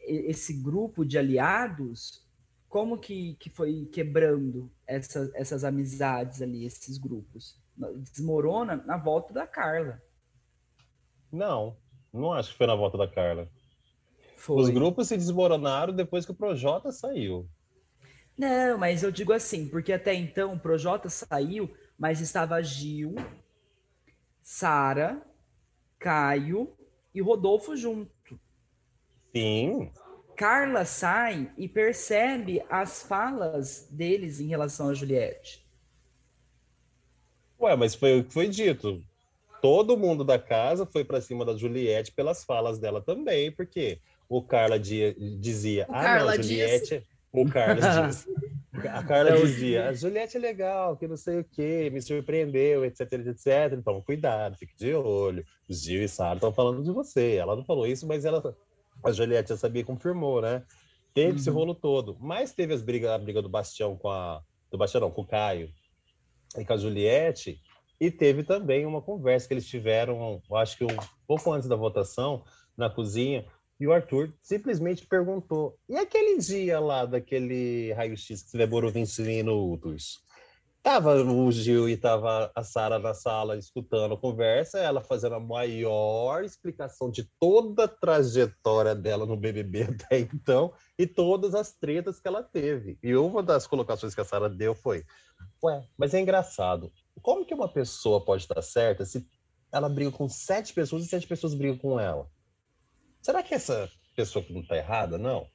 esse 0.00 0.54
grupo 0.54 1.04
de 1.04 1.18
aliados, 1.18 2.24
como 2.68 2.96
que, 2.98 3.34
que 3.34 3.50
foi 3.50 3.84
quebrando 3.92 4.70
essa, 4.86 5.30
essas 5.34 5.62
amizades 5.62 6.40
ali, 6.40 6.64
esses 6.64 6.96
grupos? 6.96 7.60
Desmorona 7.98 8.76
na 8.86 8.96
volta 8.96 9.34
da 9.34 9.46
Carla. 9.46 10.02
Não, 11.30 11.76
não 12.12 12.32
acho 12.32 12.52
que 12.52 12.56
foi 12.56 12.66
na 12.66 12.74
volta 12.74 12.96
da 12.96 13.08
Carla. 13.08 13.48
Foi. 14.36 14.62
Os 14.62 14.70
grupos 14.70 15.08
se 15.08 15.16
desmoronaram 15.16 15.92
depois 15.92 16.24
que 16.24 16.32
o 16.32 16.36
Projota 16.36 16.90
saiu. 16.92 17.48
Não, 18.36 18.78
mas 18.78 19.02
eu 19.02 19.12
digo 19.12 19.32
assim, 19.32 19.68
porque 19.68 19.92
até 19.92 20.12
então 20.14 20.54
o 20.54 20.58
Projota 20.58 21.08
saiu, 21.08 21.72
mas 21.98 22.20
estava 22.20 22.62
Gil, 22.62 23.14
Sara, 24.42 25.22
Caio 25.98 26.72
e 27.14 27.20
Rodolfo 27.20 27.76
junto. 27.76 28.38
Sim. 29.34 29.90
Carla 30.36 30.84
sai 30.84 31.52
e 31.56 31.68
percebe 31.68 32.64
as 32.68 33.02
falas 33.02 33.88
deles 33.90 34.40
em 34.40 34.48
relação 34.48 34.88
a 34.88 34.94
Juliette. 34.94 35.64
Ué, 37.60 37.76
mas 37.76 37.94
foi 37.94 38.20
o 38.20 38.24
que 38.24 38.32
foi 38.32 38.48
dito. 38.48 39.02
Todo 39.62 39.96
mundo 39.96 40.24
da 40.24 40.38
casa 40.38 40.84
foi 40.84 41.04
para 41.04 41.20
cima 41.20 41.44
da 41.44 41.56
Juliette 41.56 42.12
pelas 42.12 42.44
falas 42.44 42.78
dela 42.78 43.00
também, 43.00 43.50
porque 43.50 44.00
o 44.28 44.42
Carla 44.42 44.78
dizia, 44.78 45.86
o 45.88 45.94
ah, 45.94 46.02
Carla 46.02 46.36
não, 46.36 46.42
Juliette, 46.42 46.98
disse... 46.98 47.13
o 47.42 47.48
Carlos 47.48 47.84
disse. 48.06 48.28
A 48.90 49.02
Carla 49.04 49.36
dizia, 49.36 49.88
a 49.88 49.92
Juliette 49.92 50.36
é 50.36 50.40
legal, 50.40 50.96
que 50.96 51.06
não 51.06 51.16
sei 51.16 51.38
o 51.38 51.44
quê, 51.44 51.90
me 51.92 52.02
surpreendeu, 52.02 52.84
etc, 52.84 53.12
etc. 53.12 53.72
Então, 53.72 54.00
cuidado, 54.02 54.56
fique 54.56 54.76
de 54.76 54.94
olho. 54.94 55.44
Gil 55.68 56.02
e 56.02 56.08
Sara 56.08 56.34
estão 56.34 56.52
falando 56.52 56.82
de 56.82 56.90
você. 56.90 57.36
Ela 57.36 57.54
não 57.54 57.64
falou 57.64 57.86
isso, 57.86 58.06
mas 58.06 58.24
ela 58.24 58.56
a 59.02 59.12
Juliette 59.12 59.50
já 59.50 59.56
sabia 59.56 59.84
confirmou, 59.84 60.40
né? 60.40 60.62
Teve 61.12 61.30
uhum. 61.30 61.36
esse 61.36 61.50
rolo 61.50 61.74
todo. 61.74 62.16
Mas 62.20 62.52
teve 62.52 62.74
as 62.74 62.82
brigas, 62.82 63.10
a 63.10 63.18
briga 63.18 63.42
do 63.42 63.48
Bastião 63.48 63.96
com 63.96 64.10
a. 64.10 64.42
Do 64.70 64.78
Bastião, 64.78 65.02
não, 65.02 65.10
com 65.10 65.22
o 65.22 65.26
Caio 65.26 65.70
e 66.56 66.64
com 66.64 66.72
a 66.72 66.76
Juliette. 66.76 67.60
E 68.00 68.10
teve 68.10 68.42
também 68.42 68.84
uma 68.84 69.00
conversa 69.00 69.46
que 69.46 69.54
eles 69.54 69.68
tiveram, 69.68 70.42
acho 70.54 70.76
que 70.76 70.84
um 70.84 70.96
pouco 71.26 71.52
antes 71.52 71.68
da 71.68 71.76
votação, 71.76 72.42
na 72.76 72.90
cozinha. 72.90 73.46
E 73.78 73.86
o 73.86 73.92
Arthur 73.92 74.32
simplesmente 74.42 75.06
perguntou: 75.06 75.76
e 75.88 75.96
aquele 75.96 76.38
dia 76.38 76.78
lá 76.78 77.04
daquele 77.04 77.92
raio-x 77.92 78.42
que 78.42 78.58
demorou 78.58 78.90
20 78.90 79.22
minutos? 79.22 80.22
Tava 80.84 81.14
o 81.14 81.50
Gil 81.50 81.88
e 81.88 81.96
tava 81.96 82.52
a 82.54 82.62
Sara 82.62 82.98
na 82.98 83.14
sala 83.14 83.56
escutando 83.56 84.12
a 84.12 84.18
conversa, 84.18 84.78
ela 84.78 85.00
fazendo 85.00 85.36
a 85.36 85.40
maior 85.40 86.44
explicação 86.44 87.10
de 87.10 87.24
toda 87.40 87.84
a 87.84 87.88
trajetória 87.88 88.94
dela 88.94 89.24
no 89.24 89.34
BBB 89.34 89.84
até 90.04 90.18
então 90.18 90.74
e 90.98 91.06
todas 91.06 91.54
as 91.54 91.72
tretas 91.72 92.20
que 92.20 92.28
ela 92.28 92.42
teve. 92.42 92.98
E 93.02 93.16
uma 93.16 93.42
das 93.42 93.66
colocações 93.66 94.14
que 94.14 94.20
a 94.20 94.26
Sara 94.26 94.50
deu 94.50 94.74
foi: 94.74 95.04
Ué, 95.62 95.82
mas 95.96 96.12
é 96.12 96.20
engraçado. 96.20 96.92
Como 97.22 97.46
que 97.46 97.54
uma 97.54 97.72
pessoa 97.72 98.22
pode 98.22 98.42
estar 98.42 98.60
certa 98.60 99.06
se 99.06 99.26
ela 99.72 99.88
briga 99.88 100.12
com 100.12 100.28
sete 100.28 100.74
pessoas 100.74 101.04
e 101.04 101.08
sete 101.08 101.26
pessoas 101.26 101.54
brigam 101.54 101.78
com 101.78 101.98
ela? 101.98 102.28
Será 103.24 103.42
que 103.42 103.54
essa 103.54 103.90
pessoa 104.14 104.44
não 104.50 104.60
está 104.60 104.76
errada? 104.76 105.16
Não. 105.16 105.48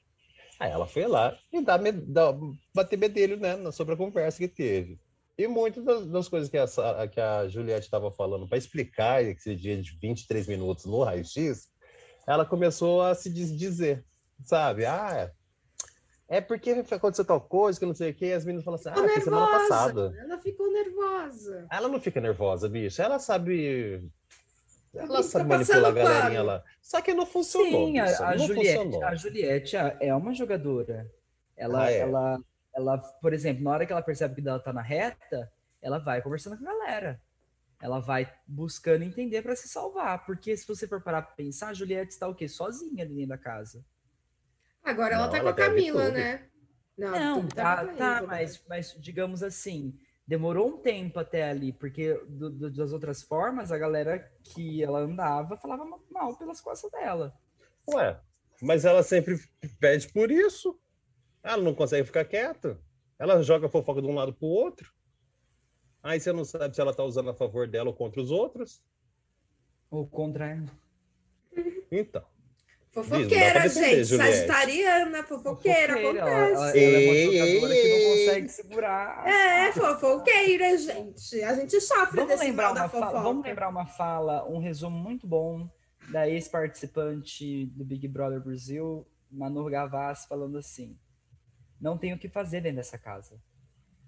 Aí 0.59 0.71
ela 0.71 0.87
foi 0.87 1.05
lá 1.05 1.37
e 1.53 1.61
dá, 1.61 1.77
dá, 1.77 2.35
bater 2.73 2.97
bedelho 2.97 3.37
né, 3.37 3.71
sobre 3.71 3.93
a 3.93 3.97
conversa 3.97 4.39
que 4.39 4.47
teve. 4.47 4.99
E 5.37 5.47
muitas 5.47 5.85
das, 5.85 6.07
das 6.07 6.27
coisas 6.27 6.49
que 6.49 6.57
a, 6.57 7.07
que 7.07 7.21
a 7.21 7.47
Juliette 7.47 7.85
estava 7.85 8.11
falando 8.11 8.47
para 8.47 8.57
explicar 8.57 9.23
esse 9.23 9.55
dia 9.55 9.79
de 9.79 9.97
23 10.01 10.47
minutos 10.47 10.85
no 10.85 11.03
raio-x, 11.03 11.69
ela 12.27 12.43
começou 12.43 13.03
a 13.03 13.13
se 13.13 13.29
dizer, 13.29 14.03
sabe? 14.43 14.85
Ah, 14.85 15.31
é 16.27 16.41
porque 16.41 16.71
aconteceu 16.71 17.23
tal 17.23 17.39
coisa 17.39 17.79
que 17.79 17.85
não 17.85 17.93
sei 17.93 18.09
o 18.09 18.13
que, 18.15 18.33
as 18.33 18.43
meninas 18.43 18.65
falam 18.65 18.79
assim, 18.79 18.89
ah, 18.89 18.95
foi 18.95 19.21
semana 19.21 19.47
passada. 19.47 20.11
Ela 20.19 20.39
ficou 20.39 20.71
nervosa. 20.71 21.67
Ela 21.71 21.87
não 21.87 22.01
fica 22.01 22.19
nervosa, 22.19 22.67
bicho. 22.67 23.01
Ela 23.01 23.19
sabe. 23.19 24.09
Ela 24.93 25.21
sabe 25.23 25.49
manipular 25.49 25.85
a 25.85 25.91
galerinha 25.91 26.43
lá. 26.43 26.63
Só 26.81 27.01
que 27.01 27.13
não 27.13 27.25
funcionou. 27.25 27.87
Sim, 27.87 27.99
a, 27.99 28.05
a 28.05 28.37
Juliette, 28.37 28.77
funcionou. 28.77 29.05
a 29.05 29.15
Juliette 29.15 29.75
é 29.99 30.15
uma 30.15 30.33
jogadora. 30.33 31.11
Ela, 31.55 31.83
ah, 31.85 31.91
é. 31.91 31.99
ela, 31.99 32.39
ela, 32.73 32.97
por 32.97 33.33
exemplo, 33.33 33.63
na 33.63 33.71
hora 33.71 33.85
que 33.85 33.91
ela 33.91 34.01
percebe 34.01 34.41
que 34.41 34.47
ela 34.47 34.59
tá 34.59 34.73
na 34.73 34.81
reta, 34.81 35.51
ela 35.81 35.99
vai 35.99 36.21
conversando 36.21 36.57
com 36.57 36.67
a 36.67 36.73
galera. 36.73 37.21
Ela 37.81 37.99
vai 37.99 38.31
buscando 38.45 39.03
entender 39.03 39.41
para 39.41 39.55
se 39.55 39.67
salvar. 39.67 40.25
Porque 40.25 40.55
se 40.57 40.67
você 40.67 40.87
for 40.87 41.01
parar 41.01 41.21
pra 41.21 41.35
pensar, 41.35 41.69
a 41.69 41.73
Juliette 41.73 42.13
está 42.13 42.27
o 42.27 42.35
quê? 42.35 42.47
Sozinha 42.47 43.03
ali 43.03 43.15
dentro 43.15 43.29
da 43.29 43.37
casa. 43.37 43.85
Agora 44.83 45.15
ela 45.15 45.25
não, 45.25 45.31
tá 45.31 45.37
ela 45.37 45.53
com 45.53 45.61
a 45.61 45.65
Camila, 45.65 46.09
né? 46.09 46.49
Não, 46.97 47.41
não 47.41 47.47
tá, 47.47 47.85
tá, 47.85 47.93
tá 47.93 48.27
mas, 48.27 48.61
mas 48.67 48.95
digamos 48.99 49.41
assim, 49.41 49.97
demorou 50.29 50.67
um 50.67 50.77
tempo 50.77 51.19
até 51.19 51.49
ali, 51.49 51.73
porque 51.73 52.13
do, 52.27 52.51
do, 52.51 52.69
das 52.69 52.93
outras 52.93 53.23
formas, 53.23 53.71
a 53.71 53.79
galera 53.79 54.19
que 54.43 54.83
ela 54.83 54.99
andava 54.99 55.57
falava 55.57 55.83
mal 56.11 56.37
pelas 56.37 56.61
costas 56.61 56.91
dela. 56.91 57.33
Ué, 57.91 58.21
mas 58.61 58.85
ela 58.85 59.01
sempre 59.01 59.39
pede 59.79 60.07
por 60.09 60.29
isso. 60.29 60.79
Ela 61.41 61.63
não 61.63 61.73
consegue 61.73 62.05
ficar 62.05 62.25
quieta. 62.25 62.79
Ela 63.17 63.41
joga 63.41 63.67
fofoca 63.67 64.03
de 64.03 64.07
um 64.07 64.13
lado 64.13 64.31
para 64.31 64.45
o 64.45 64.51
outro. 64.51 64.93
Aí 66.03 66.19
você 66.19 66.31
não 66.31 66.45
sabe 66.45 66.75
se 66.75 66.79
ela 66.79 66.91
está 66.91 67.03
usando 67.03 67.31
a 67.31 67.33
favor 67.33 67.67
dela 67.67 67.89
ou 67.89 67.95
contra 67.95 68.21
os 68.21 68.29
outros. 68.29 68.83
Ou 69.89 70.07
contra 70.07 70.51
ela. 70.51 70.69
Então. 71.91 72.23
Fofoqueira, 73.03 73.61
Diz, 73.61 73.73
gente. 73.73 74.05
Sagitariana, 74.05 75.23
fofoqueira, 75.23 75.93
fofoqueira. 75.93 76.25
acontece. 76.25 76.53
Ela, 76.53 76.77
ela, 76.77 76.97
é 76.97 77.05
uma 77.05 77.15
jogadora 77.15 77.75
ei, 77.75 77.81
que 77.81 77.89
não 77.89 78.09
consegue 78.11 78.49
segurar. 78.49 79.27
É, 79.27 79.71
fofoqueira, 79.71 80.77
gente. 80.77 81.43
A 81.43 81.53
gente 81.55 81.81
sofre 81.81 82.15
vamos 82.17 82.31
desse 82.31 82.45
lembrar 82.45 82.71
uma 82.71 82.89
fala, 82.89 83.21
Vamos 83.21 83.43
lembrar 83.43 83.69
uma 83.69 83.85
fala, 83.85 84.49
um 84.49 84.59
resumo 84.59 84.97
muito 84.97 85.27
bom 85.27 85.69
da 86.11 86.27
ex-participante 86.29 87.65
do 87.67 87.85
Big 87.85 88.07
Brother 88.07 88.39
Brasil, 88.39 89.07
Manu 89.31 89.69
Gavassi, 89.69 90.27
falando 90.27 90.57
assim 90.57 90.97
não 91.79 91.97
tem 91.97 92.13
o 92.13 92.19
que 92.19 92.27
fazer 92.27 92.61
dentro 92.61 92.77
dessa 92.77 92.97
casa. 92.97 93.41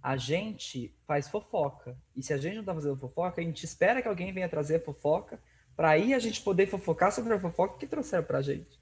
A 0.04 0.17
gente 0.17 0.93
faz 1.06 1.27
fofoca. 1.27 1.97
E 2.15 2.23
se 2.23 2.34
a 2.34 2.38
gente 2.38 2.58
não 2.58 2.63
tá 2.63 2.73
fazendo 2.73 2.97
fofoca, 2.97 3.39
a 3.39 3.43
gente 3.43 3.63
espera 3.63 4.01
que 4.01 4.08
alguém 4.08 4.34
venha 4.34 4.49
trazer 4.49 4.84
fofoca 4.84 5.39
para 5.75 5.91
aí 5.91 6.13
a 6.13 6.19
gente 6.19 6.41
poder 6.41 6.67
fofocar 6.67 7.12
sobre 7.12 7.34
a 7.34 7.39
fofoca 7.39 7.77
que 7.77 7.88
trouxeram 7.88 8.25
pra 8.25 8.41
gente. 8.41 8.81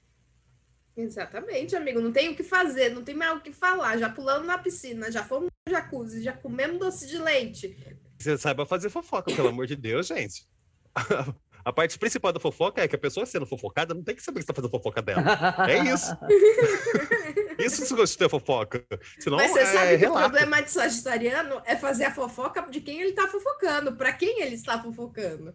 Exatamente, 1.02 1.74
amigo. 1.74 2.00
Não 2.00 2.12
tem 2.12 2.28
o 2.28 2.36
que 2.36 2.42
fazer, 2.42 2.90
não 2.90 3.02
tem 3.02 3.14
mais 3.14 3.36
o 3.36 3.40
que 3.40 3.52
falar. 3.52 3.98
Já 3.98 4.08
pulamos 4.08 4.46
na 4.46 4.58
piscina, 4.58 5.10
já 5.10 5.24
fomos 5.24 5.48
no 5.66 5.72
jacuzzi, 5.72 6.22
já 6.22 6.32
comemos 6.32 6.78
doce 6.78 7.06
de 7.06 7.18
leite. 7.18 7.76
Você 8.18 8.36
saiba 8.36 8.66
fazer 8.66 8.90
fofoca, 8.90 9.34
pelo 9.34 9.48
amor 9.48 9.66
de 9.66 9.76
Deus, 9.76 10.06
gente. 10.06 10.46
A 11.62 11.72
parte 11.72 11.98
principal 11.98 12.32
da 12.32 12.40
fofoca 12.40 12.82
é 12.82 12.88
que 12.88 12.96
a 12.96 12.98
pessoa 12.98 13.26
sendo 13.26 13.44
fofocada 13.44 13.92
não 13.92 14.02
tem 14.02 14.14
que 14.14 14.22
saber 14.22 14.38
que 14.38 14.44
está 14.44 14.54
fazendo 14.54 14.70
fofoca 14.70 15.02
dela. 15.02 15.22
É 15.68 15.78
isso. 15.92 16.16
isso 17.58 17.84
se 17.84 18.16
de 18.16 18.28
fofoca. 18.30 18.82
Senão, 19.18 19.36
Mas 19.36 19.50
você 19.50 19.60
é, 19.60 19.66
sabe 19.66 19.90
que 19.90 19.96
relato. 19.96 20.18
o 20.18 20.30
problema 20.30 20.62
de 20.62 20.70
sagitariano 20.70 21.60
é 21.66 21.76
fazer 21.76 22.04
a 22.04 22.14
fofoca 22.14 22.62
de 22.62 22.80
quem 22.80 23.00
ele 23.00 23.10
está 23.10 23.28
fofocando, 23.28 23.94
para 23.94 24.12
quem 24.14 24.40
ele 24.40 24.54
está 24.54 24.82
fofocando. 24.82 25.54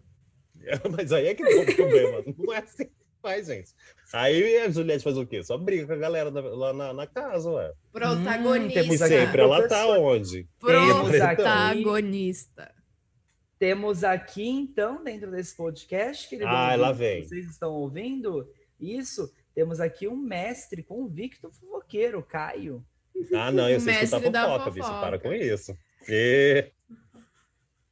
É, 0.62 0.88
mas 0.88 1.12
aí 1.12 1.26
é 1.26 1.34
que 1.34 1.44
tem 1.44 1.60
o 1.60 1.76
problema. 1.76 2.22
Não 2.38 2.54
é 2.54 2.58
assim 2.58 2.88
faz, 3.26 3.48
gente. 3.48 3.74
Aí 4.12 4.58
a 4.58 4.70
Juliette 4.70 5.02
faz 5.02 5.18
o 5.18 5.26
quê? 5.26 5.42
Só 5.42 5.58
briga 5.58 5.84
com 5.86 5.94
a 5.94 5.96
galera 5.96 6.30
lá 6.30 6.72
na, 6.72 6.92
na 6.92 7.06
casa, 7.08 7.50
ué. 7.50 7.72
Protagonista. 7.92 8.82
Hum, 8.82 8.96
sempre 8.96 9.42
ela 9.42 9.66
tá 9.66 9.88
onde? 9.88 10.46
Protagonista. 10.60 12.72
Temos 13.58 14.04
aqui, 14.04 14.48
então, 14.48 15.02
dentro 15.02 15.28
desse 15.30 15.56
podcast, 15.56 16.28
querido, 16.28 16.48
ah, 16.48 16.76
lá 16.76 16.92
vem. 16.92 17.24
vocês 17.24 17.50
estão 17.50 17.72
ouvindo 17.72 18.46
isso, 18.78 19.32
temos 19.54 19.80
aqui 19.80 20.06
um 20.06 20.16
mestre 20.16 20.82
convicto 20.82 21.50
fofoqueiro, 21.50 22.22
Caio. 22.22 22.84
Ah, 23.32 23.50
não, 23.50 23.66
eu 23.68 23.80
sei 23.80 24.02
escutar 24.02 24.44
fofoca, 24.44 24.58
fofoca, 24.58 24.70
bicho. 24.70 25.00
Para 25.00 25.18
com 25.18 25.32
isso. 25.32 25.74
E... 26.06 26.70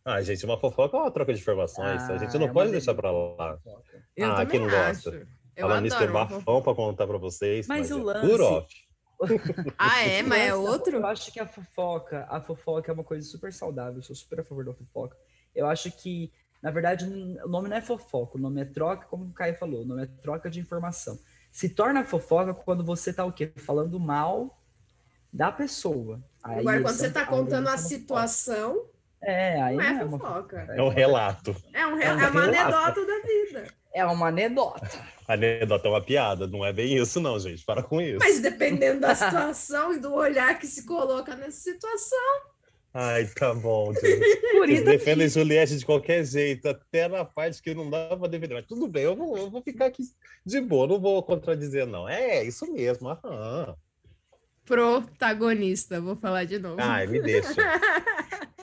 Ah, 0.05 0.21
gente, 0.21 0.45
uma 0.45 0.59
fofoca 0.59 0.97
é 0.97 1.01
uma 1.01 1.11
troca 1.11 1.33
de 1.33 1.41
informações. 1.41 2.03
Ah, 2.03 2.15
a 2.15 2.19
gente 2.19 2.37
não 2.37 2.49
é 2.49 2.53
pode 2.53 2.71
deixar 2.71 2.95
para 2.95 3.11
lá. 3.11 3.59
Eu 4.15 4.33
ah, 4.33 4.45
quem 4.45 4.61
não 4.61 4.67
acho. 4.67 5.11
gosta. 5.11 5.29
Eu 5.57 5.69
Falando 5.69 5.85
nisso, 5.85 5.99
tem 5.99 6.11
bafão 6.11 6.63
para 6.63 6.75
contar 6.75 7.07
para 7.07 7.17
vocês. 7.17 7.67
Mas, 7.67 7.91
mas 7.91 7.99
o 7.99 8.11
é 8.11 8.15
lance... 8.15 8.29
Por 8.29 8.41
off. 8.41 8.75
ah, 9.79 10.03
é? 10.03 10.23
Mas 10.23 10.43
é 10.43 10.55
outro? 10.55 10.97
Eu 10.97 11.07
acho 11.07 11.33
que 11.33 11.41
a 11.41 11.47
fofoca, 11.47 12.27
a 12.29 12.41
fofoca 12.41 12.91
é 12.91 12.95
uma 12.95 13.05
coisa 13.05 13.27
super 13.27 13.53
saudável. 13.53 13.97
Eu 13.97 14.03
sou 14.03 14.15
super 14.15 14.41
a 14.41 14.45
favor 14.45 14.65
da 14.65 14.75
fofoca. 14.75 15.17
Eu 15.55 15.67
acho 15.67 15.91
que, 15.91 16.33
na 16.61 16.71
verdade, 16.71 17.05
o 17.07 17.49
nome 17.49 17.69
não 17.69 17.77
é 17.77 17.81
fofoca, 17.81 18.37
o 18.37 18.41
nome 18.41 18.61
é 18.61 18.65
troca, 18.65 19.07
como 19.07 19.27
o 19.27 19.33
Caio 19.33 19.57
falou, 19.57 19.83
o 19.83 19.85
nome 19.87 20.03
é 20.03 20.07
troca 20.21 20.51
de 20.51 20.59
informação. 20.59 21.19
Se 21.53 21.69
torna 21.69 22.05
fofoca 22.05 22.53
quando 22.53 22.85
você 22.85 23.13
tá 23.13 23.25
o 23.25 23.33
quê? 23.33 23.53
Falando 23.57 23.99
mal 24.01 24.61
da 25.33 25.53
pessoa. 25.53 26.23
Aí 26.43 26.59
Agora, 26.59 26.83
quando 26.83 26.97
você 26.97 27.11
tá 27.11 27.25
contando 27.25 27.69
a 27.69 27.79
situação, 27.79 28.89
é, 29.25 29.63
aí 29.63 29.77
não 29.77 29.85
é, 29.85 30.03
é 30.03 30.09
fofoca. 30.09 30.67
É 30.77 30.83
um 30.83 30.89
relato. 30.89 31.57
É, 31.73 31.87
um 31.87 31.97
re... 31.97 32.05
é, 32.05 32.15
um 32.15 32.21
é 32.21 32.31
uma 32.31 32.43
anedota 32.45 33.07
da 33.07 33.19
vida. 33.21 33.65
É 33.95 34.05
uma 34.05 34.29
anedota. 34.29 35.07
Anedota 35.29 35.89
é 35.89 35.91
uma 35.91 36.01
piada, 36.03 36.47
não 36.47 36.65
é 36.65 36.73
bem 36.73 36.97
isso, 36.97 37.21
não, 37.21 37.39
gente. 37.39 37.65
Para 37.65 37.83
com 37.83 38.01
isso. 38.01 38.19
Mas 38.19 38.41
dependendo 38.41 39.01
da 39.01 39.15
situação 39.15 39.95
e 39.95 39.99
do 39.99 40.13
olhar 40.13 40.59
que 40.59 40.67
se 40.67 40.85
coloca 40.85 41.35
nessa 41.37 41.61
situação. 41.61 42.55
Ai, 42.93 43.27
tá 43.27 43.53
bom, 43.53 43.93
gente. 43.93 44.37
Por 44.53 44.69
isso 44.69 44.85
defendem 44.85 45.29
Juliette 45.29 45.77
de 45.77 45.85
qualquer 45.85 46.25
jeito, 46.25 46.69
até 46.69 47.09
na 47.09 47.25
parte 47.25 47.61
que 47.61 47.75
não 47.75 47.91
dá 47.91 48.17
pra 48.17 48.29
defender. 48.29 48.55
Mas 48.55 48.67
tudo 48.67 48.87
bem, 48.87 49.03
eu 49.03 49.17
vou, 49.17 49.37
eu 49.37 49.51
vou 49.51 49.63
ficar 49.63 49.87
aqui 49.87 50.03
de 50.47 50.61
boa, 50.61 50.87
não 50.87 51.01
vou 51.01 51.21
contradizer, 51.23 51.87
não. 51.87 52.09
É, 52.09 52.45
isso 52.45 52.73
mesmo. 52.73 53.09
Aham. 53.09 53.75
Protagonista, 54.65 56.01
vou 56.01 56.17
falar 56.17 56.45
de 56.45 56.59
novo. 56.59 56.77
Ai, 56.81 57.07
me 57.07 57.21
deixa. 57.21 57.55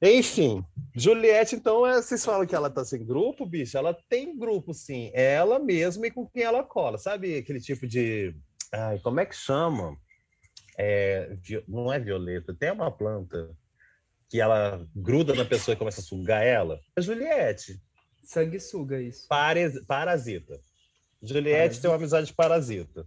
Enfim, 0.00 0.64
Juliette, 0.94 1.56
então, 1.56 1.84
é, 1.84 2.00
vocês 2.00 2.24
falam 2.24 2.46
que 2.46 2.54
ela 2.54 2.70
tá 2.70 2.84
sem 2.84 3.04
grupo, 3.04 3.44
bicho? 3.44 3.76
Ela 3.76 3.92
tem 4.08 4.36
grupo, 4.38 4.72
sim. 4.72 5.10
Ela 5.12 5.58
mesma 5.58 6.06
e 6.06 6.10
com 6.10 6.24
quem 6.26 6.44
ela 6.44 6.62
cola. 6.62 6.98
Sabe 6.98 7.36
aquele 7.36 7.60
tipo 7.60 7.86
de. 7.86 8.34
Ai, 8.72 9.00
como 9.00 9.18
é 9.18 9.26
que 9.26 9.34
chama? 9.34 9.96
É, 10.78 11.36
não 11.66 11.92
é 11.92 11.98
violeta, 11.98 12.54
tem 12.54 12.70
uma 12.70 12.90
planta 12.90 13.50
que 14.28 14.40
ela 14.40 14.86
gruda 14.94 15.34
na 15.34 15.44
pessoa 15.44 15.74
e 15.74 15.78
começa 15.78 16.00
a 16.00 16.04
sugar 16.04 16.44
ela. 16.44 16.78
É 16.96 17.00
Juliette. 17.00 17.80
Sanguessuga, 18.22 19.00
isso. 19.00 19.26
Pares, 19.26 19.84
parasita. 19.86 20.60
Juliette 21.20 21.56
parasita. 21.56 21.82
tem 21.82 21.90
uma 21.90 21.96
amizade 21.96 22.32
parasita. 22.32 23.06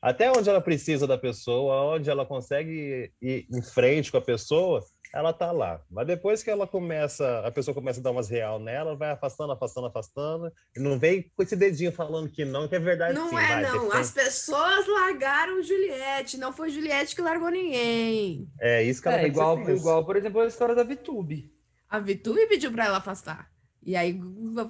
Até 0.00 0.30
onde 0.30 0.48
ela 0.48 0.60
precisa 0.60 1.06
da 1.06 1.18
pessoa, 1.18 1.94
onde 1.94 2.08
ela 2.08 2.24
consegue 2.24 3.12
ir 3.20 3.46
em 3.50 3.62
frente 3.62 4.12
com 4.12 4.18
a 4.18 4.22
pessoa, 4.22 4.82
ela 5.14 5.32
tá 5.32 5.52
lá. 5.52 5.80
Mas 5.88 6.08
depois 6.08 6.42
que 6.42 6.50
ela 6.50 6.66
começa, 6.66 7.40
a 7.46 7.50
pessoa 7.50 7.72
começa 7.72 8.00
a 8.00 8.02
dar 8.02 8.10
umas 8.10 8.28
real 8.28 8.58
nela, 8.58 8.96
vai 8.96 9.12
afastando, 9.12 9.52
afastando, 9.52 9.86
afastando, 9.86 10.52
e 10.76 10.80
não 10.80 10.98
vem 10.98 11.30
com 11.36 11.42
esse 11.42 11.54
dedinho 11.54 11.92
falando 11.92 12.28
que 12.28 12.44
não, 12.44 12.66
que 12.66 12.74
é 12.74 12.80
verdade 12.80 13.14
Não 13.14 13.28
sim, 13.28 13.36
é, 13.36 13.46
vai, 13.46 13.62
não. 13.62 13.92
As 13.92 14.10
pessoas 14.10 14.88
largaram 14.88 15.62
Juliette, 15.62 16.36
não 16.36 16.52
foi 16.52 16.68
Juliette 16.68 17.14
que 17.14 17.22
largou 17.22 17.48
ninguém. 17.48 18.48
É 18.60 18.82
isso 18.82 19.00
que 19.00 19.06
ela 19.06 19.20
é, 19.20 19.26
igual, 19.26 19.58
igual, 19.70 20.04
por 20.04 20.16
exemplo, 20.16 20.40
a 20.40 20.46
história 20.46 20.74
da 20.74 20.82
Vitube. 20.82 21.54
A 21.88 22.00
Vitube 22.00 22.48
pediu 22.48 22.72
para 22.72 22.86
ela 22.86 22.98
afastar. 22.98 23.53
E 23.84 23.94
aí 23.94 24.18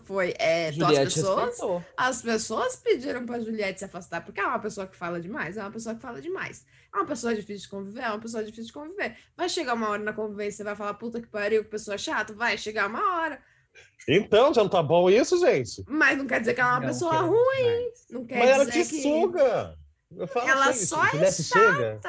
foi. 0.05 0.35
É, 0.39 0.71
então 0.71 0.89
as, 0.89 1.15
pessoas, 1.15 1.59
as 1.97 2.23
pessoas 2.23 2.77
pediram 2.77 3.25
para 3.25 3.41
Juliette 3.41 3.79
se 3.79 3.85
afastar, 3.85 4.25
porque 4.25 4.41
é 4.41 4.47
uma 4.47 4.59
pessoa 4.59 4.87
que 4.87 4.97
fala 4.97 5.21
demais, 5.21 5.57
é 5.57 5.61
uma 5.61 5.71
pessoa 5.71 5.95
que 5.95 6.01
fala 6.01 6.21
demais. 6.21 6.67
É 6.93 6.97
uma 6.97 7.07
pessoa 7.07 7.35
difícil 7.35 7.63
de 7.63 7.69
conviver, 7.69 8.03
é 8.03 8.09
uma 8.09 8.21
pessoa 8.21 8.43
difícil 8.43 8.67
de 8.67 8.73
conviver. 8.73 9.17
Vai 9.37 9.49
chegar 9.49 9.75
uma 9.75 9.89
hora 9.89 10.03
na 10.03 10.13
convivência, 10.13 10.59
você 10.59 10.65
vai 10.65 10.77
falar, 10.77 10.95
puta 10.95 11.21
que 11.21 11.29
pariu, 11.29 11.63
que 11.63 11.71
pessoa 11.71 11.97
chata, 11.97 12.35
vai 12.35 12.59
chegar 12.59 12.89
uma 12.89 13.21
hora. 13.21 13.41
Então, 14.09 14.53
já 14.53 14.63
não 14.63 14.69
tá 14.69 14.83
bom 14.83 15.09
isso, 15.09 15.39
gente? 15.39 15.85
Mas 15.89 16.19
não 16.19 16.27
quer 16.27 16.41
dizer 16.41 16.55
que 16.55 16.61
ela 16.61 16.71
é 16.71 16.73
uma 16.75 16.81
não 16.81 16.89
pessoa 16.89 17.21
ruim. 17.21 17.91
Não 18.11 18.25
quer 18.25 18.39
Mas 18.39 18.49
dizer 18.49 18.61
ela 18.61 18.67
te 18.67 18.91
que... 18.91 19.03
suga. 19.03 19.79
ela 20.47 20.69
assim, 20.69 20.87
só 20.87 21.05
é 21.07 21.33
chata. 21.33 22.01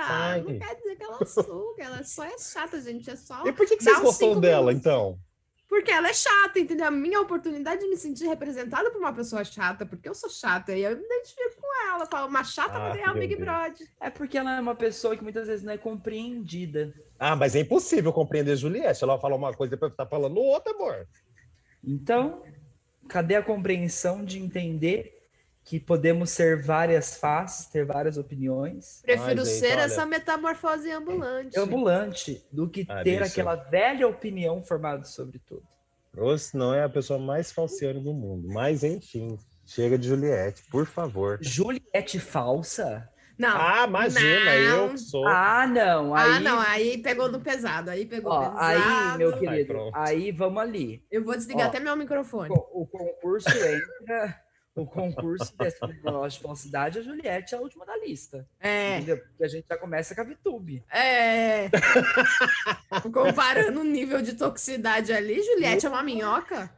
Não 0.44 0.60
quer 0.60 0.76
dizer 0.76 0.96
que 0.96 1.04
ela 1.04 1.26
suga, 1.26 1.84
ela 1.84 2.04
só 2.04 2.24
é 2.24 2.38
chata, 2.38 2.82
gente. 2.82 3.10
É 3.10 3.16
só. 3.16 3.46
E 3.46 3.54
por 3.54 3.66
que, 3.66 3.78
que 3.78 3.84
vocês 3.84 4.00
gostam 4.00 4.40
dela, 4.40 4.68
minutos. 4.72 4.80
então? 4.86 5.20
Porque 5.68 5.92
ela 5.92 6.10
é 6.10 6.14
chata, 6.14 6.60
entendeu? 6.60 6.86
A 6.86 6.92
minha 6.92 7.20
oportunidade 7.20 7.82
de 7.82 7.88
me 7.88 7.98
sentir 7.98 8.28
representada 8.28 8.92
por 8.92 9.00
uma 9.00 9.14
pessoa 9.14 9.44
chata, 9.44 9.86
porque 9.86 10.08
eu 10.08 10.14
sou 10.14 10.30
chata, 10.30 10.74
e 10.74 10.84
eu 10.84 10.96
me 10.96 11.04
identifico 11.04 11.60
com 11.60 11.92
ela. 11.92 12.06
Falo, 12.06 12.28
uma 12.28 12.44
chata 12.44 12.78
ah, 12.78 12.80
pra 12.80 12.96
ganhar 12.96 13.16
o 13.16 13.20
Big 13.20 13.36
Brother. 13.36 13.88
É 14.00 14.10
porque 14.10 14.38
ela 14.38 14.58
é 14.58 14.62
uma 14.62 14.76
pessoa 14.76 15.16
que 15.18 15.24
muitas 15.24 15.48
vezes 15.48 15.64
não 15.64 15.74
é 15.74 15.78
compreendida. 15.78 16.94
Ah, 17.20 17.36
mas 17.36 17.56
é 17.56 17.62
impossível 17.62 18.14
compreender 18.14 18.56
Juliette. 18.56 19.04
Ela 19.04 19.20
fala 19.20 19.36
uma 19.36 19.54
coisa 19.54 19.74
e 19.74 19.76
depois 19.76 19.96
tá 19.96 20.06
falando 20.06 20.38
outra, 20.38 20.72
amor. 20.72 21.08
Então, 21.84 22.44
cadê 23.08 23.36
a 23.36 23.44
compreensão 23.44 24.24
de 24.24 24.40
entender 24.40 25.15
que 25.66 25.80
podemos 25.80 26.30
ser 26.30 26.62
várias 26.62 27.18
faces, 27.18 27.66
ter 27.66 27.84
várias 27.84 28.18
opiniões. 28.18 29.02
Prefiro 29.02 29.42
Ai, 29.42 29.46
gente, 29.46 29.60
ser 29.60 29.74
olha... 29.74 29.82
essa 29.82 30.06
metamorfose 30.06 30.92
ambulante. 30.92 31.60
Ambulante, 31.60 32.46
do 32.52 32.70
que 32.70 32.86
ah, 32.88 33.04
ter 33.04 33.20
bicho. 33.20 33.32
aquela 33.32 33.56
velha 33.56 34.08
opinião 34.08 34.62
formada 34.64 35.04
sobre 35.04 35.40
tudo. 35.40 35.64
Rose 36.16 36.56
não 36.56 36.74
é 36.74 36.84
a 36.84 36.90
pessoa 36.90 37.20
mais 37.20 37.52
falciane 37.52 38.00
do 38.00 38.14
mundo, 38.14 38.48
mas 38.48 38.84
enfim, 38.84 39.40
chega 39.66 39.98
de 39.98 40.08
Juliette, 40.08 40.64
por 40.70 40.86
favor. 40.86 41.40
Juliette 41.42 42.20
falsa? 42.20 43.10
Não. 43.38 43.58
Ah, 43.58 43.86
imagina, 43.86 44.46
não. 44.46 44.88
eu 44.92 44.98
sou. 44.98 45.28
Ah, 45.28 45.68
não. 45.68 46.16
Ah, 46.16 46.24
aí... 46.24 46.32
Ah, 46.32 46.40
não, 46.40 46.60
aí 46.60 46.98
pegou 47.00 47.30
no 47.30 47.42
pesado, 47.42 47.90
aí 47.90 48.06
pegou 48.06 48.32
Ó, 48.32 48.40
pesado. 48.40 48.60
Aí, 48.60 49.18
meu 49.18 49.38
querido, 49.38 49.92
aí, 49.94 50.16
aí 50.16 50.32
vamos 50.32 50.62
ali. 50.62 51.04
Eu 51.12 51.24
vou 51.24 51.36
desligar 51.36 51.66
Ó, 51.66 51.70
até 51.70 51.80
meu 51.80 51.98
microfone. 51.98 52.50
O, 52.50 52.84
o 52.84 52.88
concurso 52.88 53.50
entra 53.50 54.45
o 54.76 54.86
concurso 54.86 55.56
dessa 55.58 55.88
de 55.88 56.40
falsidade, 56.40 57.00
a 57.00 57.02
Juliette 57.02 57.56
é 57.56 57.58
a 57.58 57.62
última 57.62 57.86
da 57.86 57.98
lista. 57.98 58.48
É. 58.60 58.98
Entendeu? 58.98 59.18
Porque 59.20 59.44
a 59.44 59.48
gente 59.48 59.66
já 59.68 59.78
começa 59.78 60.14
com 60.14 60.22
a 60.22 60.26
Vitube. 60.26 60.84
É. 60.92 61.70
Comparando 63.14 63.80
o 63.80 63.84
nível 63.86 64.22
de 64.22 64.34
toxicidade 64.34 65.14
ali, 65.14 65.42
Juliette 65.42 65.86
é 65.86 65.90
uma 65.90 66.04
minhoca. 66.04 66.70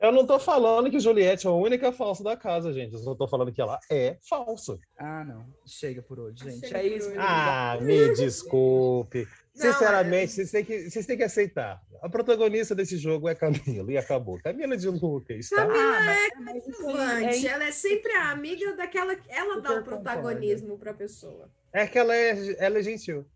Eu 0.00 0.12
não 0.12 0.26
tô 0.26 0.38
falando 0.38 0.90
que 0.90 1.00
Juliette 1.00 1.46
é 1.46 1.50
a 1.50 1.52
única 1.52 1.90
falsa 1.90 2.22
da 2.22 2.36
casa, 2.36 2.72
gente. 2.72 2.94
Eu 2.94 3.00
só 3.00 3.14
tô 3.14 3.26
falando 3.26 3.52
que 3.52 3.60
ela 3.60 3.78
é 3.90 4.18
falsa. 4.28 4.78
Ah, 4.98 5.24
não. 5.24 5.46
Chega 5.66 6.02
por 6.02 6.18
hoje, 6.18 6.44
gente. 6.44 6.68
Chega 6.68 6.80
é 6.80 6.86
isso. 6.86 7.12
Ah, 7.18 7.78
me 7.80 8.14
desculpe. 8.14 9.26
Sinceramente, 9.56 10.32
vocês, 10.32 10.50
têm 10.50 10.64
que, 10.64 10.90
vocês 10.90 11.06
têm 11.06 11.16
que 11.16 11.22
aceitar. 11.22 11.80
A 12.02 12.10
protagonista 12.10 12.74
desse 12.74 12.98
jogo 12.98 13.26
é 13.26 13.34
Camila 13.34 13.90
e 13.90 13.96
acabou. 13.96 14.38
Camila 14.42 14.76
de 14.76 14.86
Lucas, 14.86 15.48
tá? 15.48 15.66
Camila 15.66 15.96
ah, 15.98 16.14
é 16.14 16.30
coadjuvante. 16.30 17.46
É... 17.46 17.50
Ela 17.50 17.64
é 17.64 17.72
sempre 17.72 18.12
a 18.12 18.30
amiga 18.30 18.76
daquela. 18.76 19.16
Ela 19.28 19.62
dá 19.62 19.80
o 19.80 19.82
protagonismo 19.82 20.78
para 20.78 20.90
a 20.90 20.94
pessoa. 20.94 21.50
É 21.72 21.86
que 21.86 21.98
ela 21.98 22.14
é, 22.14 22.54
ela 22.58 22.78
é 22.78 22.82
gentil. 22.82 23.26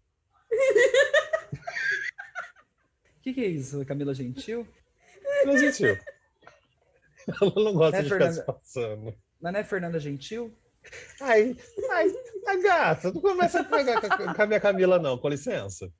O 0.50 0.50
que, 3.22 3.32
que 3.32 3.40
é 3.40 3.46
isso, 3.46 3.82
Camila 3.86 4.12
Gentil? 4.12 4.66
Ela 5.42 5.54
é 5.54 5.58
gentil. 5.58 5.98
Ela 7.40 7.52
não 7.54 7.74
gosta 7.74 7.92
não 7.92 7.98
é 7.98 8.02
de 8.02 8.08
Fernanda... 8.08 8.32
ficar 8.32 8.32
se 8.32 8.46
passando. 8.46 9.14
Mas 9.40 9.52
não 9.52 9.60
é 9.60 9.64
Fernanda 9.64 9.98
Gentil? 9.98 10.54
Ai, 11.20 11.56
ai, 11.90 12.14
a 12.46 12.56
gata, 12.56 13.12
não 13.12 13.20
começa 13.20 13.60
a 13.60 13.64
pegar 13.64 14.00
com 14.00 14.42
a 14.42 14.46
minha 14.46 14.60
Camila, 14.60 14.98
não, 14.98 15.18
com 15.18 15.28
licença. 15.28 15.92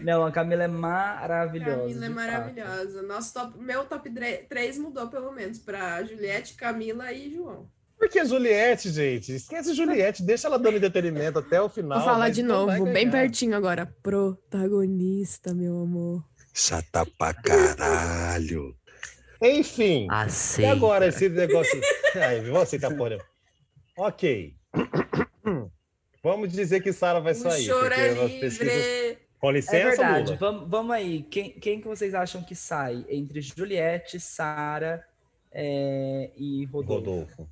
Não, 0.00 0.24
a 0.24 0.32
Camila 0.32 0.64
é 0.64 0.68
maravilhosa. 0.68 1.80
Camila 1.80 2.06
é 2.06 2.08
maravilhosa. 2.08 2.94
Fato. 2.94 3.06
Nosso 3.06 3.34
top, 3.34 3.58
meu 3.58 3.84
top 3.84 4.10
3 4.48 4.78
mudou, 4.78 5.08
pelo 5.08 5.32
menos, 5.32 5.58
para 5.58 6.02
Juliette, 6.02 6.54
Camila 6.54 7.12
e 7.12 7.34
João. 7.34 7.68
Porque 7.98 8.18
a 8.18 8.24
Juliette, 8.24 8.90
gente, 8.90 9.32
esquece 9.32 9.74
Juliette, 9.74 10.22
deixa 10.26 10.48
ela 10.48 10.58
dando 10.58 10.76
entretenimento 10.76 11.38
até 11.38 11.60
o 11.60 11.68
final. 11.68 11.98
Vou 11.98 12.08
falar 12.08 12.30
de 12.30 12.42
novo, 12.42 12.84
bem 12.86 13.10
pertinho 13.10 13.56
agora. 13.56 13.86
Protagonista, 14.02 15.54
meu 15.54 15.80
amor. 15.80 16.24
Chata 16.52 17.06
pra 17.16 17.32
caralho. 17.32 18.76
Enfim. 19.40 20.06
Aceita. 20.10 20.68
E 20.68 20.72
agora 20.72 21.06
esse 21.06 21.28
negócio. 21.28 21.80
Ai, 22.16 22.40
vou 22.42 22.60
aceitar, 22.60 22.94
porra. 22.96 23.18
Ok. 23.96 24.54
Vamos 26.22 26.52
dizer 26.52 26.80
que 26.80 26.92
Sara 26.92 27.20
vai 27.20 27.34
sair. 27.34 27.66
Chora 27.68 27.96
livre. 27.96 28.40
Pesquisas... 28.40 28.84
Com 29.42 29.50
licença, 29.50 29.76
é 29.76 29.84
verdade. 29.88 30.36
Vamos, 30.36 30.70
vamos 30.70 30.92
aí. 30.94 31.24
Quem, 31.24 31.50
quem 31.50 31.80
que 31.80 31.88
vocês 31.88 32.14
acham 32.14 32.44
que 32.44 32.54
sai 32.54 33.04
entre 33.08 33.40
Juliette, 33.40 34.20
Sara 34.20 35.04
é, 35.50 36.30
e 36.36 36.64
Rodolfo? 36.66 37.10
Rodolfo. 37.10 37.48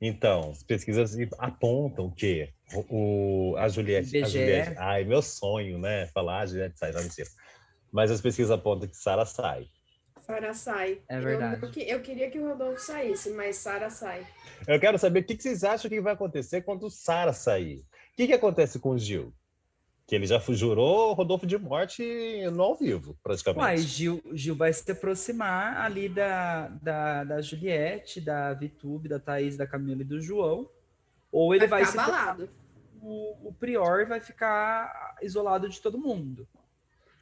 Então, 0.00 0.50
as 0.52 0.62
pesquisas 0.62 1.16
apontam 1.36 2.08
que 2.08 2.48
o, 2.88 3.56
a, 3.58 3.68
Juliette, 3.68 4.16
a 4.22 4.28
Juliette. 4.28 4.78
Ai, 4.78 5.02
meu 5.02 5.20
sonho, 5.20 5.76
né? 5.76 6.06
Falar 6.06 6.42
a 6.42 6.46
Juliette 6.46 6.78
sai, 6.78 6.92
não 6.92 7.02
mentira. 7.02 7.28
Mas 7.90 8.12
as 8.12 8.20
pesquisas 8.20 8.52
apontam 8.52 8.88
que 8.88 8.96
Sara 8.96 9.26
sai. 9.26 9.66
Sara 10.20 10.54
sai. 10.54 11.02
É 11.08 11.18
verdade. 11.18 11.60
Eu, 11.64 11.96
eu, 11.96 12.00
queria 12.00 12.30
que 12.30 12.38
o 12.38 12.46
Rodolfo 12.46 12.78
saísse, 12.80 13.30
mas 13.30 13.56
Sara 13.56 13.90
sai. 13.90 14.24
Eu 14.68 14.78
quero 14.78 14.96
saber 14.96 15.20
o 15.20 15.24
que, 15.24 15.34
vocês 15.34 15.64
acham 15.64 15.90
que 15.90 16.00
vai 16.00 16.12
acontecer 16.12 16.62
quando 16.62 16.88
Sara 16.88 17.32
sair. 17.32 17.78
O 17.78 18.16
que, 18.16 18.28
que 18.28 18.34
acontece 18.34 18.78
com 18.78 18.90
o 18.90 18.98
Gil? 18.98 19.34
Que 20.08 20.14
ele 20.14 20.26
já 20.26 20.40
jurou 20.40 21.12
Rodolfo 21.12 21.46
de 21.46 21.58
morte 21.58 22.02
no 22.50 22.62
ao 22.62 22.74
vivo, 22.74 23.14
praticamente. 23.22 23.62
Uai, 23.62 23.76
Gil, 23.76 24.22
Gil 24.32 24.56
vai 24.56 24.72
se 24.72 24.90
aproximar 24.90 25.76
ali 25.76 26.08
da, 26.08 26.68
da, 26.68 27.24
da 27.24 27.42
Juliette, 27.42 28.18
da 28.18 28.54
Vitube, 28.54 29.06
da 29.06 29.20
Thaís, 29.20 29.58
da 29.58 29.66
Camila 29.66 30.00
e 30.00 30.06
do 30.06 30.18
João. 30.18 30.66
Ou 31.30 31.54
ele 31.54 31.66
vai, 31.66 31.82
vai 31.82 31.92
se 31.92 31.98
abalado. 31.98 32.48
O, 33.02 33.48
o 33.48 33.52
Prior 33.52 34.06
vai 34.06 34.18
ficar 34.18 35.18
isolado 35.20 35.68
de 35.68 35.78
todo 35.78 35.98
mundo. 35.98 36.48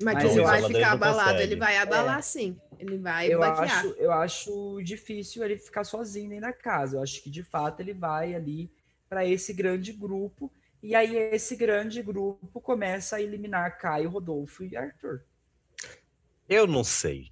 Mas, 0.00 0.14
Mas 0.14 0.24
ele 0.36 0.44
vai 0.44 0.62
ficar 0.62 0.92
abalado, 0.92 1.40
ele 1.40 1.56
vai 1.56 1.78
abalar 1.78 2.20
é. 2.20 2.22
sim. 2.22 2.56
Ele 2.78 2.98
vai 2.98 3.32
eu 3.32 3.42
acho, 3.42 3.86
eu 3.98 4.12
acho 4.12 4.80
difícil 4.82 5.42
ele 5.42 5.58
ficar 5.58 5.82
sozinho 5.82 6.28
dentro 6.28 6.46
da 6.46 6.52
casa. 6.52 6.98
Eu 6.98 7.02
acho 7.02 7.20
que 7.20 7.30
de 7.30 7.42
fato 7.42 7.80
ele 7.80 7.94
vai 7.94 8.32
ali 8.32 8.70
para 9.08 9.26
esse 9.26 9.52
grande 9.52 9.92
grupo 9.92 10.52
e 10.82 10.94
aí 10.94 11.16
esse 11.16 11.56
grande 11.56 12.02
grupo 12.02 12.60
começa 12.60 13.16
a 13.16 13.22
eliminar 13.22 13.78
Caio, 13.78 14.10
Rodolfo 14.10 14.64
e 14.64 14.76
Arthur. 14.76 15.22
Eu 16.48 16.66
não 16.66 16.84
sei. 16.84 17.30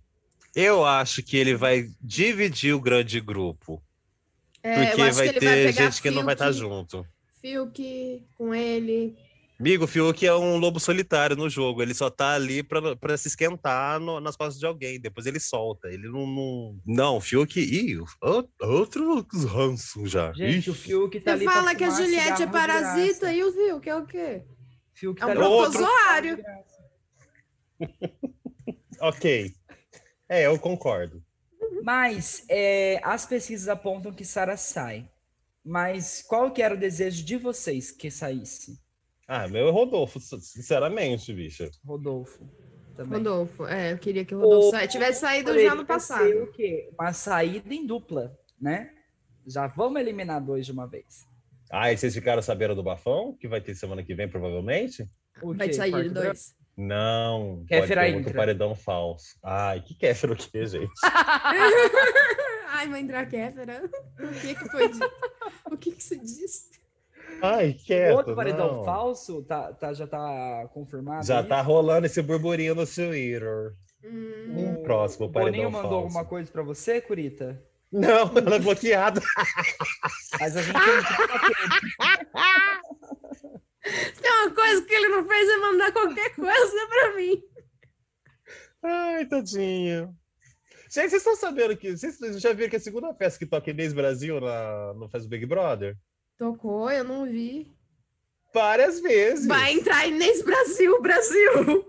Eu 0.54 0.84
acho 0.84 1.22
que 1.22 1.36
ele 1.36 1.54
vai 1.54 1.88
dividir 2.00 2.74
o 2.74 2.80
grande 2.80 3.20
grupo. 3.20 3.82
É, 4.62 4.86
porque 4.86 5.10
vai 5.10 5.32
ter 5.32 5.44
vai 5.44 5.72
gente 5.72 6.00
que 6.00 6.10
não 6.10 6.24
vai 6.24 6.34
estar 6.34 6.46
tá 6.46 6.52
junto. 6.52 7.06
Fiuk 7.40 8.26
com 8.36 8.54
ele, 8.54 9.16
Amigo, 9.58 9.84
o 9.84 9.86
Fiuk 9.86 10.26
é 10.26 10.34
um 10.34 10.56
lobo 10.56 10.80
solitário 10.80 11.36
no 11.36 11.48
jogo. 11.48 11.80
Ele 11.80 11.94
só 11.94 12.10
tá 12.10 12.34
ali 12.34 12.62
pra, 12.62 12.96
pra 12.96 13.16
se 13.16 13.28
esquentar 13.28 14.00
no, 14.00 14.20
nas 14.20 14.36
costas 14.36 14.58
de 14.58 14.66
alguém. 14.66 15.00
Depois 15.00 15.26
ele 15.26 15.38
solta. 15.38 15.88
Ele 15.88 16.08
não. 16.08 16.26
Não, 16.26 16.80
não 16.84 17.16
o 17.18 17.20
Fiuk. 17.20 17.60
Ih, 17.60 17.98
outro 18.60 19.24
ranço 19.46 20.06
já. 20.06 20.32
Gente, 20.32 20.58
Ixi. 20.58 20.70
o 20.70 20.74
Fiuk 20.74 21.20
tá 21.20 21.30
Você 21.30 21.36
ali. 21.36 21.44
Você 21.44 21.52
fala 21.52 21.74
que 21.74 21.84
a 21.84 21.90
Juliette 21.90 22.42
é 22.42 22.46
parasita 22.48 23.32
e 23.32 23.44
o 23.44 23.52
Fiuk 23.52 23.88
é 23.88 23.96
o 23.96 24.06
quê? 24.06 24.42
Fiuk 24.92 25.22
é 25.22 25.26
um 25.26 25.28
tá 25.28 25.34
protozoário. 25.34 26.44
ok. 29.00 29.52
É, 30.28 30.46
eu 30.46 30.58
concordo. 30.58 31.22
Mas 31.82 32.44
é, 32.48 33.00
as 33.04 33.24
pesquisas 33.24 33.68
apontam 33.68 34.12
que 34.12 34.24
Sara 34.24 34.56
sai. 34.56 35.08
Mas 35.64 36.22
qual 36.26 36.50
que 36.50 36.60
era 36.60 36.74
o 36.74 36.78
desejo 36.78 37.24
de 37.24 37.36
vocês 37.36 37.90
que 37.90 38.10
saísse? 38.10 38.82
Ah, 39.26 39.48
meu 39.48 39.68
é 39.68 39.70
Rodolfo, 39.70 40.20
sinceramente, 40.20 41.32
bicha. 41.32 41.70
Rodolfo. 41.84 42.46
Também. 42.94 43.18
Rodolfo, 43.18 43.66
é, 43.66 43.92
eu 43.92 43.98
queria 43.98 44.24
que 44.24 44.34
o 44.34 44.40
Rodolfo 44.40 44.76
Ou, 44.76 44.88
tivesse 44.88 45.20
saído 45.20 45.58
já 45.58 45.74
no 45.74 45.84
passado. 45.84 46.44
O 46.44 46.52
quê? 46.52 46.90
Uma 46.98 47.12
saída 47.12 47.74
em 47.74 47.86
dupla, 47.86 48.38
né? 48.60 48.92
Já 49.46 49.66
vamos 49.66 50.00
eliminar 50.00 50.40
dois 50.40 50.64
de 50.64 50.72
uma 50.72 50.86
vez. 50.86 51.26
Ah, 51.70 51.92
e 51.92 51.96
vocês 51.96 52.14
ficaram 52.14 52.40
sabendo 52.40 52.74
do 52.74 52.82
bafão? 52.82 53.36
Que 53.38 53.48
vai 53.48 53.60
ter 53.60 53.74
semana 53.74 54.02
que 54.02 54.14
vem, 54.14 54.28
provavelmente? 54.28 55.08
vai 55.42 55.72
sair 55.72 56.10
dois. 56.10 56.54
Não, 56.76 57.64
Kéfera 57.68 58.00
pode 58.00 58.12
ter 58.12 58.20
muito 58.20 58.34
paredão 58.34 58.74
falso. 58.74 59.38
Ai, 59.42 59.80
que 59.80 59.94
Kéfera 59.94 60.32
o 60.32 60.36
quê, 60.36 60.66
gente? 60.66 60.92
Ai, 62.68 62.86
mãe 62.86 63.06
da 63.06 63.24
Kéfera. 63.24 63.90
O 64.18 64.40
que 64.40 64.54
que 64.54 64.68
foi 64.70 64.88
dito? 64.88 65.10
O 65.70 65.76
que 65.76 65.92
que 65.92 66.02
se 66.02 66.16
disse? 66.16 66.70
Ai, 67.42 67.72
quieto, 67.74 68.16
Outro 68.16 68.34
paredão 68.34 68.76
não. 68.78 68.84
falso 68.84 69.42
tá, 69.42 69.72
tá, 69.72 69.92
já 69.92 70.06
tá 70.06 70.68
confirmado? 70.72 71.26
Já 71.26 71.42
tá 71.42 71.60
rolando 71.60 72.06
esse 72.06 72.22
burburinho 72.22 72.74
no 72.74 72.86
Twitter. 72.86 73.74
Hum. 74.04 74.54
Um 74.56 74.82
próximo 74.82 75.30
paredão 75.30 75.52
Boninho 75.52 75.70
mandou 75.70 75.90
falso. 75.90 76.04
alguma 76.04 76.24
coisa 76.24 76.50
pra 76.50 76.62
você, 76.62 77.00
Curita? 77.00 77.62
Não, 77.90 78.30
ela 78.36 78.56
é 78.56 78.58
bloqueada. 78.58 79.20
Mas 80.40 80.56
a 80.56 80.62
gente 80.62 80.74
Tem 84.20 84.32
uma 84.32 84.54
coisa 84.54 84.82
que 84.82 84.94
ele 84.94 85.08
não 85.08 85.28
fez 85.28 85.48
é 85.48 85.56
mandar 85.58 85.92
qualquer 85.92 86.34
coisa 86.34 86.86
pra 86.88 87.16
mim. 87.16 87.42
Ai, 88.82 89.26
tadinho. 89.26 90.14
Gente, 90.90 91.10
vocês 91.10 91.14
estão 91.14 91.36
sabendo 91.36 91.76
que. 91.76 91.90
Vocês 91.96 92.18
já 92.40 92.52
viram 92.52 92.70
que 92.70 92.76
a 92.76 92.80
segunda 92.80 93.12
festa 93.14 93.38
que 93.38 93.46
toca 93.46 93.70
Inês 93.70 93.92
Brasil 93.92 94.40
na, 94.40 94.94
no 94.94 95.08
Festa 95.08 95.28
Big 95.28 95.44
Brother? 95.44 95.96
Tocou, 96.44 96.90
eu 96.90 97.02
não 97.02 97.24
vi. 97.24 97.74
Várias 98.52 99.00
vezes. 99.00 99.46
Vai 99.46 99.72
entrar 99.72 100.06
Inês 100.06 100.42
Brasil, 100.42 101.00
Brasil. 101.00 101.86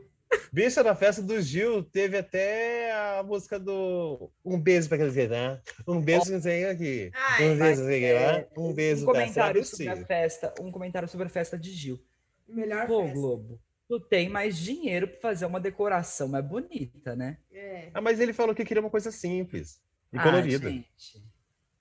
Bicha, 0.51 0.81
na 0.81 0.95
festa 0.95 1.21
do 1.21 1.41
Gil, 1.41 1.83
teve 1.83 2.17
até 2.17 2.93
a 2.93 3.21
música 3.21 3.59
do 3.59 4.31
Um 4.45 4.57
beijo 4.57 4.87
pra 4.87 4.95
aquele 4.95 5.27
né? 5.27 5.61
Um 5.85 6.01
beijo 6.01 6.33
aqui. 6.71 7.11
Ai, 7.13 7.49
um 7.49 7.57
beijo 7.57 7.85
que 7.85 8.05
é, 8.05 8.47
Um 8.55 8.73
beijo 8.73 9.03
um 9.03 9.05
comentário 9.07 9.65
sobre 9.65 9.89
a 9.89 10.05
festa. 10.05 10.53
Um 10.61 10.71
comentário 10.71 11.09
sobre 11.09 11.27
a 11.27 11.29
festa 11.29 11.57
de 11.57 11.71
Gil. 11.71 11.99
Melhor 12.47 12.87
Pô, 12.87 13.01
festa. 13.01 13.13
Globo. 13.13 13.59
Tu 13.89 13.99
tem 13.99 14.29
mais 14.29 14.57
dinheiro 14.57 15.09
para 15.09 15.19
fazer 15.19 15.45
uma 15.45 15.59
decoração 15.59 16.29
mais 16.29 16.45
bonita, 16.45 17.13
né? 17.13 17.39
É. 17.51 17.89
Ah, 17.93 17.99
mas 17.99 18.21
ele 18.21 18.31
falou 18.31 18.55
que 18.55 18.63
queria 18.63 18.81
uma 18.81 18.89
coisa 18.89 19.11
simples 19.11 19.81
e 20.13 20.17
ah, 20.17 20.23
colorida. 20.23 20.69
Gente. 20.69 21.34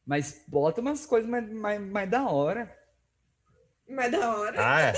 Mas 0.07 0.45
bota 0.47 0.81
umas 0.81 1.07
coisas 1.07 1.29
mais, 1.29 1.51
mais, 1.51 1.81
mais 1.81 2.11
da 2.11 2.29
hora. 2.29 2.71
Mais 3.89 4.11
da 4.13 4.37
hora. 4.37 4.57
Ah, 4.59 4.81
é. 4.81 4.93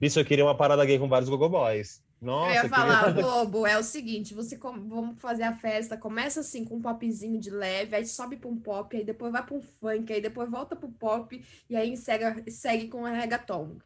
Bicho, 0.00 0.18
eu 0.18 0.24
queria 0.24 0.44
uma 0.44 0.56
parada 0.56 0.84
gay 0.84 0.98
com 0.98 1.08
vários 1.08 1.28
gogoboys. 1.28 2.02
Nossa, 2.20 2.56
eu 2.56 2.62
ia 2.62 2.68
falar, 2.70 3.04
queria... 3.04 3.22
Globo, 3.22 3.66
é 3.66 3.78
o 3.78 3.82
seguinte, 3.82 4.32
você 4.32 4.56
com... 4.56 4.72
vamos 4.88 5.20
fazer 5.20 5.42
a 5.42 5.52
festa, 5.52 5.94
começa 5.94 6.40
assim 6.40 6.64
com 6.64 6.76
um 6.76 6.80
popzinho 6.80 7.38
de 7.38 7.50
leve, 7.50 7.94
aí 7.94 8.06
sobe 8.06 8.36
para 8.36 8.48
um 8.48 8.58
pop, 8.58 8.96
aí 8.96 9.04
depois 9.04 9.30
vai 9.30 9.44
para 9.44 9.54
um 9.54 9.60
funk, 9.60 10.10
aí 10.10 10.22
depois 10.22 10.50
volta 10.50 10.74
para 10.74 10.88
o 10.88 10.92
pop 10.92 11.44
e 11.68 11.76
aí 11.76 11.96
segue, 11.98 12.50
segue 12.50 12.88
com 12.88 13.04
a 13.04 13.10
reggaeton. 13.10 13.76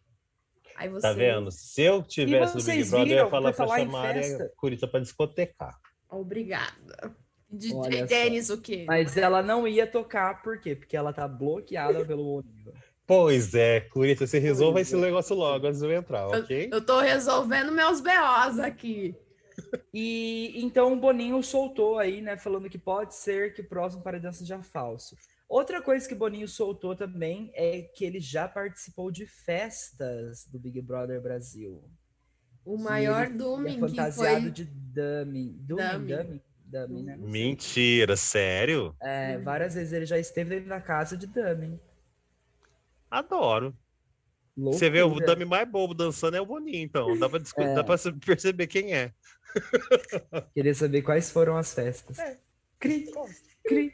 Aí 0.77 0.89
você... 0.89 1.03
Tá 1.03 1.13
vendo? 1.13 1.51
Se 1.51 1.83
eu 1.83 2.01
tivesse 2.01 2.57
no 2.57 2.63
Big 2.63 2.89
Brother, 2.89 3.19
eu 3.19 3.25
ia 3.25 3.31
falar 3.31 3.53
para 3.53 3.67
chamar 3.67 4.17
a 4.17 4.49
Curita 4.57 4.87
para 4.87 5.01
discotecar. 5.01 5.77
Obrigada. 6.09 7.17
De 7.51 7.73
tênis, 8.07 8.51
o 8.51 8.61
quê? 8.61 8.85
Mas 8.87 9.17
ela 9.17 9.43
não 9.43 9.67
ia 9.67 9.87
tocar, 9.87 10.43
por 10.43 10.61
quê? 10.61 10.75
Porque 10.75 10.97
ela 10.97 11.13
tá 11.13 11.27
bloqueada 11.27 12.05
pelo 12.05 12.37
Oliva. 12.37 12.75
Pois 13.07 13.55
é, 13.55 13.81
Curita, 13.81 14.27
você 14.27 14.39
resolva 14.39 14.83
esse 14.83 14.95
negócio 14.95 15.35
logo 15.35 15.67
antes 15.67 15.81
de 15.81 15.87
eu 15.87 15.93
entrar, 15.93 16.29
ok? 16.29 16.67
Eu, 16.67 16.79
eu 16.79 16.85
tô 16.85 17.01
resolvendo 17.01 17.73
meus 17.73 18.03
BOs 18.03 18.59
aqui. 18.59 19.17
E 19.93 20.53
então 20.63 20.93
o 20.93 20.97
Boninho 20.97 21.43
soltou 21.43 21.99
aí, 21.99 22.21
né, 22.21 22.37
falando 22.37 22.69
que 22.69 22.79
pode 22.79 23.15
ser 23.15 23.55
que 23.55 23.63
o 23.63 23.69
próximo 23.69 24.03
paredão 24.03 24.31
seja 24.31 24.63
falso. 24.63 25.17
Outra 25.49 25.81
coisa 25.81 26.07
que 26.07 26.15
Boninho 26.15 26.47
soltou 26.47 26.95
também 26.95 27.51
é 27.55 27.81
que 27.81 28.05
ele 28.05 28.21
já 28.21 28.47
participou 28.47 29.11
de 29.11 29.27
festas 29.27 30.45
do 30.45 30.59
Big 30.59 30.83
Brother 30.83 31.21
Brasil. 31.23 31.83
O 32.63 32.77
maior 32.77 33.25
é 33.25 33.31
Dummy 33.31 33.77
é 33.77 33.79
fantasiado 33.79 34.43
foi... 34.43 34.51
de 34.51 34.65
dummy. 34.65 35.55
Dummy, 35.55 35.83
dummy. 35.83 36.17
dummy 36.17 36.43
dummy, 36.69 37.03
né? 37.03 37.17
Mentira, 37.19 38.17
sério? 38.17 38.95
É, 39.01 39.39
várias 39.39 39.75
vezes 39.75 39.93
ele 39.93 40.07
já 40.07 40.19
esteve 40.19 40.61
da 40.61 40.81
casa 40.81 41.17
de 41.17 41.27
dummy. 41.27 41.81
Adoro. 43.11 43.77
Loucura. 44.57 44.79
Você 44.79 44.91
vê 44.91 45.03
o 45.03 45.15
dummy 45.21 45.45
mais 45.45 45.69
bobo 45.69 45.95
dançando 45.95 46.37
é 46.37 46.41
o 46.41 46.47
Boninho, 46.47 46.83
então. 46.83 47.17
Dá 47.19 47.29
pra, 47.29 47.41
é. 47.57 47.75
Dá 47.75 47.85
pra 47.85 47.97
perceber 48.25 48.67
quem 48.67 48.95
é. 48.95 49.13
Queria 50.53 50.75
saber 50.75 51.03
quais 51.03 51.31
foram 51.31 51.57
as 51.57 51.73
festas. 51.73 52.19
É. 52.19 52.37
Cri, 52.79 53.07
cri. 53.67 53.93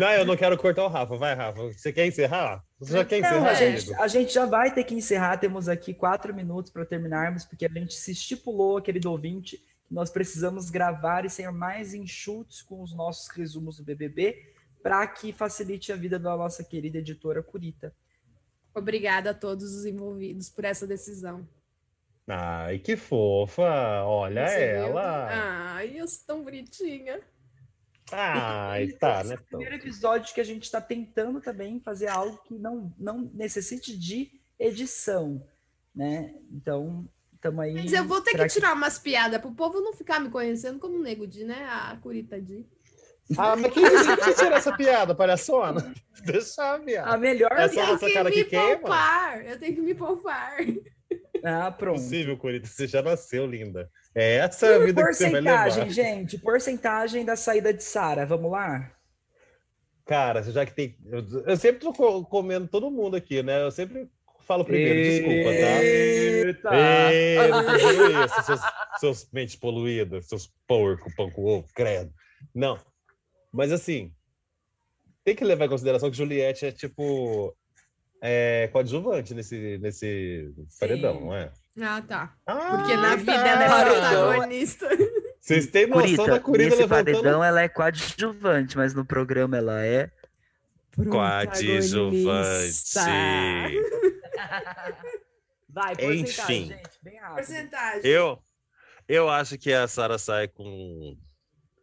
Não, 0.00 0.10
eu 0.12 0.24
não 0.24 0.36
quero 0.36 0.56
cortar 0.56 0.84
o 0.84 0.88
Rafa. 0.88 1.16
Vai, 1.16 1.34
Rafa. 1.34 1.62
Você 1.64 1.92
quer 1.92 2.06
encerrar? 2.06 2.64
Você 2.78 2.92
já 2.94 3.04
quer 3.04 3.18
encerrar? 3.18 3.40
Não, 3.40 3.46
a, 3.46 3.54
gente, 3.54 3.94
a, 3.94 4.08
gente, 4.08 4.32
já 4.32 4.46
vai 4.46 4.72
ter 4.72 4.84
que 4.84 4.94
encerrar. 4.94 5.36
Temos 5.36 5.68
aqui 5.68 5.92
quatro 5.92 6.34
minutos 6.34 6.72
para 6.72 6.86
terminarmos, 6.86 7.44
porque 7.44 7.66
a 7.66 7.68
gente 7.68 7.94
se 7.94 8.12
estipulou, 8.12 8.80
querido 8.80 9.10
ouvinte, 9.10 9.62
nós 9.90 10.10
precisamos 10.10 10.70
gravar 10.70 11.24
e 11.24 11.30
ser 11.30 11.50
mais 11.50 11.94
enxutos 11.94 12.62
com 12.62 12.82
os 12.82 12.94
nossos 12.94 13.28
resumos 13.28 13.76
do 13.76 13.84
BBB 13.84 14.54
para 14.82 15.06
que 15.06 15.32
facilite 15.32 15.92
a 15.92 15.96
vida 15.96 16.18
da 16.18 16.36
nossa 16.36 16.62
querida 16.62 16.98
editora 16.98 17.42
Curita. 17.42 17.94
Obrigada 18.74 19.30
a 19.30 19.34
todos 19.34 19.74
os 19.74 19.86
envolvidos 19.86 20.50
por 20.50 20.64
essa 20.64 20.86
decisão. 20.86 21.48
Ai, 22.28 22.78
que 22.78 22.96
fofa! 22.96 24.04
Olha 24.04 24.48
Você 24.48 24.64
ela! 24.64 25.26
Viu? 25.26 25.36
Ai, 25.40 26.00
eu 26.00 26.08
sou 26.08 26.26
tão 26.26 26.44
bonitinha. 26.44 27.20
Ai, 28.12 28.88
tá, 28.92 29.24
né? 29.24 29.34
É 29.34 29.38
o 29.38 29.42
primeiro 29.42 29.74
episódio 29.76 30.34
que 30.34 30.40
a 30.40 30.44
gente 30.44 30.64
está 30.64 30.80
tentando 30.80 31.40
também 31.40 31.80
fazer 31.80 32.08
algo 32.08 32.38
que 32.42 32.54
não, 32.54 32.92
não 32.98 33.30
necessite 33.34 33.96
de 33.96 34.30
edição, 34.58 35.44
né? 35.94 36.34
Então, 36.50 37.08
Tamo 37.46 37.60
aí. 37.60 37.74
Mas 37.74 37.92
eu 37.92 38.04
vou 38.04 38.20
ter 38.20 38.36
que 38.36 38.46
tirar 38.48 38.74
umas 38.74 38.98
piadas 38.98 39.40
pro 39.40 39.52
povo 39.52 39.80
não 39.80 39.92
ficar 39.92 40.18
me 40.18 40.28
conhecendo 40.30 40.80
como 40.80 40.98
Nego 40.98 41.26
de, 41.26 41.44
né? 41.44 41.64
A 41.70 41.96
Curita 42.02 42.40
de. 42.40 42.66
Ah, 43.36 43.54
mas 43.56 43.72
quem 43.72 43.84
disse 43.84 44.16
que 44.16 44.34
tirar 44.34 44.56
essa 44.56 44.76
piada, 44.76 45.14
palhaçona? 45.14 45.94
Deixa 46.24 46.74
a 46.74 46.78
piada. 46.78 47.10
A 47.10 47.16
melhor 47.16 47.52
essa 47.52 47.80
eu 47.80 47.98
tenho 47.98 48.24
que, 48.26 48.44
que 48.44 48.56
me 48.56 48.76
poupar. 48.76 49.46
Eu 49.46 49.58
tenho 49.58 49.74
que 49.74 49.80
me 49.80 49.94
poupar. 49.94 50.56
Ah, 51.44 51.70
pronto. 51.70 52.00
Possível, 52.00 52.36
Curita. 52.36 52.66
Você 52.66 52.86
já 52.88 53.02
nasceu, 53.02 53.46
linda. 53.46 53.88
É 54.14 54.38
essa 54.38 54.74
a 54.74 54.78
vida 54.78 55.04
que 55.06 55.14
você 55.14 55.30
vai 55.30 55.40
levar. 55.40 55.64
Porcentagem, 55.64 55.90
gente. 55.90 56.38
Porcentagem 56.38 57.24
da 57.24 57.36
saída 57.36 57.72
de 57.72 57.84
Sara. 57.84 58.26
Vamos 58.26 58.50
lá? 58.50 58.90
Cara, 60.04 60.42
já 60.42 60.64
que 60.64 60.74
tem... 60.74 60.96
Eu, 61.04 61.24
eu 61.46 61.56
sempre 61.56 61.80
tô 61.80 61.92
comendo 62.24 62.66
todo 62.66 62.90
mundo 62.90 63.16
aqui, 63.16 63.42
né? 63.42 63.62
Eu 63.62 63.70
sempre 63.70 64.08
falo 64.46 64.64
primeiro, 64.64 64.94
desculpa, 64.94 65.50
tá? 65.60 65.82
Eita! 65.82 66.70
não 67.50 68.24
isso, 68.24 68.42
seus, 68.42 68.60
seus 69.00 69.28
mentes 69.32 69.56
poluídas, 69.56 70.26
seus 70.26 70.52
porco, 70.66 71.14
pão 71.16 71.30
com 71.30 71.44
ovo, 71.44 71.68
credo. 71.74 72.12
Não. 72.54 72.78
Mas 73.52 73.72
assim, 73.72 74.12
tem 75.24 75.34
que 75.34 75.44
levar 75.44 75.66
em 75.66 75.68
consideração 75.68 76.10
que 76.10 76.16
Juliette 76.16 76.66
é 76.66 76.72
tipo 76.72 77.54
é, 78.22 78.68
coadjuvante 78.72 79.34
nesse, 79.34 79.78
nesse 79.78 80.54
paredão, 80.78 81.20
não 81.20 81.34
é? 81.34 81.50
Ah, 81.80 82.02
tá. 82.06 82.32
Ah, 82.46 82.76
Porque 82.76 82.96
na 82.96 83.16
vida 83.16 83.32
ela 83.32 83.64
é 83.64 83.84
protagonista. 83.84 84.88
Vocês 85.40 85.66
têm 85.66 85.86
noção 85.86 86.02
Curita, 86.02 86.26
da 86.26 86.40
Curita 86.40 86.64
nesse 86.70 86.82
levantando... 86.82 87.04
paredão 87.04 87.44
ela 87.44 87.60
é 87.60 87.68
coadjuvante, 87.68 88.76
mas 88.76 88.94
no 88.94 89.04
programa 89.04 89.56
ela 89.56 89.84
é... 89.84 90.10
Coadjuvante. 90.96 92.72
Vai, 95.68 95.92
Enfim. 95.94 96.68
gente, 96.68 96.98
bem 97.02 97.18
rápido. 97.18 97.36
Porcentagem. 97.36 98.10
Eu, 98.10 98.42
eu 99.08 99.28
acho 99.28 99.58
que 99.58 99.72
a 99.72 99.86
Sara 99.86 100.18
sai 100.18 100.48
com 100.48 101.16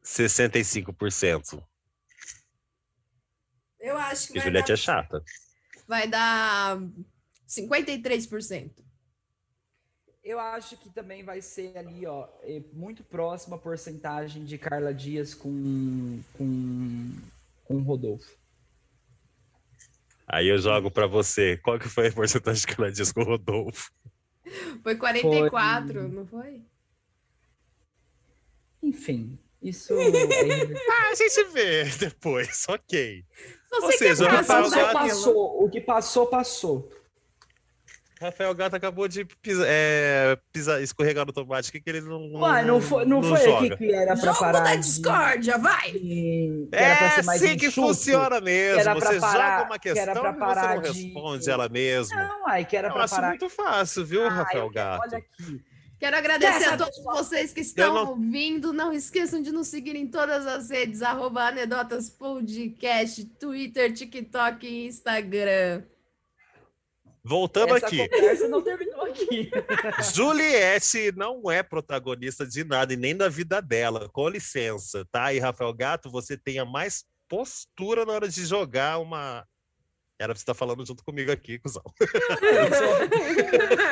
65%. 0.04 1.64
Eu 3.80 3.98
acho 3.98 4.28
que. 4.28 4.34
Porque 4.34 4.40
Juliette 4.40 4.68
dar... 4.70 4.74
é 4.74 4.78
chata. 4.78 5.24
Vai 5.88 6.08
dar 6.08 6.80
53%. 7.48 8.84
Eu 10.24 10.40
acho 10.40 10.78
que 10.78 10.90
também 10.90 11.22
vai 11.22 11.42
ser 11.42 11.78
ali, 11.78 12.06
ó, 12.06 12.30
é 12.44 12.62
muito 12.72 13.04
próxima 13.04 13.58
a 13.58 13.60
porcentagem 13.60 14.46
de 14.46 14.58
Carla 14.58 14.94
Dias 14.94 15.34
com, 15.34 16.22
com, 16.38 17.12
com 17.66 17.82
Rodolfo. 17.82 18.34
Aí 20.28 20.48
eu 20.48 20.58
jogo 20.58 20.90
para 20.90 21.08
você. 21.08 21.58
Qual 21.58 21.78
que 21.78 21.90
foi 21.90 22.08
a 22.08 22.12
porcentagem 22.12 22.62
de 22.62 22.68
Carla 22.68 22.92
Dias 22.92 23.12
com 23.12 23.22
o 23.22 23.26
Rodolfo? 23.26 23.92
Foi 24.82 24.96
44, 24.96 25.94
foi... 25.94 26.08
não 26.10 26.26
foi? 26.26 26.62
Enfim, 28.82 29.40
isso. 29.62 29.94
ah, 30.92 31.10
a 31.12 31.16
gente 31.16 31.44
vê 31.52 31.86
depois, 31.98 32.66
ok. 32.68 33.26
Ou 33.72 33.92
seja, 33.94 34.26
o 34.26 34.30
que 34.30 34.46
passou, 34.46 34.94
passou. 34.94 35.64
O 35.64 35.70
que 35.70 35.82
passou, 35.82 36.28
passou. 36.28 37.03
Rafael 38.24 38.54
Gato 38.56 38.76
acabou 38.76 39.08
de 39.08 39.26
pisar, 39.26 39.66
é, 39.68 40.38
pisar, 40.52 40.82
escorregar 40.82 41.26
no 41.26 41.34
tomate. 41.34 41.70
O 41.70 41.72
que, 41.72 41.82
que 41.82 41.90
ele 41.90 42.02
não. 42.02 42.34
Uai, 42.34 42.66
não 42.66 42.82
foi, 42.82 43.06
não, 43.06 43.22
não 43.22 43.36
foi 43.36 43.54
aqui 43.54 43.78
que 43.78 43.94
era 43.94 44.16
pra 44.16 44.26
Jogo 44.26 44.40
parar. 44.40 44.60
Da 44.62 44.76
discórdia, 44.76 45.58
vai! 45.58 45.92
Que 45.92 46.70
é 46.72 46.96
pra 46.96 47.10
ser 47.12 47.24
mais 47.24 47.44
assim 47.44 47.58
que 47.58 47.72
funciona 47.72 48.40
mesmo. 48.42 48.96
Que 48.96 49.00
você 49.00 49.20
parar, 49.20 49.58
joga 49.60 49.70
uma 49.70 49.80
questão 49.80 50.06
que 50.06 50.20
e 50.20 50.34
você 50.34 50.66
não 50.66 50.82
de... 50.82 50.88
responde 50.88 51.50
ela 51.50 51.70
mesmo. 51.70 52.16
Não, 52.16 52.48
ai, 52.48 52.66
que 52.66 52.78
era 52.78 52.88
eu 52.88 52.94
pra 52.94 53.04
acho 53.04 53.16
parar. 53.16 53.30
muito 53.30 53.50
fácil, 53.50 54.06
viu, 54.06 54.28
Rafael 54.28 54.70
Gato? 54.70 55.02
Olha 55.02 55.18
aqui. 55.18 55.64
Quero 56.00 56.18
agradecer 56.18 56.66
a 56.66 56.76
todos 56.76 57.02
vocês 57.02 57.54
que 57.54 57.62
estão 57.62 57.94
não... 57.94 58.10
ouvindo. 58.10 58.74
Não 58.74 58.92
esqueçam 58.92 59.42
de 59.42 59.52
nos 59.52 59.68
seguir 59.68 59.96
em 59.96 60.08
todas 60.08 60.46
as 60.46 60.70
redes, 60.70 61.02
arroba 61.02 61.48
Anedotas 61.48 62.10
Podcast, 62.10 63.24
Twitter, 63.40 63.94
TikTok 63.94 64.68
e 64.68 64.88
Instagram. 64.88 65.84
Voltando 67.24 67.76
Essa 67.76 67.88
aqui. 67.88 68.08
conversa 68.10 68.48
não 68.50 68.62
terminou 68.62 69.02
aqui. 69.06 69.50
Juliette 70.14 71.14
não 71.16 71.50
é 71.50 71.64
protagonista 71.64 72.46
de 72.46 72.66
nada 72.66 72.94
e 72.94 72.98
nem 72.98 73.16
da 73.16 73.30
vida 73.30 73.62
dela. 73.62 74.10
Com 74.12 74.28
licença, 74.28 75.06
tá? 75.10 75.34
E 75.34 75.40
Rafael 75.40 75.74
Gato, 75.74 76.12
você 76.12 76.38
tenha 76.38 76.66
mais 76.66 77.06
postura 77.30 78.06
na 78.06 78.14
hora 78.14 78.28
de 78.28 78.46
jogar 78.46 79.00
uma 79.00 79.48
era 80.20 80.32
pra 80.32 80.40
você 80.40 80.44
estar 80.44 80.54
falando 80.54 80.86
junto 80.86 81.04
comigo 81.04 81.32
aqui, 81.32 81.60
cuzão. 81.60 81.84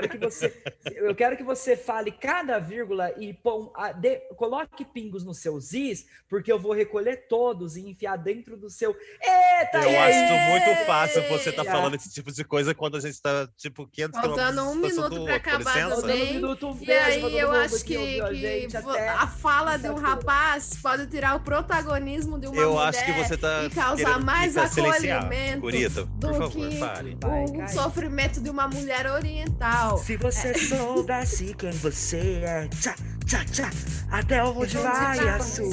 Eu 0.00 0.08
quero 0.08 0.08
que 0.08 0.18
você, 0.18 0.62
eu 0.94 1.14
quero 1.14 1.36
que 1.36 1.42
você 1.42 1.76
fale 1.76 2.10
cada 2.10 2.58
vírgula 2.58 3.12
e 3.18 3.32
pom, 3.34 3.72
a, 3.74 3.92
de, 3.92 4.16
coloque 4.36 4.84
pingos 4.84 5.24
nos 5.24 5.38
seus 5.38 5.72
is, 5.72 6.06
porque 6.28 6.50
eu 6.50 6.58
vou 6.58 6.72
recolher 6.72 7.28
todos 7.28 7.76
e 7.76 7.88
enfiar 7.88 8.16
dentro 8.16 8.56
do 8.56 8.70
seu. 8.70 8.96
Eita! 9.22 9.78
Eu 9.78 10.00
acho 10.00 10.50
muito 10.50 10.86
fácil 10.86 11.22
você 11.28 11.50
estar 11.50 11.64
tá 11.64 11.70
falando 11.70 11.94
esse 11.94 12.10
tipo 12.10 12.32
de 12.32 12.44
coisa 12.44 12.74
quando 12.74 12.96
a 12.96 13.00
gente 13.00 13.12
está, 13.12 13.48
tipo, 13.56 13.86
500 13.86 14.20
Faltando 14.20 14.62
um 14.62 14.74
minuto 14.74 15.24
para 15.24 15.36
acabar 15.36 15.88
também. 15.90 16.30
Um 16.30 16.34
minuto, 16.34 16.78
e 16.80 16.92
aí 16.92 17.38
eu 17.38 17.52
acho 17.52 17.84
que, 17.84 17.96
que 17.96 18.76
a 18.76 19.26
fala 19.26 19.76
de 19.76 19.88
um 19.88 19.96
rapaz 19.96 20.76
pode 20.82 21.06
tirar 21.06 21.36
o 21.36 21.40
protagonismo 21.40 22.38
de 22.38 22.46
uma 22.46 22.56
eu 22.56 22.72
mulher 22.72 22.88
acho 22.88 23.04
que 23.04 23.12
você 23.12 23.36
tá 23.36 23.64
e 23.64 23.70
causar 23.70 24.20
mais 24.20 24.56
acolhimento 24.56 25.60
Curita, 25.60 26.06
por 26.20 26.34
favor, 26.34 26.68
que 26.68 26.78
fale. 26.78 27.18
o 27.64 27.68
sofrimento 27.68 28.40
de 28.40 28.50
uma 28.50 28.68
mulher 28.68 29.06
oriental. 29.06 29.89
Se 29.98 30.16
você 30.16 30.48
é. 30.48 30.54
soubesse 30.54 31.54
quem 31.54 31.70
você 31.72 32.42
é, 32.44 32.68
tchá, 32.68 32.94
tchá, 33.26 33.44
tchá, 33.44 33.70
até 34.10 34.42
onde 34.44 34.76
vai 34.76 35.18
a 35.28 35.40
sua 35.40 35.70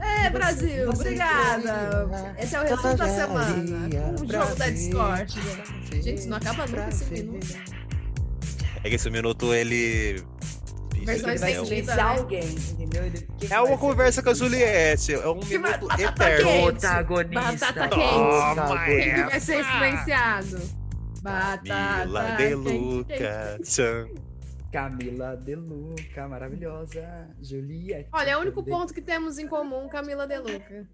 é, 0.00 0.30
Brasil, 0.30 0.88
obrigada. 0.90 2.34
Esse 2.38 2.56
é 2.56 2.60
o 2.60 2.64
resumo 2.64 2.96
da 2.96 3.08
semana. 3.08 3.64
O 4.20 4.32
jogo 4.32 4.54
da 4.56 4.70
Discord. 4.70 5.40
Gente, 6.02 6.26
não 6.26 6.36
acaba 6.38 6.66
nunca 6.66 6.88
esse 6.88 7.04
minuto. 7.04 7.46
É 8.82 8.88
que 8.88 8.94
esse 8.94 9.10
minuto 9.10 9.52
ele 9.54 10.24
Versões 11.04 11.40
vai 11.40 11.54
silenciar 11.54 12.18
alguém, 12.18 12.44
entendeu? 12.44 13.02
É 13.48 13.60
uma 13.60 13.78
conversa 13.78 14.22
com 14.22 14.30
a 14.30 14.34
Juliette, 14.34 15.14
é 15.14 15.28
um 15.28 15.34
minuto 15.34 15.88
eterno. 15.98 16.72
Protagonista. 16.72 17.72
Batata 17.72 17.88
quente. 17.88 18.84
Quem 18.86 19.14
que 19.14 19.22
vai 19.22 19.40
ser 19.40 19.64
silenciado? 19.64 20.79
Batata 21.22 21.64
Camila 21.64 22.36
De 22.36 22.54
Luca. 22.54 23.58
Tchan. 23.62 24.08
Camila 24.72 25.36
De 25.36 25.54
Luca, 25.54 26.28
maravilhosa. 26.28 27.28
Juliette. 27.42 28.08
Olha, 28.12 28.30
é 28.30 28.36
o 28.36 28.40
único 28.40 28.62
ponto 28.62 28.94
que 28.94 29.02
temos 29.02 29.38
em 29.38 29.46
comum, 29.46 29.88
Camila 29.88 30.26
De 30.26 30.38
Luca. 30.38 30.88